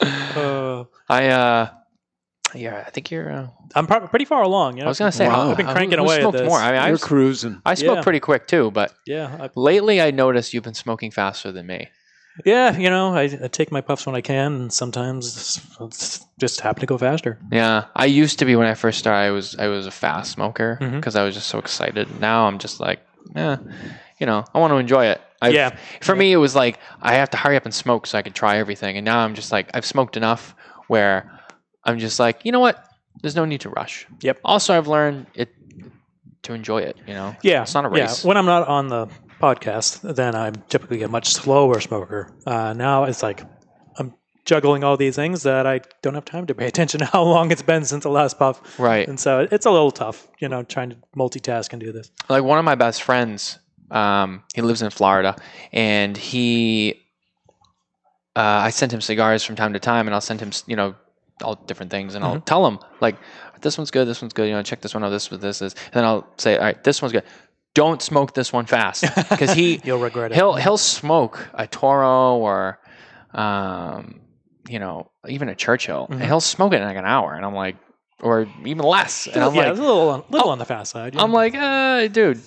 Uh, 0.00 0.84
I 1.08 1.26
uh, 1.28 1.70
yeah, 2.54 2.82
I 2.86 2.90
think 2.90 3.10
you're. 3.10 3.30
Uh, 3.30 3.46
I'm 3.74 3.86
probably 3.86 4.08
pretty 4.08 4.24
far 4.24 4.42
along. 4.42 4.76
You 4.76 4.80
know? 4.82 4.86
I 4.86 4.88
was 4.88 4.98
gonna 4.98 5.12
say, 5.12 5.26
I've 5.26 5.56
been 5.56 5.66
how- 5.66 5.72
cranking 5.72 5.98
who 5.98 6.04
away 6.04 6.16
at 6.16 6.20
smoked 6.22 6.38
this. 6.38 6.48
more? 6.48 6.58
I 6.58 6.72
mean, 6.72 6.74
You're 6.86 6.94
I've, 6.94 7.00
cruising. 7.00 7.60
I 7.66 7.74
smoke 7.74 7.96
Yeah. 7.96 8.02
pretty 8.02 8.20
quick 8.20 8.46
too, 8.46 8.70
but 8.70 8.94
yeah, 9.06 9.36
I, 9.40 9.50
lately 9.56 10.00
I 10.00 10.10
noticed 10.12 10.54
you've 10.54 10.64
been 10.64 10.74
smoking 10.74 11.10
faster 11.10 11.52
than 11.52 11.66
me. 11.66 11.88
Yeah. 12.44 12.76
You 12.76 12.90
know, 12.90 13.14
I, 13.14 13.22
I 13.22 13.48
take 13.48 13.70
my 13.72 13.80
puffs 13.80 14.06
when 14.06 14.14
I 14.14 14.20
can, 14.20 14.54
and 14.54 14.72
sometimes 14.72 15.60
it's, 15.80 16.24
just 16.38 16.60
happen 16.60 16.80
to 16.80 16.86
go 16.86 16.96
faster. 16.98 17.38
Yeah, 17.52 17.84
I 17.94 18.06
used 18.06 18.38
to 18.38 18.44
be 18.44 18.56
when 18.56 18.66
I 18.66 18.74
first 18.74 18.98
started. 18.98 19.26
I 19.26 19.30
was 19.30 19.56
I 19.56 19.66
was 19.68 19.86
a 19.86 19.90
fast 19.90 20.32
smoker 20.32 20.78
because 20.80 21.16
I 21.16 21.24
was 21.24 21.34
just 21.34 21.48
so 21.48 21.58
excited. 21.58 22.20
Now 22.20 22.46
I'm 22.46 22.58
just 22.58 22.80
like, 22.80 23.00
eh, 23.36 23.56
you 24.18 24.26
know, 24.26 24.44
I 24.54 24.58
want 24.58 24.72
to 24.72 24.76
enjoy 24.76 25.06
it. 25.06 25.20
I've, 25.42 25.54
Yeah. 25.54 25.76
For 26.02 26.14
me, 26.14 26.32
it 26.32 26.36
was 26.36 26.54
like 26.54 26.78
I 27.00 27.14
have 27.14 27.30
to 27.30 27.36
hurry 27.36 27.56
up 27.56 27.64
and 27.64 27.74
smoke 27.74 28.06
so 28.06 28.18
I 28.18 28.22
can 28.22 28.32
try 28.32 28.58
everything. 28.58 28.96
And 28.96 29.04
now 29.04 29.18
I'm 29.20 29.34
just 29.34 29.52
like 29.52 29.70
I've 29.74 29.86
smoked 29.86 30.16
enough 30.16 30.54
where 30.88 31.30
I'm 31.84 31.98
just 31.98 32.18
like, 32.20 32.44
you 32.44 32.52
know 32.52 32.60
what? 32.60 32.84
There's 33.22 33.36
no 33.36 33.44
need 33.44 33.62
to 33.62 33.70
rush. 33.70 34.06
Yep. 34.20 34.40
Also, 34.44 34.76
I've 34.76 34.86
learned 34.88 35.26
it 35.34 35.54
to 36.42 36.54
enjoy 36.54 36.78
it. 36.82 36.96
You 37.06 37.14
know. 37.14 37.36
Yeah, 37.42 37.62
It's 37.62 37.74
not 37.74 37.84
a 37.84 37.88
race. 37.88 38.24
Yeah, 38.24 38.28
when 38.28 38.36
I'm 38.36 38.46
not 38.46 38.66
on 38.68 38.88
the 38.88 39.08
podcast, 39.40 40.14
then 40.14 40.34
I'm 40.34 40.54
typically 40.68 41.02
a 41.02 41.08
much 41.08 41.32
slower 41.32 41.80
smoker. 41.80 42.32
Uh, 42.46 42.72
now 42.74 43.04
it's 43.04 43.22
like 43.22 43.42
I'm 43.98 44.14
juggling 44.44 44.84
all 44.84 44.96
these 44.96 45.16
things 45.16 45.42
that 45.44 45.66
I 45.66 45.80
don't 46.02 46.14
have 46.14 46.24
time 46.24 46.46
to 46.46 46.54
pay 46.54 46.66
attention 46.72 47.00
to 47.00 47.06
how 47.06 47.22
long 47.22 47.50
it's 47.50 47.62
been 47.62 47.84
since 47.84 48.04
the 48.04 48.10
last 48.10 48.38
puff. 48.38 48.78
Right. 48.78 49.08
And 49.08 49.18
so 49.18 49.48
it's 49.50 49.66
a 49.66 49.70
little 49.70 49.90
tough, 49.90 50.28
you 50.38 50.48
know, 50.48 50.62
trying 50.62 50.90
to 50.90 50.96
multitask 51.16 51.72
and 51.72 51.80
do 51.80 51.90
this. 51.92 52.10
like 52.28 52.44
one 52.44 52.58
of 52.58 52.64
my 52.64 52.74
best 52.76 53.02
friends 53.02 53.58
um, 53.90 54.44
he 54.54 54.62
lives 54.62 54.82
in 54.82 54.90
florida 54.90 55.34
and 55.72 56.16
he 56.16 56.94
uh, 58.36 58.62
i 58.68 58.70
sent 58.70 58.92
him 58.92 59.00
cigars 59.00 59.42
from 59.42 59.56
time 59.56 59.72
to 59.72 59.80
time 59.80 60.06
and 60.06 60.14
i'll 60.14 60.20
send 60.20 60.40
him 60.40 60.52
you 60.66 60.76
know 60.76 60.94
all 61.42 61.56
different 61.56 61.90
things 61.90 62.14
and 62.14 62.24
i'll 62.24 62.40
tell 62.40 62.64
him 62.64 62.78
like 63.00 63.16
this 63.62 63.76
one's 63.76 63.90
good 63.90 64.06
this 64.06 64.22
one's 64.22 64.32
good 64.32 64.46
you 64.46 64.52
know 64.52 64.62
check 64.62 64.80
this 64.80 64.94
one 64.94 65.02
out 65.02 65.10
this 65.10 65.28
with 65.30 65.40
this 65.40 65.60
is 65.60 65.72
and 65.86 65.94
then 65.94 66.04
i'll 66.04 66.24
say 66.36 66.56
all 66.56 66.62
right 66.62 66.84
this 66.84 67.02
one's 67.02 67.10
good 67.12 67.24
don't 67.74 68.02
smoke 68.02 68.34
this 68.34 68.52
one 68.52 68.66
fast 68.66 69.04
because 69.30 69.52
he 69.52 69.80
You'll 69.84 69.98
regret 69.98 70.32
it. 70.32 70.34
he'll 70.34 70.54
he'll 70.54 70.76
smoke 70.78 71.48
a 71.54 71.66
toro 71.66 72.36
or 72.36 72.78
um, 73.32 74.20
you 74.68 74.78
know 74.78 75.10
even 75.28 75.48
a 75.48 75.54
churchill 75.54 76.08
Mhm. 76.08 76.24
he'll 76.24 76.40
smoke 76.40 76.72
it 76.72 76.76
in 76.80 76.82
like 76.82 76.96
an 76.96 77.04
hour 77.06 77.34
and 77.34 77.44
i'm 77.44 77.54
like 77.54 77.76
or 78.22 78.46
even 78.64 78.84
less 78.84 79.26
and 79.26 79.42
i'm 79.42 79.54
yeah, 79.54 79.62
like 79.70 79.78
a 79.78 79.80
little, 79.80 80.08
on, 80.10 80.24
little 80.30 80.50
on 80.50 80.58
the 80.58 80.64
fast 80.64 80.90
side. 80.92 81.14
you 81.14 81.20
I'm 81.20 81.32
like, 81.32 81.54
uh, 81.54 82.08
dude, 82.08 82.40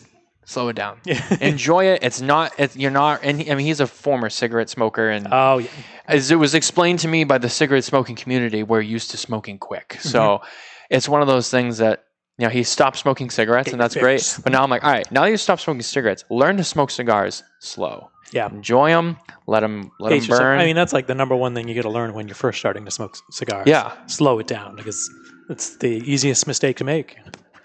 slow 0.46 0.68
it 0.70 0.76
down. 0.76 1.00
Enjoy 1.42 1.86
it. 1.86 2.04
It's 2.04 2.22
not. 2.22 2.52
It's, 2.60 2.76
you're 2.76 2.92
not. 2.92 3.22
And 3.24 3.42
he, 3.42 3.50
I 3.52 3.56
mean, 3.56 3.66
he's 3.66 3.80
a 3.80 3.88
former 3.88 4.30
cigarette 4.30 4.70
smoker, 4.70 5.10
and 5.10 5.28
oh 5.32 5.58
yeah, 5.60 5.70
as 6.08 6.30
it 6.32 6.36
was 6.36 6.54
explained 6.54 7.00
to 7.00 7.08
me 7.08 7.24
by 7.24 7.38
the 7.40 7.50
cigarette 7.50 7.84
smoking 7.86 8.16
community, 8.16 8.62
we're 8.62 8.82
used 8.82 9.10
to 9.12 9.18
smoking 9.18 9.58
quick. 9.58 9.98
So 10.02 10.20
Mm-hmm. 10.20 10.46
it's 10.92 11.10
one 11.10 11.22
of 11.22 11.28
those 11.28 11.50
things 11.50 11.78
that 11.80 12.04
you 12.38 12.46
know 12.46 12.50
he 12.50 12.64
stopped 12.64 12.98
smoking 12.98 13.30
cigarettes, 13.30 13.66
Get 13.66 13.74
and 13.74 13.82
that's 13.82 13.96
great. 13.96 14.40
But 14.44 14.52
now 14.52 14.64
I'm 14.64 14.70
like, 14.70 14.84
all 14.84 14.92
right, 14.92 15.10
now 15.12 15.22
that 15.24 15.30
you 15.30 15.38
stop 15.38 15.60
smoking 15.60 15.82
cigarettes, 15.82 16.24
learn 16.30 16.58
to 16.58 16.64
smoke 16.64 16.92
cigars 16.92 17.44
slow. 17.60 18.10
yeah. 18.32 18.50
Enjoy 18.50 18.90
them. 18.90 19.18
Let 19.46 19.60
them 19.60 19.92
let 20.00 20.10
them 20.10 20.28
burn. 20.28 20.60
I 20.60 20.66
mean, 20.66 20.76
that's 20.76 20.94
like 20.94 21.08
the 21.08 21.16
number 21.16 21.36
one 21.36 21.54
thing 21.54 21.68
you 21.68 21.76
got 21.76 21.84
to 21.84 21.90
learn 21.90 22.14
when 22.14 22.28
you're 22.28 22.36
first 22.36 22.60
starting 22.60 22.86
to 22.86 22.92
smoke 22.92 23.18
cigars. 23.32 23.68
Yeah. 23.68 23.94
slow 24.08 24.40
it 24.40 24.48
down 24.48 24.76
because 24.76 25.10
it's 25.50 25.78
the 25.78 26.02
easiest 26.10 26.48
mistake 26.48 26.78
to 26.78 26.84
make. 26.84 27.18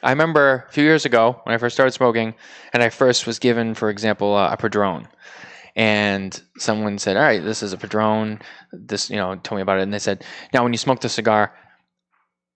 I 0.03 0.11
remember 0.11 0.67
a 0.69 0.73
few 0.73 0.85
years 0.85 1.05
ago 1.05 1.41
when 1.45 1.55
I 1.55 1.59
first 1.59 1.75
started 1.75 1.93
smoking, 1.93 2.35
and 2.73 2.83
I 2.83 2.89
first 2.91 3.27
was 3.27 3.39
given, 3.39 3.75
for 3.75 3.89
example, 3.91 4.35
uh, 4.37 4.51
a 4.53 4.57
Padron, 4.57 5.09
and 5.75 6.41
someone 6.59 6.99
said, 6.99 7.17
"All 7.17 7.23
right, 7.23 7.43
this 7.43 7.63
is 7.63 7.73
a 7.73 7.77
Padron." 7.77 8.41
This, 8.73 9.11
you 9.11 9.17
know, 9.17 9.35
told 9.37 9.57
me 9.59 9.63
about 9.63 9.79
it, 9.79 9.83
and 9.83 9.95
they 9.95 9.99
said, 9.99 10.25
"Now, 10.53 10.63
when 10.63 10.73
you 10.73 10.79
smoke 10.79 11.01
the 11.01 11.09
cigar, 11.09 11.53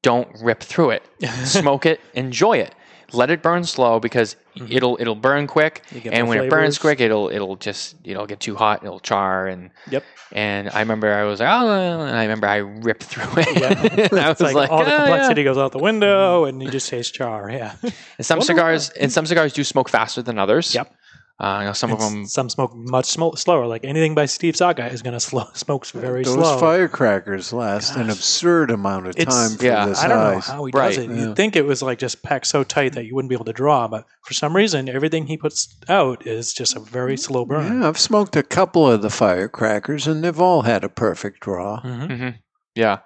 don't 0.02 0.28
rip 0.42 0.60
through 0.62 0.90
it. 0.90 1.02
Smoke 1.44 1.86
it, 1.86 2.00
enjoy 2.14 2.58
it. 2.58 2.74
Let 3.14 3.30
it 3.30 3.42
burn 3.42 3.64
slow 3.64 4.00
because 4.00 4.36
it'll 4.70 4.96
it'll 4.98 5.14
burn 5.14 5.46
quick, 5.46 5.82
Mm-hmm. 5.90 6.08
And 6.12 6.28
when 6.28 6.38
it 6.38 6.48
burns 6.48 6.78
quick, 6.78 6.98
it'll 6.98 7.28
it'll 7.28 7.56
just 7.56 7.94
it'll 8.04 8.24
get 8.26 8.40
too 8.40 8.56
hot, 8.56 8.82
it'll 8.84 9.00
char, 9.00 9.46
and 9.48 9.68
Yep. 9.90 10.02
and 10.32 10.70
I 10.70 10.80
remember 10.80 11.12
I 11.12 11.24
was 11.24 11.38
like, 11.40 11.48
oh, 11.50 11.70
and 12.08 12.16
I 12.16 12.22
remember 12.22 12.46
I 12.46 12.56
ripped 12.56 13.02
through 13.04 13.42
it. 13.42 13.60
Yeah. 13.60 14.06
And 14.12 14.18
I 14.18 14.28
was 14.30 14.40
it's 14.40 14.40
like, 14.40 14.54
like, 14.54 14.70
all 14.70 14.84
the 14.84 14.86
"Oh, 14.86 14.96
yeah." 14.96 14.96
complexity 15.04 15.44
goes 15.44 15.58
out 15.58 15.72
the 15.72 15.78
window, 15.78 16.46
and 16.46 16.62
you 16.62 16.70
just 16.70 16.88
taste 16.88 17.12
char. 17.12 17.50
Yeah. 17.50 17.74
And 17.82 17.92
some 18.24 18.38
Wonder 18.38 18.46
cigars, 18.46 18.88
and 18.90 19.12
some 19.12 19.26
cigars 19.26 19.52
do 19.52 19.62
smoke 19.62 19.90
faster 19.90 20.22
than 20.22 20.38
others. 20.38 20.74
Yep. 20.74 20.94
Uh, 21.40 21.58
you 21.60 21.66
know, 21.66 21.72
some 21.72 21.90
of 21.90 21.98
And 21.98 22.04
s- 22.04 22.12
them. 22.12 22.26
Some 22.26 22.48
smoke 22.50 22.72
much 22.74 23.06
sm- 23.06 23.34
slower. 23.34 23.66
Like 23.66 23.84
anything 23.84 24.14
by 24.14 24.26
Steve 24.26 24.54
Saka 24.54 24.86
is 24.86 25.02
going 25.02 25.14
to 25.18 25.20
slow 25.20 25.46
smokes 25.54 25.90
very 25.90 26.22
Those 26.22 26.34
slow. 26.34 26.42
Those 26.52 26.60
firecrackers 26.60 27.52
last 27.52 27.96
an 27.96 28.10
absurd 28.10 28.70
amount 28.70 29.08
of 29.08 29.16
It's- 29.16 29.34
time 29.34 29.58
for 29.58 29.64
yeah, 29.64 29.86
this 29.86 29.98
I 29.98 30.08
don't 30.08 30.18
know 30.34 30.38
how 30.40 30.64
he 30.66 30.72
Right. 30.72 30.88
does 30.94 30.98
it. 30.98 31.10
Yeah. 31.10 31.16
You'd 31.16 31.36
think 31.36 31.56
it 31.56 31.64
was 31.64 31.82
like 31.82 31.98
just 31.98 32.22
packed 32.22 32.46
so 32.46 32.62
tight 32.62 32.92
that 32.92 33.06
you 33.06 33.14
wouldn't 33.16 33.28
be 33.30 33.34
able 33.34 33.46
to 33.46 33.52
draw, 33.52 33.88
but 33.88 34.04
for 34.24 34.34
some 34.34 34.54
reason, 34.54 34.88
everything 34.88 35.26
he 35.26 35.36
puts 35.36 35.74
out 35.88 36.24
is 36.26 36.52
just 36.52 36.76
a 36.76 36.80
very 36.80 37.16
slow 37.16 37.44
burn. 37.44 37.80
Yeah, 37.82 37.88
I've 37.88 37.98
smoked 37.98 38.36
a 38.36 38.42
couple 38.44 38.88
of 38.88 39.02
the 39.02 39.10
firecrackers, 39.10 40.06
and 40.06 40.22
they've 40.22 40.40
all 40.40 40.62
had 40.62 40.84
a 40.84 40.88
perfect 40.88 41.40
draw. 41.40 41.80
Mhm. 41.82 42.16
hmm 42.18 42.28
Yeah. 42.76 42.98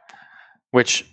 Which, 0.72 1.10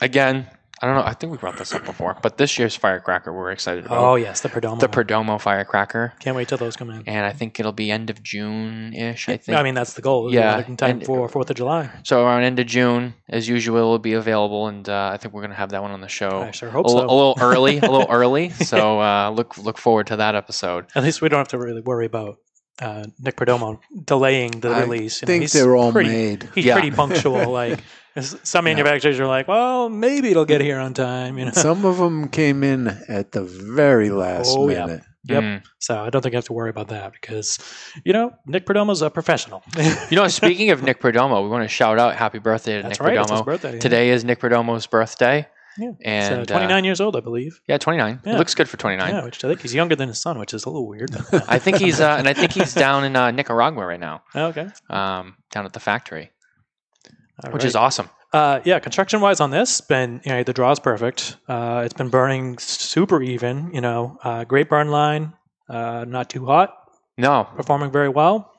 again, 0.00 0.48
I 0.80 0.86
don't 0.86 0.94
know. 0.96 1.02
I 1.02 1.12
think 1.14 1.32
we 1.32 1.38
brought 1.38 1.56
this 1.58 1.72
up 1.74 1.84
before, 1.84 2.16
but 2.22 2.38
this 2.38 2.58
year's 2.58 2.76
firecracker 2.76 3.32
we're 3.32 3.50
excited 3.50 3.86
about. 3.86 3.98
Oh 3.98 4.14
yes, 4.14 4.40
the 4.42 4.48
Perdomo. 4.48 4.78
the 4.78 4.88
Perdomo 4.88 5.40
firecracker, 5.40 6.12
Can't 6.20 6.36
wait 6.36 6.48
till 6.48 6.58
those 6.58 6.76
come 6.76 6.90
in. 6.90 7.02
and 7.06 7.26
I 7.26 7.32
think 7.32 7.58
it'll 7.58 7.72
be 7.72 7.90
end 7.90 8.10
of 8.10 8.22
June 8.22 8.94
ish. 8.94 9.28
I 9.28 9.36
think. 9.38 9.58
I 9.58 9.62
mean, 9.62 9.74
that's 9.74 9.94
the 9.94 10.02
goal. 10.02 10.32
Yeah, 10.32 10.64
in 10.66 10.76
time 10.76 10.90
and- 10.98 11.04
for 11.06 11.28
Fourth 11.28 11.50
of 11.50 11.56
July. 11.56 11.90
so 12.04 12.24
around 12.24 12.42
end 12.44 12.58
of 12.60 12.66
June, 12.66 13.14
as 13.28 13.48
usual, 13.48 13.76
it'll 13.78 13.98
be 13.98 14.12
available, 14.12 14.68
and 14.68 14.88
uh, 14.88 15.10
I 15.12 15.16
think 15.16 15.34
we're 15.34 15.42
gonna 15.42 15.54
have 15.54 15.70
that 15.70 15.82
one 15.82 15.90
on 15.90 16.00
the 16.00 16.08
show. 16.08 16.42
I 16.42 16.50
sure 16.52 16.70
hope 16.70 16.86
a, 16.86 16.90
so. 16.90 16.98
a 16.98 17.00
little 17.00 17.36
early, 17.40 17.78
a 17.78 17.82
little 17.82 18.06
early. 18.10 18.50
So 18.50 19.00
uh, 19.00 19.30
look 19.30 19.58
look 19.58 19.78
forward 19.78 20.06
to 20.08 20.16
that 20.16 20.34
episode. 20.34 20.86
At 20.94 21.02
least 21.02 21.20
we 21.22 21.28
don't 21.28 21.38
have 21.38 21.48
to 21.48 21.58
really 21.58 21.80
worry 21.80 22.06
about 22.06 22.36
uh, 22.80 23.04
Nick 23.18 23.34
Perdomo 23.36 23.80
delaying 24.04 24.52
the 24.52 24.68
I 24.70 24.82
release. 24.82 25.20
You 25.22 25.26
think 25.26 25.40
he's 25.42 25.52
they're 25.52 25.74
all 25.74 25.90
pretty, 25.90 26.10
made. 26.10 26.48
He's 26.54 26.64
Yeah. 26.66 26.74
pretty 26.74 26.92
punctual. 26.92 27.50
like 27.50 27.72
s- 27.72 27.80
some 28.22 28.64
manufacturers 28.64 29.18
are 29.20 29.26
like, 29.26 29.48
well, 29.48 29.88
maybe 29.88 30.30
it'll 30.30 30.44
get 30.44 30.60
here 30.60 30.78
on 30.78 30.94
time. 30.94 31.38
You 31.38 31.46
know. 31.46 31.50
Some 31.54 31.84
of 31.84 31.98
them 31.98 32.28
came 32.28 32.62
in 32.64 32.88
at 33.08 33.32
the 33.32 33.42
very 33.44 34.10
last 34.10 34.48
Oh, 34.56 34.68
yeah. 34.68 34.86
minute. 34.86 35.02
Yep. 35.24 35.42
Mm. 35.42 35.62
So 35.78 35.98
I 36.00 36.08
don't 36.10 36.22
think 36.22 36.34
I 36.34 36.38
have 36.38 36.44
to 36.46 36.52
worry 36.54 36.70
about 36.70 36.88
that 36.88 37.12
because, 37.12 37.58
you 38.04 38.12
know, 38.14 38.32
Nick 38.46 38.64
Perdomo's 38.64 39.02
a 39.02 39.10
professional. 39.10 39.62
You 40.10 40.16
know, 40.16 40.28
speaking 40.40 40.70
of 40.70 40.82
Nick 40.82 41.00
Perdomo, 41.00 41.42
we 41.42 41.48
want 41.50 41.64
to 41.64 41.68
shout 41.68 41.98
out 41.98 42.14
happy 42.16 42.38
birthday 42.38 42.76
to 42.76 42.82
That's 42.82 42.98
Nick 42.98 43.06
right. 43.06 43.18
It's 43.18 43.30
his 43.30 43.40
Perdomo. 43.40 43.44
birthday. 43.44 43.74
yeah. 43.74 43.80
Today 43.80 44.10
is 44.10 44.24
Nick 44.24 44.40
Perdomo's 44.40 44.86
birthday. 44.86 45.46
Yeah. 45.76 45.92
And 46.04 46.38
He's, 46.40 46.50
uh, 46.50 46.54
29 46.58 46.82
uh, 46.82 46.84
years 46.86 47.00
old, 47.00 47.14
I 47.14 47.20
believe. 47.20 47.60
yeah, 47.68 47.78
29. 47.78 48.20
Yeah. 48.24 48.32
He 48.32 48.38
looks 48.38 48.54
good 48.54 48.68
for 48.68 48.76
29. 48.78 49.08
Yeah, 49.14 49.24
which 49.24 49.44
I 49.44 49.48
think 49.48 49.60
he's 49.60 49.74
younger 49.74 49.94
than 49.94 50.08
his 50.08 50.18
son, 50.20 50.38
which 50.38 50.52
is 50.54 50.64
a 50.64 50.70
little 50.70 50.88
weird. 50.88 51.10
I 51.46 51.58
think 51.58 51.76
he's 51.76 52.00
uh, 52.00 52.16
and 52.18 52.26
I 52.26 52.32
think 52.32 52.52
he's 52.52 52.74
down 52.74 53.04
in 53.04 53.14
uh, 53.14 53.30
Nicaragua 53.30 53.86
right 53.86 54.00
now, 54.00 54.22
okay. 54.34 54.68
um, 54.90 55.36
down 55.52 55.66
at 55.66 55.72
the 55.74 55.78
factory, 55.80 56.30
All 57.44 57.52
which 57.52 57.62
right. 57.62 57.68
is 57.68 57.76
awesome. 57.76 58.10
Uh, 58.32 58.60
yeah, 58.64 58.78
construction 58.78 59.20
wise 59.20 59.40
on 59.40 59.50
this, 59.50 59.80
been 59.80 60.20
you 60.24 60.32
know 60.32 60.42
the 60.42 60.52
draw's 60.52 60.78
perfect. 60.78 61.36
Uh, 61.48 61.82
it's 61.84 61.94
been 61.94 62.10
burning 62.10 62.58
super 62.58 63.22
even. 63.22 63.72
You 63.72 63.80
know, 63.80 64.18
uh, 64.22 64.44
great 64.44 64.68
burn 64.68 64.88
line, 64.88 65.32
uh, 65.68 66.04
not 66.06 66.28
too 66.28 66.44
hot, 66.44 66.74
No, 67.16 67.48
performing 67.56 67.90
very 67.90 68.08
well. 68.10 68.52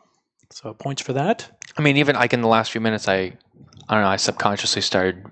So 0.51 0.73
points 0.73 1.01
for 1.03 1.13
that. 1.13 1.51
I 1.77 1.81
mean, 1.81 1.97
even 1.97 2.15
like 2.15 2.33
in 2.33 2.41
the 2.41 2.47
last 2.47 2.71
few 2.71 2.81
minutes, 2.81 3.07
I, 3.07 3.17
I 3.87 3.93
don't 3.93 4.01
know, 4.01 4.07
I 4.07 4.15
subconsciously 4.15 4.81
started 4.81 5.23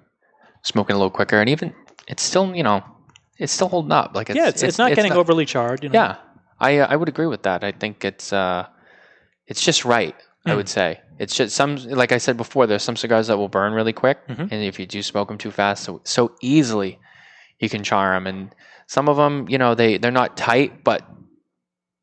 smoking 0.61 0.95
a 0.95 0.99
little 0.99 1.09
quicker, 1.09 1.39
and 1.39 1.49
even 1.49 1.73
it's 2.07 2.21
still, 2.21 2.55
you 2.55 2.61
know, 2.61 2.83
it's 3.39 3.51
still 3.51 3.69
holding 3.69 3.91
up. 3.91 4.11
Like 4.13 4.29
it's, 4.29 4.37
yeah, 4.37 4.49
it's, 4.49 4.61
it's, 4.61 4.77
not 4.77 4.93
getting 4.93 5.13
overly 5.13 5.45
charred. 5.45 5.83
You 5.83 5.89
know? 5.89 5.99
Yeah, 5.99 6.15
I 6.59 6.77
uh, 6.77 6.87
I 6.87 6.95
would 6.95 7.09
agree 7.09 7.27
with 7.27 7.41
that. 7.43 7.63
I 7.63 7.71
think 7.71 8.05
it's 8.05 8.31
uh, 8.31 8.67
it's 9.47 9.63
just 9.63 9.83
right. 9.85 10.15
I 10.45 10.51
Mm. 10.51 10.57
would 10.57 10.69
say 10.69 11.01
it's 11.19 11.35
just 11.35 11.55
some 11.55 11.75
like 11.75 12.11
I 12.11 12.17
said 12.17 12.37
before. 12.37 12.67
There's 12.67 12.83
some 12.83 12.95
cigars 12.95 13.27
that 13.27 13.37
will 13.37 13.49
burn 13.49 13.73
really 13.73 13.93
quick, 13.93 14.25
Mhm. 14.27 14.51
and 14.51 14.63
if 14.63 14.79
you 14.79 14.85
do 14.85 15.01
smoke 15.03 15.27
them 15.29 15.37
too 15.37 15.51
fast, 15.51 15.83
so 15.83 16.01
so 16.03 16.31
easily, 16.41 16.99
you 17.59 17.69
can 17.69 17.83
char 17.83 18.13
them. 18.13 18.27
And 18.27 18.53
some 18.87 19.09
of 19.09 19.17
them, 19.17 19.47
you 19.49 19.57
know, 19.57 19.75
they 19.75 19.97
they're 19.97 20.11
not 20.11 20.37
tight, 20.37 20.83
but 20.83 21.01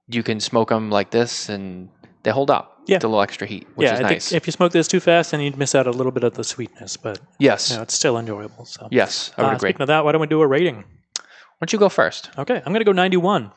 you 0.09 0.23
can 0.23 0.41
smoke 0.41 0.69
them 0.69 0.91
like 0.91 1.11
this, 1.11 1.49
and 1.49 1.89
they 2.23 2.31
hold 2.31 2.51
up. 2.51 2.71
Yeah. 2.87 2.97
with 2.97 3.05
a 3.05 3.09
little 3.09 3.23
extra 3.23 3.47
heat, 3.47 3.67
which 3.77 3.87
yeah, 3.87 3.95
is 3.95 4.01
nice. 4.01 4.33
if 4.33 4.47
you 4.47 4.53
smoke 4.53 4.73
this 4.73 4.87
too 4.87 5.01
fast, 5.01 5.31
then 5.31 5.41
you'd 5.41 5.57
miss 5.57 5.75
out 5.75 5.87
a 5.87 5.91
little 5.91 6.12
bit 6.12 6.23
of 6.23 6.35
the 6.35 6.45
sweetness, 6.45 6.99
but 6.99 7.19
yes, 7.39 7.71
you 7.71 7.77
know, 7.77 7.83
it's 7.83 7.95
still 7.95 8.19
enjoyable. 8.19 8.67
So 8.67 8.89
yes, 8.91 9.33
I 9.39 9.43
would 9.43 9.49
Uh, 9.53 9.57
agree. 9.57 9.71
Speaking 9.71 9.81
of 9.81 9.87
that, 9.89 10.05
why 10.05 10.12
don't 10.12 10.21
we 10.21 10.27
do 10.27 10.43
a 10.43 10.47
rating? 10.47 10.77
Why 10.85 11.25
don't 11.62 11.73
you 11.73 11.79
go 11.79 11.89
first? 11.89 12.29
Okay, 12.37 12.57
I'm 12.57 12.73
going 12.75 12.81
to 12.81 12.85
go 12.85 12.93
91. 12.93 13.53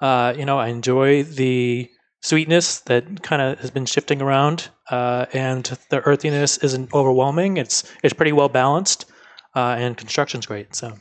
Uh, 0.00 0.34
you 0.36 0.44
know, 0.44 0.58
I 0.58 0.66
enjoy 0.66 1.22
the 1.22 1.88
sweetness 2.22 2.80
that 2.80 3.22
kind 3.22 3.42
of 3.42 3.58
has 3.60 3.70
been 3.70 3.86
shifting 3.86 4.22
around, 4.22 4.70
uh, 4.90 5.26
and 5.32 5.64
the 5.90 6.00
earthiness 6.00 6.58
isn't 6.58 6.92
overwhelming. 6.94 7.56
It's 7.58 7.84
it's 8.02 8.14
pretty 8.14 8.32
well 8.32 8.48
balanced, 8.48 9.04
uh, 9.54 9.76
and 9.78 9.96
construction's 9.96 10.46
great. 10.46 10.74
So 10.74 10.96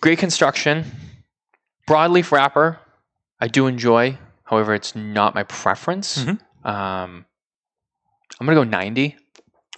Great 0.00 0.18
construction. 0.18 0.84
Broadleaf 1.86 2.32
wrapper, 2.32 2.78
I 3.40 3.48
do 3.48 3.66
enjoy. 3.66 4.16
However, 4.44 4.74
it's 4.74 4.96
not 4.96 5.34
my 5.34 5.42
preference. 5.42 6.18
Mm-hmm. 6.24 6.66
Um, 6.66 7.26
I'm 8.40 8.46
gonna 8.46 8.54
go 8.54 8.64
90. 8.64 9.16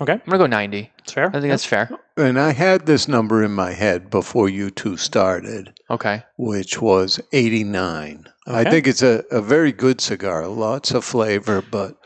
Okay, 0.00 0.12
I'm 0.12 0.20
gonna 0.26 0.38
go 0.38 0.46
90. 0.46 0.92
It's 0.98 1.12
fair. 1.12 1.26
I 1.28 1.40
think 1.40 1.50
that's 1.50 1.64
fair. 1.64 1.90
And 2.16 2.38
I 2.38 2.52
had 2.52 2.84
this 2.86 3.08
number 3.08 3.42
in 3.42 3.52
my 3.52 3.72
head 3.72 4.10
before 4.10 4.48
you 4.48 4.70
two 4.70 4.96
started, 4.96 5.72
Okay. 5.90 6.22
which 6.36 6.80
was 6.80 7.20
89. 7.32 8.26
I 8.46 8.60
Okay. 8.60 8.70
think 8.70 8.86
it's 8.86 9.02
a, 9.02 9.24
a 9.30 9.40
very 9.40 9.72
good 9.72 10.00
cigar, 10.00 10.46
lots 10.46 10.90
of 10.92 11.04
flavor, 11.04 11.62
but 11.62 11.96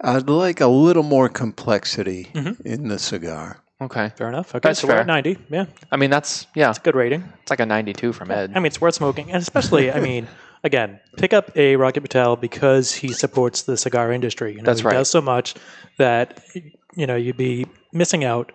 I'd 0.00 0.28
like 0.28 0.60
a 0.60 0.66
little 0.66 1.02
more 1.02 1.28
complexity 1.28 2.28
Mhm. 2.34 2.60
in 2.64 2.88
the 2.88 2.98
cigar. 2.98 3.58
Okay. 3.80 4.10
fair 4.16 4.28
enough. 4.28 4.56
Okay, 4.56 4.68
That's 4.70 4.80
so 4.80 4.88
we're 4.88 4.94
fair. 4.94 5.00
at 5.02 5.06
90. 5.06 5.38
Yeah, 5.50 5.66
I 5.92 5.96
mean, 5.96 6.10
that's 6.10 6.48
yeah, 6.56 6.68
it's 6.70 6.78
a 6.78 6.82
good 6.82 6.96
rating. 6.96 7.22
it's 7.42 7.50
like 7.50 7.60
a 7.60 7.66
92 7.66 8.12
from 8.12 8.32
Ed. 8.32 8.50
I 8.56 8.58
mean, 8.58 8.66
it's 8.66 8.80
worth 8.80 8.94
smoking, 8.96 9.30
and 9.30 9.40
especially, 9.40 9.92
I 9.92 10.00
mean, 10.00 10.26
again, 10.64 10.98
pick 11.16 11.32
up 11.32 11.56
a 11.56 11.76
Rocky 11.76 12.00
Patel 12.00 12.34
because 12.34 12.92
he 12.92 13.12
supports 13.12 13.62
the 13.62 13.76
cigar 13.76 14.10
industry. 14.10 14.50
You 14.52 14.58
know, 14.58 14.64
That's 14.64 14.80
he 14.80 14.86
right. 14.86 14.94
Does 14.94 15.10
so 15.10 15.20
much 15.20 15.54
that 15.98 16.40
you 16.96 17.06
know 17.06 17.14
you'd 17.14 17.36
be 17.36 17.66
missing 17.92 18.24
out 18.24 18.50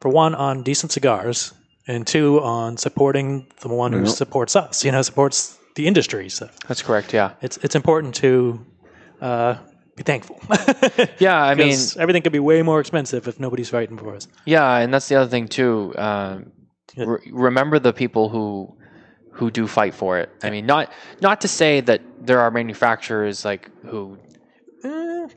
for 0.00 0.08
one 0.08 0.34
on 0.34 0.62
decent 0.62 0.92
cigars, 0.92 1.52
and 1.86 2.06
two 2.06 2.40
on 2.40 2.76
supporting 2.76 3.46
the 3.60 3.68
one 3.68 3.92
who 3.92 4.06
supports 4.06 4.56
us. 4.56 4.84
You 4.84 4.92
know, 4.92 5.02
supports 5.02 5.58
the 5.76 5.86
industry. 5.86 6.28
So 6.28 6.48
That's 6.68 6.82
correct. 6.82 7.12
Yeah. 7.12 7.32
it's 7.42 7.56
it's 7.58 7.74
important 7.74 8.14
to 8.16 8.64
uh, 9.20 9.54
be 9.96 10.02
thankful. 10.02 10.40
Yeah. 11.18 11.42
I 11.42 11.54
mean, 11.54 11.68
'Cause 11.76 11.96
everything 11.96 12.22
could 12.22 12.32
be 12.32 12.38
way 12.40 12.62
more 12.62 12.80
expensive 12.80 13.28
if 13.28 13.38
nobody's 13.40 13.68
fighting 13.70 13.98
for 13.98 14.14
us. 14.16 14.28
yeah, 14.46 14.76
and 14.82 14.92
that's 14.92 15.08
the 15.08 15.16
other 15.16 15.30
thing 15.30 15.48
too. 15.48 15.94
Um, 15.98 16.52
Yeah. 16.96 17.04
re- 17.06 17.30
remember 17.32 17.78
the 17.78 17.92
people 17.92 18.28
who 18.28 18.76
who 19.32 19.50
do 19.50 19.66
fight 19.66 19.94
for 19.94 20.18
it. 20.18 20.28
I 20.42 20.50
mean, 20.50 20.66
not 20.66 20.92
not 21.22 21.40
to 21.42 21.48
say 21.48 21.80
that 21.82 22.00
there 22.26 22.40
are 22.40 22.50
manufacturers 22.50 23.44
like 23.44 23.70
who 23.90 24.18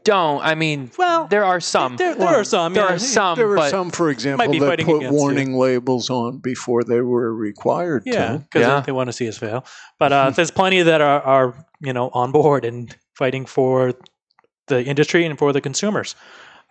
don't. 0.03 0.43
I 0.43 0.55
mean, 0.55 0.91
well, 0.97 1.27
there 1.27 1.43
are 1.45 1.59
some. 1.59 1.97
There, 1.97 2.15
there 2.15 2.27
are 2.27 2.43
some. 2.43 2.73
There 2.73 2.83
yeah. 2.85 2.95
are 2.95 2.99
some, 2.99 3.37
there 3.37 3.47
were 3.47 3.55
but 3.55 3.71
some, 3.71 3.89
for 3.91 4.09
example, 4.09 4.47
that 4.51 4.59
put 4.59 4.79
against 4.79 5.01
you. 5.01 5.11
warning 5.11 5.53
labels 5.53 6.09
on 6.09 6.37
before 6.39 6.83
they 6.83 7.01
were 7.01 7.33
required 7.33 8.03
Yeah, 8.05 8.33
to. 8.33 8.37
because 8.39 8.61
Yeah. 8.61 8.79
they, 8.81 8.91
want 8.91 9.07
to 9.09 9.13
see 9.13 9.27
us 9.27 9.37
fail. 9.37 9.65
But 9.99 10.13
uh, 10.13 10.29
there's 10.31 10.51
plenty 10.51 10.81
that 10.81 11.01
are, 11.01 11.21
are 11.21 11.65
you 11.79 11.93
know 11.93 12.09
on 12.13 12.31
board 12.31 12.65
and 12.65 12.95
fighting 13.15 13.45
for 13.45 13.93
the 14.67 14.83
industry 14.83 15.25
and 15.25 15.37
for 15.37 15.51
the 15.53 15.61
consumers, 15.61 16.15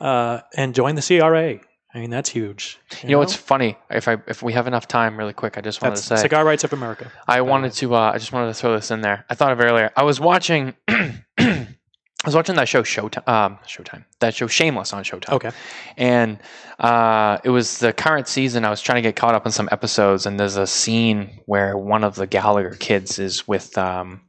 uh, 0.01 0.41
and 0.57 0.75
join 0.75 0.95
the 0.95 1.03
CRA. 1.03 1.59
I 1.95 1.99
mean 1.99 2.09
that's 2.09 2.31
huge. 2.31 2.79
you 3.03 3.11
know 3.11 3.19
what's 3.19 3.37
funny? 3.37 3.77
If 3.91 4.09
I 4.09 4.17
if 4.27 4.43
we 4.43 4.55
have 4.55 4.67
enough 4.67 4.89
time, 4.89 5.19
really 5.19 5.35
quick, 5.35 5.59
I 5.59 5.61
just 5.61 5.83
wanted 5.83 5.97
That's 5.97 6.09
to 6.09 6.17
say 6.17 6.23
Cigar 6.23 6.43
Rights 6.43 6.65
of 6.65 6.73
America. 6.73 7.13
I 7.29 7.43
wanted 7.43 7.73
to. 7.75 7.95
Uh, 7.95 8.13
I 8.15 8.19
just 8.19 8.33
wanted 8.33 8.47
to 8.47 8.55
throw 8.55 8.75
this 8.75 8.91
in 8.91 9.03
there. 9.03 9.27
I 9.29 9.35
thought 9.35 9.53
of 9.53 9.61
earlier. 9.61 9.91
I 9.95 10.05
was 10.05 10.19
watching. 10.19 10.75
I 12.25 12.29
was 12.29 12.37
watching 12.37 12.55
that 12.55 12.69
show 12.69 12.83
Showtime. 12.83 13.27
Um, 13.27 13.59
Showtime. 13.67 14.05
That 14.21 14.35
show 14.35 14.47
Shameless 14.47 14.93
on 14.93 15.03
Showtime. 15.03 15.33
Okay. 15.33 15.51
And 15.97 16.39
uh, 16.79 17.39
it 17.43 17.51
was 17.51 17.79
the 17.79 17.93
current 17.93 18.29
season. 18.29 18.65
I 18.65 18.71
was 18.71 18.81
trying 18.81 19.03
to 19.03 19.09
get 19.09 19.17
caught 19.17 19.35
up 19.35 19.45
in 19.45 19.51
some 19.51 19.69
episodes, 19.73 20.25
and 20.25 20.39
there's 20.39 20.57
a 20.57 20.67
scene 20.67 21.41
where 21.47 21.77
one 21.77 22.05
of 22.05 22.15
the 22.15 22.27
Gallagher 22.27 22.77
kids 22.79 23.19
is 23.19 23.49
with. 23.49 23.77
Um, 23.77 24.21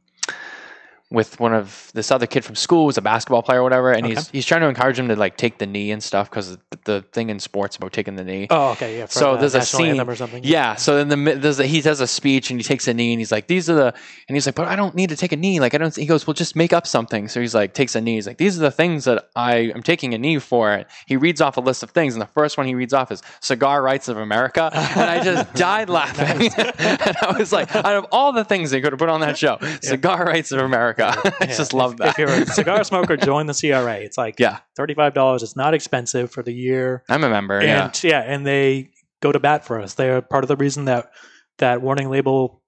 with 1.14 1.40
one 1.40 1.54
of 1.54 1.90
this 1.94 2.10
other 2.10 2.26
kid 2.26 2.44
from 2.44 2.54
school 2.56 2.86
who's 2.86 2.98
a 2.98 3.02
basketball 3.02 3.42
player 3.42 3.60
or 3.60 3.62
whatever, 3.62 3.92
and 3.92 4.04
he's 4.06 4.18
Okay. 4.18 4.28
he's 4.32 4.44
trying 4.46 4.60
to 4.62 4.66
encourage 4.68 4.98
him 4.98 5.08
to 5.08 5.16
like 5.16 5.36
take 5.36 5.58
the 5.58 5.66
knee 5.66 5.90
and 5.92 6.02
stuff 6.02 6.28
because 6.28 6.56
the, 6.56 6.78
the 6.84 7.02
thing 7.12 7.30
in 7.30 7.38
sports 7.40 7.76
about 7.76 7.92
taking 7.92 8.16
the 8.16 8.24
knee. 8.24 8.46
Oh, 8.50 8.72
okay, 8.72 8.98
yeah. 8.98 9.06
for 9.06 9.12
So 9.12 9.32
the 9.34 9.38
there's 9.40 9.54
a 9.54 9.62
scene, 9.62 10.00
or 10.00 10.14
something. 10.16 10.42
yeah. 10.44 10.74
So 10.74 11.02
then 11.02 11.08
the 11.08 11.34
there's 11.36 11.60
a, 11.60 11.66
he 11.66 11.80
does 11.80 12.00
a 12.00 12.06
speech 12.06 12.50
and 12.50 12.58
he 12.60 12.64
takes 12.64 12.86
a 12.88 12.92
knee 12.94 13.12
and 13.12 13.20
he's 13.20 13.32
like, 13.32 13.46
"These 13.46 13.70
are 13.70 13.74
the," 13.74 13.94
and 14.28 14.36
he's 14.36 14.44
like, 14.46 14.54
"But 14.56 14.68
I 14.68 14.76
don't 14.76 14.94
need 14.94 15.08
to 15.10 15.16
take 15.16 15.32
a 15.32 15.36
knee. 15.36 15.60
Like 15.60 15.74
I 15.74 15.78
don't." 15.78 15.94
He 15.94 16.06
goes, 16.06 16.26
"Well, 16.26 16.34
just 16.34 16.56
make 16.56 16.72
up 16.72 16.86
something." 16.86 17.28
So 17.28 17.40
he's 17.40 17.54
like, 17.54 17.74
takes 17.74 17.94
a 17.94 18.00
knee. 18.00 18.14
He's 18.16 18.26
like, 18.26 18.38
"These 18.38 18.58
are 18.58 18.62
the 18.62 18.70
things 18.70 19.04
that 19.04 19.28
I 19.36 19.56
am 19.74 19.82
taking 19.82 20.14
a 20.14 20.18
knee 20.18 20.38
for." 20.40 20.84
He 21.06 21.16
reads 21.16 21.40
off 21.40 21.56
a 21.56 21.60
list 21.60 21.82
of 21.82 21.90
things, 21.90 22.14
and 22.14 22.20
the 22.22 22.26
first 22.26 22.56
one 22.58 22.66
he 22.66 22.74
reads 22.74 22.92
off 22.92 23.12
is 23.12 23.22
"Cigar 23.40 23.82
Rights 23.82 24.08
of 24.08 24.16
America," 24.18 24.70
and 24.74 25.08
I 25.10 25.22
just 25.22 25.52
died 25.68 25.88
laughing. 25.88 26.50
and 26.58 27.16
I 27.22 27.36
was 27.38 27.52
like, 27.52 27.74
out 27.74 27.84
of 27.96 28.06
all 28.10 28.32
the 28.32 28.44
things 28.44 28.70
they 28.72 28.80
could 28.80 28.92
have 28.92 28.98
put 28.98 29.08
on 29.08 29.20
that 29.20 29.38
show, 29.38 29.58
"Cigar 29.82 30.24
Rights 30.24 30.50
of 30.52 30.58
America," 30.60 31.03
I 31.24 31.32
Yeah. 31.40 31.46
just 31.46 31.72
love 31.74 31.96
that. 31.98 32.08
If 32.10 32.18
you're 32.18 32.28
a 32.28 32.46
cigar 32.60 32.82
smoker, 32.84 33.16
join 33.16 33.46
the 33.46 33.54
CRA. 33.54 33.94
It's 33.96 34.16
like 34.18 34.38
Yeah. 34.38 34.58
thirty-five 34.76 35.14
dollars. 35.14 35.42
It's 35.42 35.56
not 35.56 35.74
expensive 35.74 36.30
for 36.30 36.42
the 36.42 36.52
year. 36.52 37.02
I'm 37.08 37.24
a 37.24 37.28
member. 37.30 37.62
Yeah. 37.62 37.84
and 37.86 38.04
yeah. 38.04 38.20
and 38.20 38.46
they 38.46 38.90
go 39.20 39.32
to 39.32 39.38
bat 39.40 39.64
for 39.64 39.80
us. 39.80 39.94
They're 39.94 40.20
part 40.22 40.44
of 40.44 40.48
the 40.48 40.56
reason 40.56 40.84
that 40.86 41.10
that 41.58 41.82
warning 41.82 42.08
label 42.10 42.60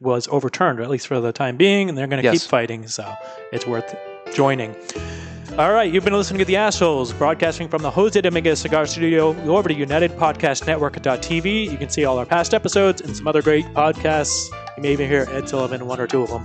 was 0.00 0.28
overturned, 0.28 0.80
or 0.80 0.82
at 0.82 0.90
least 0.90 1.06
for 1.06 1.20
the 1.20 1.32
time 1.32 1.56
being, 1.56 1.88
and 1.88 1.96
they're 1.96 2.06
going 2.08 2.22
to 2.22 2.28
Yes. 2.28 2.42
keep 2.42 2.50
fighting. 2.50 2.86
So 2.88 3.10
it's 3.52 3.66
worth 3.66 3.94
joining. 4.34 4.74
All 5.56 5.72
right, 5.72 5.92
you've 5.92 6.02
been 6.04 6.12
listening 6.14 6.40
to 6.40 6.44
the 6.44 6.54
Ashholes, 6.54 7.16
broadcasting 7.16 7.68
from 7.68 7.80
the 7.82 7.90
Jose 7.90 8.20
Dominguez 8.20 8.58
Cigar 8.58 8.86
Studio. 8.86 9.32
Go 9.44 9.56
over 9.56 9.68
to 9.68 9.74
UnitedPodcastNetwork.tv. 9.74 11.70
You 11.70 11.76
can 11.78 11.88
see 11.88 12.04
all 12.04 12.18
our 12.18 12.26
past 12.26 12.54
episodes 12.54 13.00
and 13.00 13.16
some 13.16 13.28
other 13.28 13.40
great 13.40 13.64
podcasts. 13.66 14.48
You 14.76 14.82
may 14.82 14.92
even 14.92 15.08
hear 15.08 15.28
Ed 15.30 15.48
Sullivan 15.48 15.82
in 15.82 15.86
one 15.86 16.00
or 16.00 16.08
two 16.08 16.22
of 16.22 16.28
them. 16.30 16.44